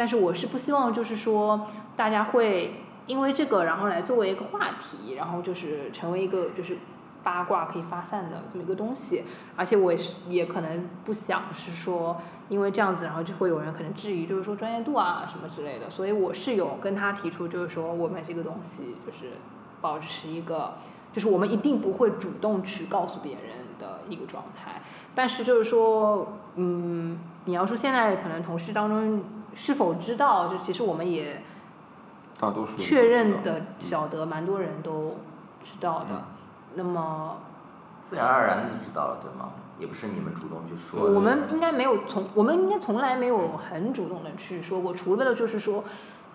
[0.00, 2.72] 但是我是不希望就是说大家会
[3.06, 6.78] 因为这个然后来作为一个话题，然后就是成为一个就是
[7.22, 9.24] 八卦可以发散的这么一个东西，
[9.56, 12.16] 而且我也是也可能不想是说
[12.48, 19.32] 因为这样子，然后就会有人可能质疑就是说专业度啊什么之类的，所以我是有跟他提出就是说我们这个东西就是
[19.82, 20.76] 保持一个。
[21.12, 24.80] 就是我们一定不会主动去告诉别人的一个状态，
[25.12, 29.20] 但是就是说，嗯，你要说现在可能同事当中
[29.54, 31.42] 是否知道，就其实我们也
[32.38, 35.16] 大多数确认的晓得，蛮多人都
[35.62, 36.24] 知道的。
[36.74, 37.38] 那么
[38.02, 39.52] 自然而然的就知道了，对吗？
[39.78, 41.14] 也不是你们主动去说的。
[41.14, 45.82] 我们应该没有从，我们应该从来没有很主动的去说过，除了就是说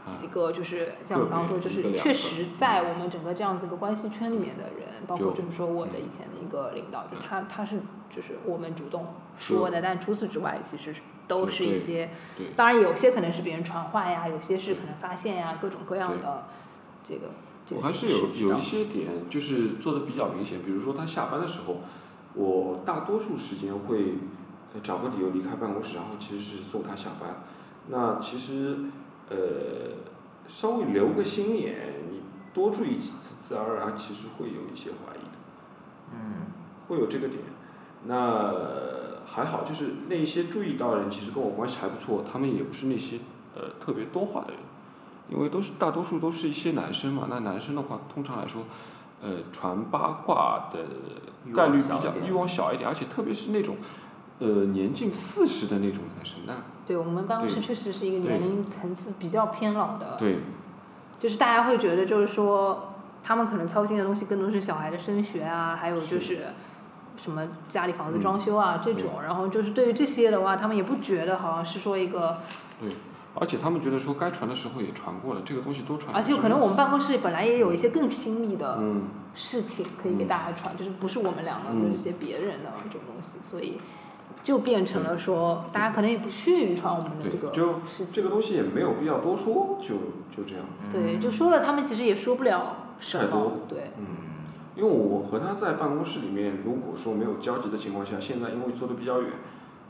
[0.06, 7.80] 几个就是像我刚刚说，就是确实在我们整个这样子一个关系圈里面的人，包括就就是说我的以前的一个领导，就他他是
[8.10, 10.94] 就是我们主动说的，但除此之外，其实
[11.28, 12.10] 都是一些，
[12.56, 16.46] 当然有些可能是别人传话呀，有些是可能发现呀，各种各样的
[17.04, 17.32] 这个
[17.68, 21.82] 这我还是有有一些点，就是做的比较明显，比如说他下班的时候，
[22.34, 24.16] 我大多数时间会
[24.74, 27.44] 呃找个理由离开办公室，然后其实是送他下班。
[27.88, 28.78] 那其实
[29.30, 29.36] 呃
[30.48, 32.22] 稍微留个心眼，你
[32.54, 35.38] 多注意几次，自然而然其实会有一些怀疑的，
[36.14, 36.48] 嗯，
[36.88, 37.42] 会有这个点。
[38.08, 43.18] 那呃还好，就是那一些注意到的人，其实跟我关系还不错，他们也不是那些
[43.56, 44.60] 呃特别多话的人。
[45.28, 48.62] 因为都是大多数都是一些男生嘛，那男生的话，通常来说，
[49.24, 50.86] 呃，传八卦的
[51.52, 53.76] 概率比较欲望小一点欲望小一点，而且特别是那种，
[54.38, 56.54] 呃，年近四十的那种男生，那
[56.86, 60.38] 对我们办公室确实是一个年龄层次比较偏老的，对
[61.18, 62.94] 就是大家会觉得就是说，
[63.24, 66.54] 他们可能操心的东西更多是小孩的升学啊，还有就是
[67.18, 72.40] 什么家里房子装修啊、这种，然后就是对于这些的话，他们也不觉得好像是说一个，
[72.80, 72.90] 对，
[73.36, 76.16] 而且他们觉得说该传的时候也传过了，这个东西都传。
[76.16, 83.80] 而且可能我们办公室本来也有一些更亲密的嗯，事情可以给大家传，就是不是我们两个，嗯就是一些别人的这种东西，所以
[84.44, 88.22] 就变成了说，大家可能也不屑于传我们的这个就事情这。
[88.22, 89.96] 个东西也没有必要多说，就
[90.36, 90.66] 就这样。
[90.92, 93.52] 对，就说了，他们其实也说不了什么。
[93.68, 94.06] 对，嗯，
[94.76, 99.32] 因为我和他在办公室里面，如果说没有交集的情况下，现在因为坐的比较远，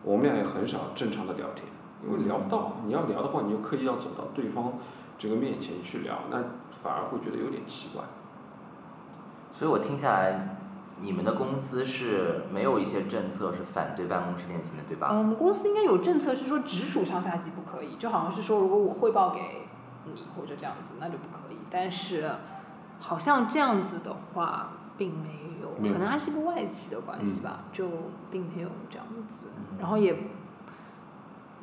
[0.03, 1.65] 我们俩也很少正常的聊天，
[2.05, 2.77] 因为聊不到。
[2.85, 4.73] 你要聊的话，你就刻意要走到对方
[5.17, 6.37] 这个面前去聊，那
[6.69, 8.03] 反而会觉得有点奇怪。
[9.51, 10.57] 所以我听下来，
[11.01, 15.09] 你们的公司是没有一些政策是反对办公室恋情的，对吧？
[15.11, 19.67] 嗯，我们公司应该有政策是说直属上下级不可以，就好像是说如果我汇报给
[20.13, 21.57] 你或者这样子，那就不可以。
[21.71, 22.31] 但是
[22.99, 25.29] 好像这样子的话并没
[25.61, 27.87] 有，没有可能还是一个外企的关系吧，就
[28.31, 29.47] 并没有这样子。
[29.79, 30.15] 然后也，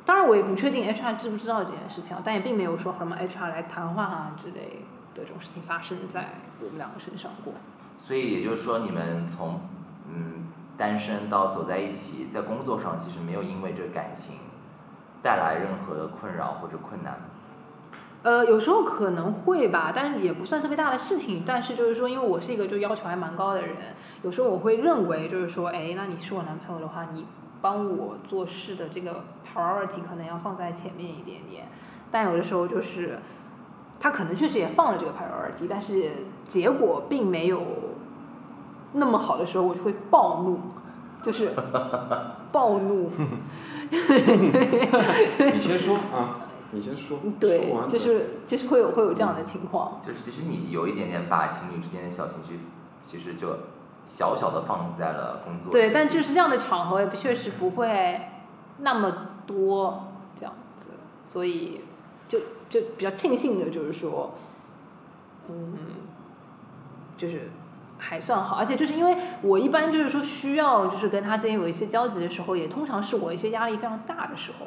[0.05, 4.85] 当然我也不确定 HR 知不知道这件事情啊，但也并没有说什么 HR 来谈话啊之类
[5.15, 7.53] 的这种事情发生在我们两个身上过。
[7.97, 9.61] 所以也就是说，你们从
[10.07, 10.47] 嗯
[10.77, 14.35] 单身到走在一起，在工作上其实没有因为这感情
[15.21, 17.17] 带来任何的困扰或者困难。
[18.23, 21.43] 呃，有时候可能会吧，但是也不算特别大的事情。
[21.45, 23.75] 但是就是说，因为我是一个就要求还蛮高的人，
[24.23, 27.25] 有时候我会认为就是说，哎，那你是我男朋友的话，你
[27.61, 31.67] 帮我做事的这个 priority 可能要放在前面一点点。
[32.09, 33.19] 但有的时候就是，
[33.99, 36.13] 他可能确实也放了这个 priority，但是
[36.45, 37.61] 结果并没有
[38.93, 40.59] 那么好的时候，我就会暴怒，
[41.21, 41.51] 就是
[42.53, 43.11] 暴怒。
[43.93, 46.42] 你先说啊，
[46.73, 47.19] 你先说。
[47.39, 49.99] 对说，就是就是会有会有这样的情况。
[50.05, 52.59] 就是其实你有一点点把情侣之间的小情绪，
[53.03, 53.57] 其实就
[54.05, 55.71] 小小的放在了工作。
[55.71, 58.29] 对，但就是这样的场合也不确实不会
[58.79, 60.89] 那么多这样子，
[61.29, 61.81] 所以
[62.27, 62.39] 就
[62.69, 64.33] 就比较庆幸的就是说，
[65.49, 65.75] 嗯，
[67.15, 67.51] 就是
[67.97, 74.65] 还算好，而且就是因为我一般就是说需要就是跟他之间有一些交集的时候，也通常是我一些压力非常大的时候。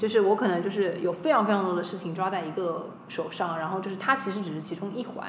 [0.00, 5.28] 就是我可能就是有非常非常多的事情抓在一个手上，然后就是它其实只是其中一环，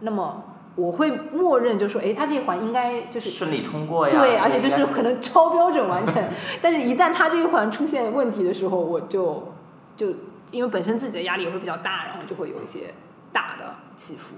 [0.00, 0.42] 那么
[0.74, 4.20] 我会默认就说，哎，它这一环应该就是顺利通过呀。
[4.20, 6.20] 对，而且就是可能超标准完成，
[6.60, 9.52] 但是一旦它这一环出现问题的时候，我就
[9.96, 10.08] 就
[10.50, 12.92] 因为本身自己的压力也会比较大，然后就会有一些
[13.32, 14.34] 大的起伏。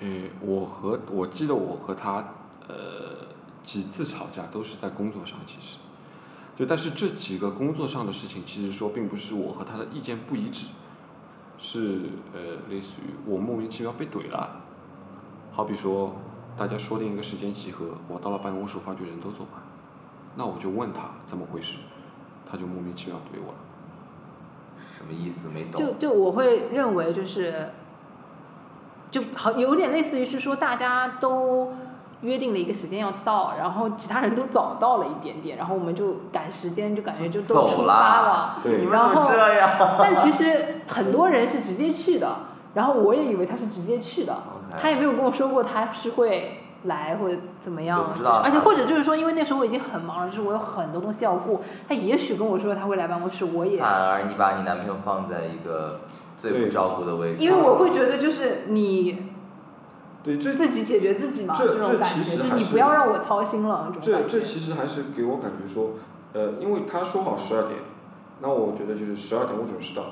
[0.00, 2.22] 诶，我和我记得我和他
[2.68, 2.74] 呃
[3.62, 5.78] 几次吵架都是在工作上，其实，
[6.56, 10.68] 就但是这几个工作上的事情，其实说并不是我和他的意见不一致，
[11.58, 12.00] 是
[12.32, 14.62] 呃类似于我莫名其妙被怼了，
[15.52, 16.16] 好比说
[16.56, 19.62] 大家说定一个时间集合，我到了办公室发觉人都走完，
[20.34, 21.76] 那我就问他怎么回事，
[22.50, 23.58] 他就莫名其妙怼我了。
[24.96, 25.48] 什么意思？
[25.50, 25.72] 没懂。
[25.72, 27.70] 就就我会认为就是，
[29.10, 31.74] 就好有点类似于是说大家都
[32.26, 38.58] 约定了一个时间要到，然后其他人都早到了一点点，然后我们就赶时间，就感觉就都走出发啦了。
[38.62, 39.70] 对你们然后这样？
[39.98, 42.36] 但其实很多人是直接去的，
[42.74, 44.36] 然后我也以为他是直接去的
[44.76, 56.00] 他也没有跟我说过他是会来或者怎么样不知道，而且或者就是说，因为那时候我已经很忙了，就是我有很多东西要顾，他也许跟我说他会来办公室，我也反而你把你男朋友放在一个
[56.36, 57.42] 最不照顾的位置。
[57.42, 59.30] 因为我会觉得就是你
[60.26, 64.28] 对，这自己解决自己嘛，这种感觉，就是你不要让我操心了，这种这感觉。
[64.28, 65.90] 这其实还是给我感觉说，
[66.32, 67.78] 呃，因为他说好十二点，
[68.40, 70.02] 那我觉得就是十二点我准时到。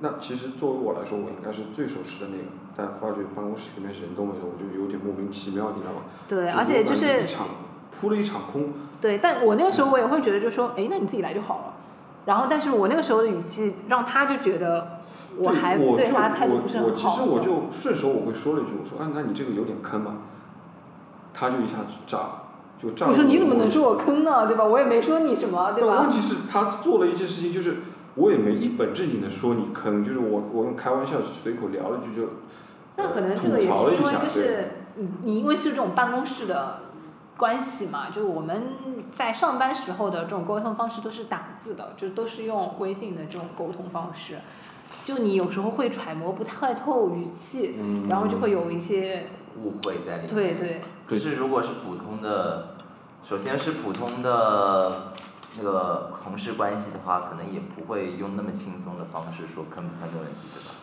[0.00, 2.44] 那其实作为我来说，我应该是最守时的那个，
[2.76, 6.02] 但发觉办公室里面人都没了，我就有点莫名其妙，你知道吗？
[6.26, 7.46] 对，而且就是一场
[7.90, 8.72] 扑了一场空。
[9.00, 11.74] 对，但我那个时候我也会觉得，就说，哎，那你自己来就好了。
[12.26, 14.97] 然后，但是我那个时候的语气让他就觉得
[15.38, 17.10] 我还我对他态度不是我我很好。
[17.10, 20.14] 其实我就顺手我会说了一句，我说啊，那你这个有点坑吧？
[21.32, 22.42] 他就一下子炸了，
[22.76, 23.12] 就炸了。
[23.12, 24.46] 我说你怎么能说我坑呢？
[24.46, 24.64] 对吧？
[24.64, 26.10] 我也没说你什么，对吧但问？
[26.10, 27.76] 题是，他做了一件事情，就是
[28.16, 32.28] 我也没一本正经的说你坑，就是我我用开玩笑随口聊了一句就。
[32.96, 36.80] 那可能这个也是因为就是你你因为是这种办公室的
[37.36, 38.72] 关系嘛，就是我们
[39.12, 44.38] 在上班时候的这种沟通方式都是打字的，就都是用微信的这种沟通方式。
[45.08, 50.26] 就你有时候会揣摩不太透语气，嗯然后就会有一些误会在里面。
[50.26, 52.74] 对对可是如果是普通的，
[53.24, 55.14] 首先是普通的
[55.56, 60.74] 那个同事关系的话，可能也不会用那么轻松的方式说坑不坑的问题，对吧？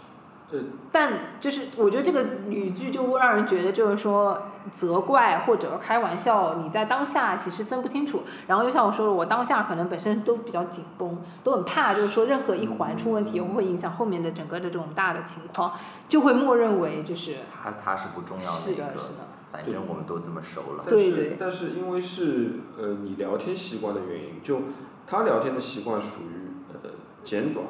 [0.91, 8.21] 但就是我觉得这个语句就会让人觉得就是说责怪或者开玩笑，你在当下其实分不清楚。
[8.47, 15.71] 然后又像我说的，我当下可能本身都比较紧绷，都很怕，就是说任何一环出问题会影响后面的整个的这种大的情况，
[16.07, 20.83] 就会默认为就是他他是不重要是一个，的是的反正我们都这么熟了。
[20.87, 24.61] 对对但是因为是呃你聊天习惯的原因，就
[25.07, 26.91] 他聊天的习惯属于呃
[27.23, 27.65] 简短，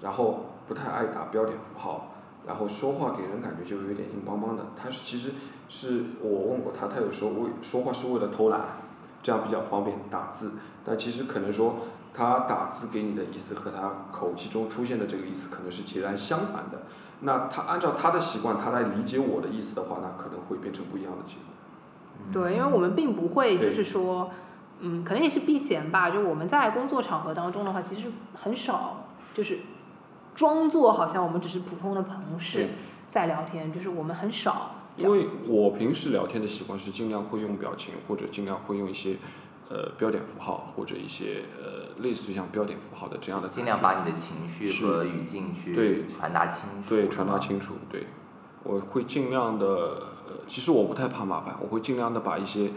[0.00, 2.14] 然后不太爱打标点符号，
[2.46, 4.66] 然后说话给人感觉就有点硬邦邦的。
[4.76, 5.32] 他是其实
[5.68, 8.60] 是我问过他，他有时候为说话是为了偷懒，
[9.22, 10.52] 这样比较方便打字。
[10.84, 11.76] 但其实可能说
[12.12, 16.82] 他打字给你的意思和他口气中出现的这个意思可能是截然相反的。
[17.20, 22.42] 那他按照他的习惯，他来理解我的意思的话，那可能会变成不一样的结果。
[22.42, 24.30] 对，因为我们并不会就是说，
[24.80, 26.10] 嗯，可能也是避嫌吧。
[26.10, 29.60] 就我们在工作场合当中的话，其实很少就是
[30.34, 32.68] 装作好像我们只是普通的同事
[33.06, 35.26] 在聊天，就是我们很少因为。
[35.46, 39.16] 我平时聊天的习惯是尽量会用表情，或者尽量会用一些
[39.68, 46.04] 呃标点符号，或者一些呃类似于像标点符号的这样的，尽量把你的情绪和语境去对。
[46.04, 48.06] 传达清楚，对传达清楚，对，
[48.62, 52.70] 我会尽量的呃，其实我不太怕麻烦，我会尽量的把一些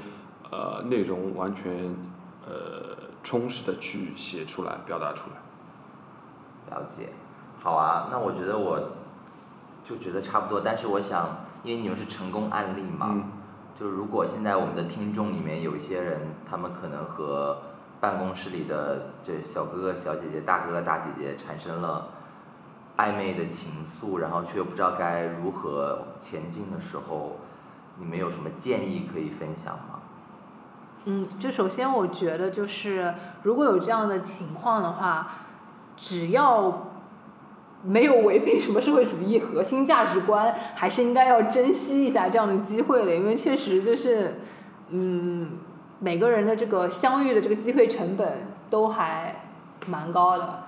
[0.51, 1.95] 呃内容完全
[2.45, 6.75] 呃充实的去写出来，表达出来。
[6.75, 7.09] 了解，
[7.61, 8.79] 好啊，那我觉得我
[9.83, 13.31] 就觉得差不多，但是我想，因为你们是成功案例嘛，嗯
[13.77, 17.61] 就是如果现在我们的听众里面有一些人，他们可能和
[17.99, 22.07] 办公室里的这小哥哥、小姐姐、大哥哥、大姐姐产生了
[22.97, 27.37] 暧昧的情愫，然后却又不知道该如何前进的时候，
[27.97, 29.99] 你们有什么建议可以分享吗？
[31.05, 33.13] 嗯，就首先我觉得就是
[33.43, 35.27] 如果有这样的情况的话，
[35.95, 36.86] 只要
[37.83, 44.39] 没有违背什么社会主义核心价值观，还是应该要珍惜一下这样的机会的，因为确实就是，
[44.89, 45.51] 嗯，
[45.99, 49.41] 每个人的这个相遇的这个机会成本都还
[49.85, 50.63] 蛮高的，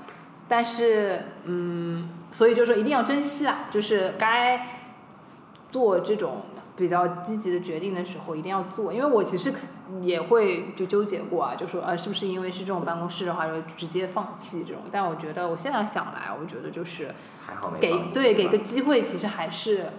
[0.48, 4.68] 但是嗯，所以就说一定要珍惜啊，就是该
[5.72, 6.44] 做这种
[6.80, 9.60] 比较积极的决定的时候一定要做，因为我其实可
[10.02, 17.14] 也会就纠结过啊，就说呃是不是因为是这种办公室的话就直接放弃这种，但我觉得我现在想来，我觉得就是
[17.46, 19.92] 还好没给对给个机会，其实还是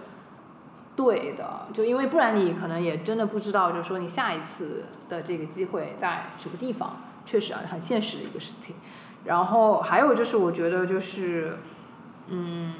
[0.95, 8.75] 对的，就因为不然你可能也真的不知道，就是说你下一次的这个机会在什么地方，确实啊很现实的一个事情。
[9.23, 11.59] 然后还有就是，我觉得就是，
[12.27, 12.73] 嗯，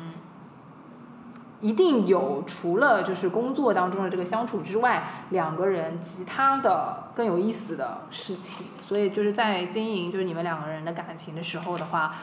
[1.61, 8.65] 一定有除了就是工作当中的这个相处之外，两个人其他的更有意思的事情。
[8.81, 12.13] 所以就是在经营就是你们两个人的感情的时候的话，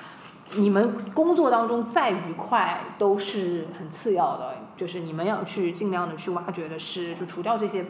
[0.56, 7.86] 你们工作当中再愉快都是很次要的，就是你们要去尽量的去挖掘的是，就除掉这些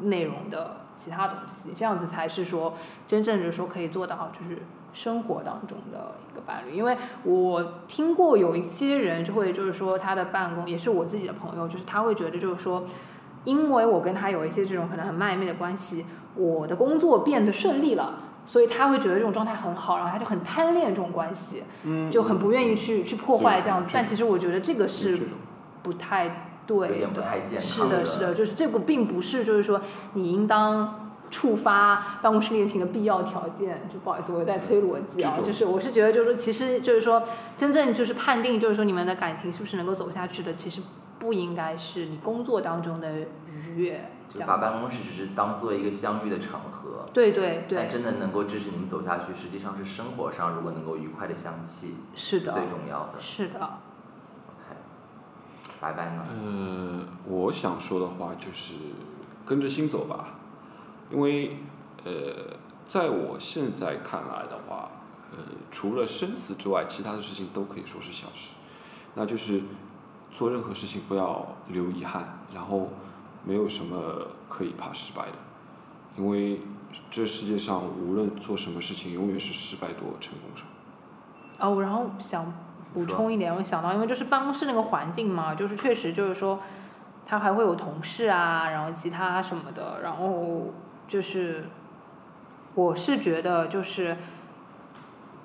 [0.00, 2.74] 内容的其他东西，这样子才是说
[3.06, 4.62] 真正的说可以做到就是
[4.92, 6.74] 生活当中的一个伴侣。
[6.74, 12.84] 因为我听过有一些人就会就是说他的办公也是我自己的朋友，就是他会觉得就是说，
[13.44, 18.24] 因为我跟他有一些这种可能很暧昧的关系，我的工作变得顺利了。
[18.44, 23.90] 所以他会觉得这种状态很好，然后他就很贪恋这种关系，嗯就很不愿意去去破坏这样子。
[23.92, 25.18] 但其实我觉得这个是
[25.82, 29.82] 不太对的不太健，是的，是的，就是这个并不是就是说
[30.14, 33.88] 你应当触发办公室恋情的必要条件。
[33.92, 37.22] 就不好意思，我在推逻辑啊就是我是觉得就是说，其实就是说
[37.56, 40.82] 真正就是判定就是说你们的感情是不是能够走下去的，其实
[41.18, 44.56] 不应该是你工作当中的愉悦就把。
[44.58, 53.14] 办公室只是当做一个相遇的场合，对对对但，真的能够支持你们走下去，实际上是生活上如果能够愉快的相契是的，最重要的。
[53.20, 53.58] 是的。
[53.58, 54.76] OK，
[55.80, 56.24] 拜拜呢？
[56.28, 58.74] 呃，我想说的话就是
[59.44, 60.37] 跟着心走吧，
[61.10, 61.56] 因为
[62.04, 62.56] 呃，
[62.86, 64.90] 在我现在看来的话，
[65.32, 65.38] 呃，
[65.70, 68.54] 除了生死之外，其他的事情都可以说是小事。
[69.14, 69.62] 那就是
[70.30, 72.88] 做任何事情不要留遗憾，然后
[73.44, 75.38] 没有什么可以怕失败的，
[76.16, 76.60] 因为
[77.10, 80.64] 这世界上无论做什么事情，永远是失败多成功少。
[81.66, 82.52] 哦，然后想
[82.94, 86.60] 补充一点，我想到，因为就是办公室那个环境嘛，就是确实就是说，
[87.26, 90.72] 他还会有同事啊，然后其他什么的，然后
[91.08, 91.64] 就是，
[92.74, 94.16] 我是觉得就是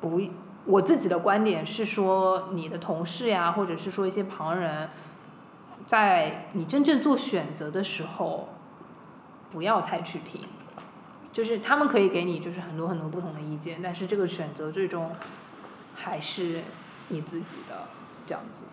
[0.02, 0.22] 不，
[0.65, 4.90] 我自己的观点是说，你的同事呀，或者是说一些旁人，
[5.88, 8.49] 在你真正做选择的时候，
[9.49, 10.41] 不要太去听。
[11.31, 15.10] 就是他们可以给你就是很多很多不同的意见，但是这个选择最终
[15.95, 16.61] 还是
[17.07, 17.88] 你自己的
[18.27, 18.65] 这样子。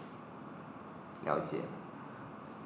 [1.24, 1.58] 了解。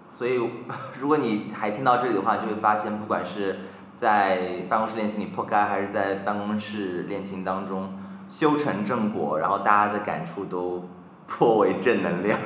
[0.08, 0.40] 所以，
[0.98, 3.60] 如果你还听到这里的话，就会发现，不管是
[3.94, 4.38] 在
[4.68, 7.92] 办公室恋情里破开，还是在办公室恋情当中
[8.28, 10.88] 修成正果，然后大家的感触都
[11.26, 12.38] 颇为正能量，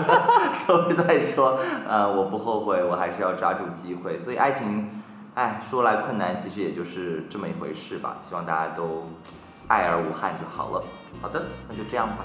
[0.66, 4.18] 都是在说，呃，我不后悔，我还是要抓住机会。
[4.18, 5.02] 所以，爱情，
[5.34, 8.16] 哎，说来困难，其实也就是这么一回事吧。
[8.18, 9.04] 希望大家都
[9.68, 10.82] 爱而无憾就好了。
[11.20, 12.24] 好的，那就这样吧。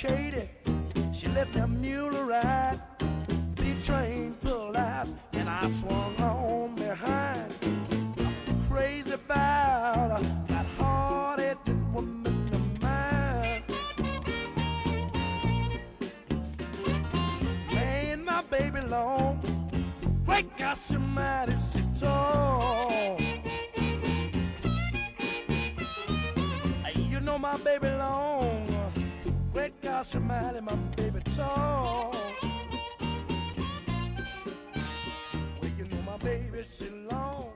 [0.00, 0.48] Katie.
[1.12, 2.80] She let a mule ride.
[3.56, 7.52] The train pulled out and I swung on behind.
[7.62, 13.62] I'm crazy about that hard-headed woman of mine.
[17.70, 19.38] Laying my baby long.
[20.26, 21.58] Wake up, somebody
[30.00, 32.16] Great God, my baby tall.
[35.60, 37.52] Well, you know my baby, she long.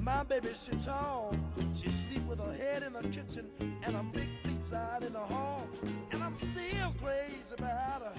[0.00, 1.32] My baby, she tall.
[1.72, 5.20] She sleep with her head in the kitchen and her big feet out in the
[5.20, 5.68] hall.
[6.10, 8.14] And I'm still crazy about her.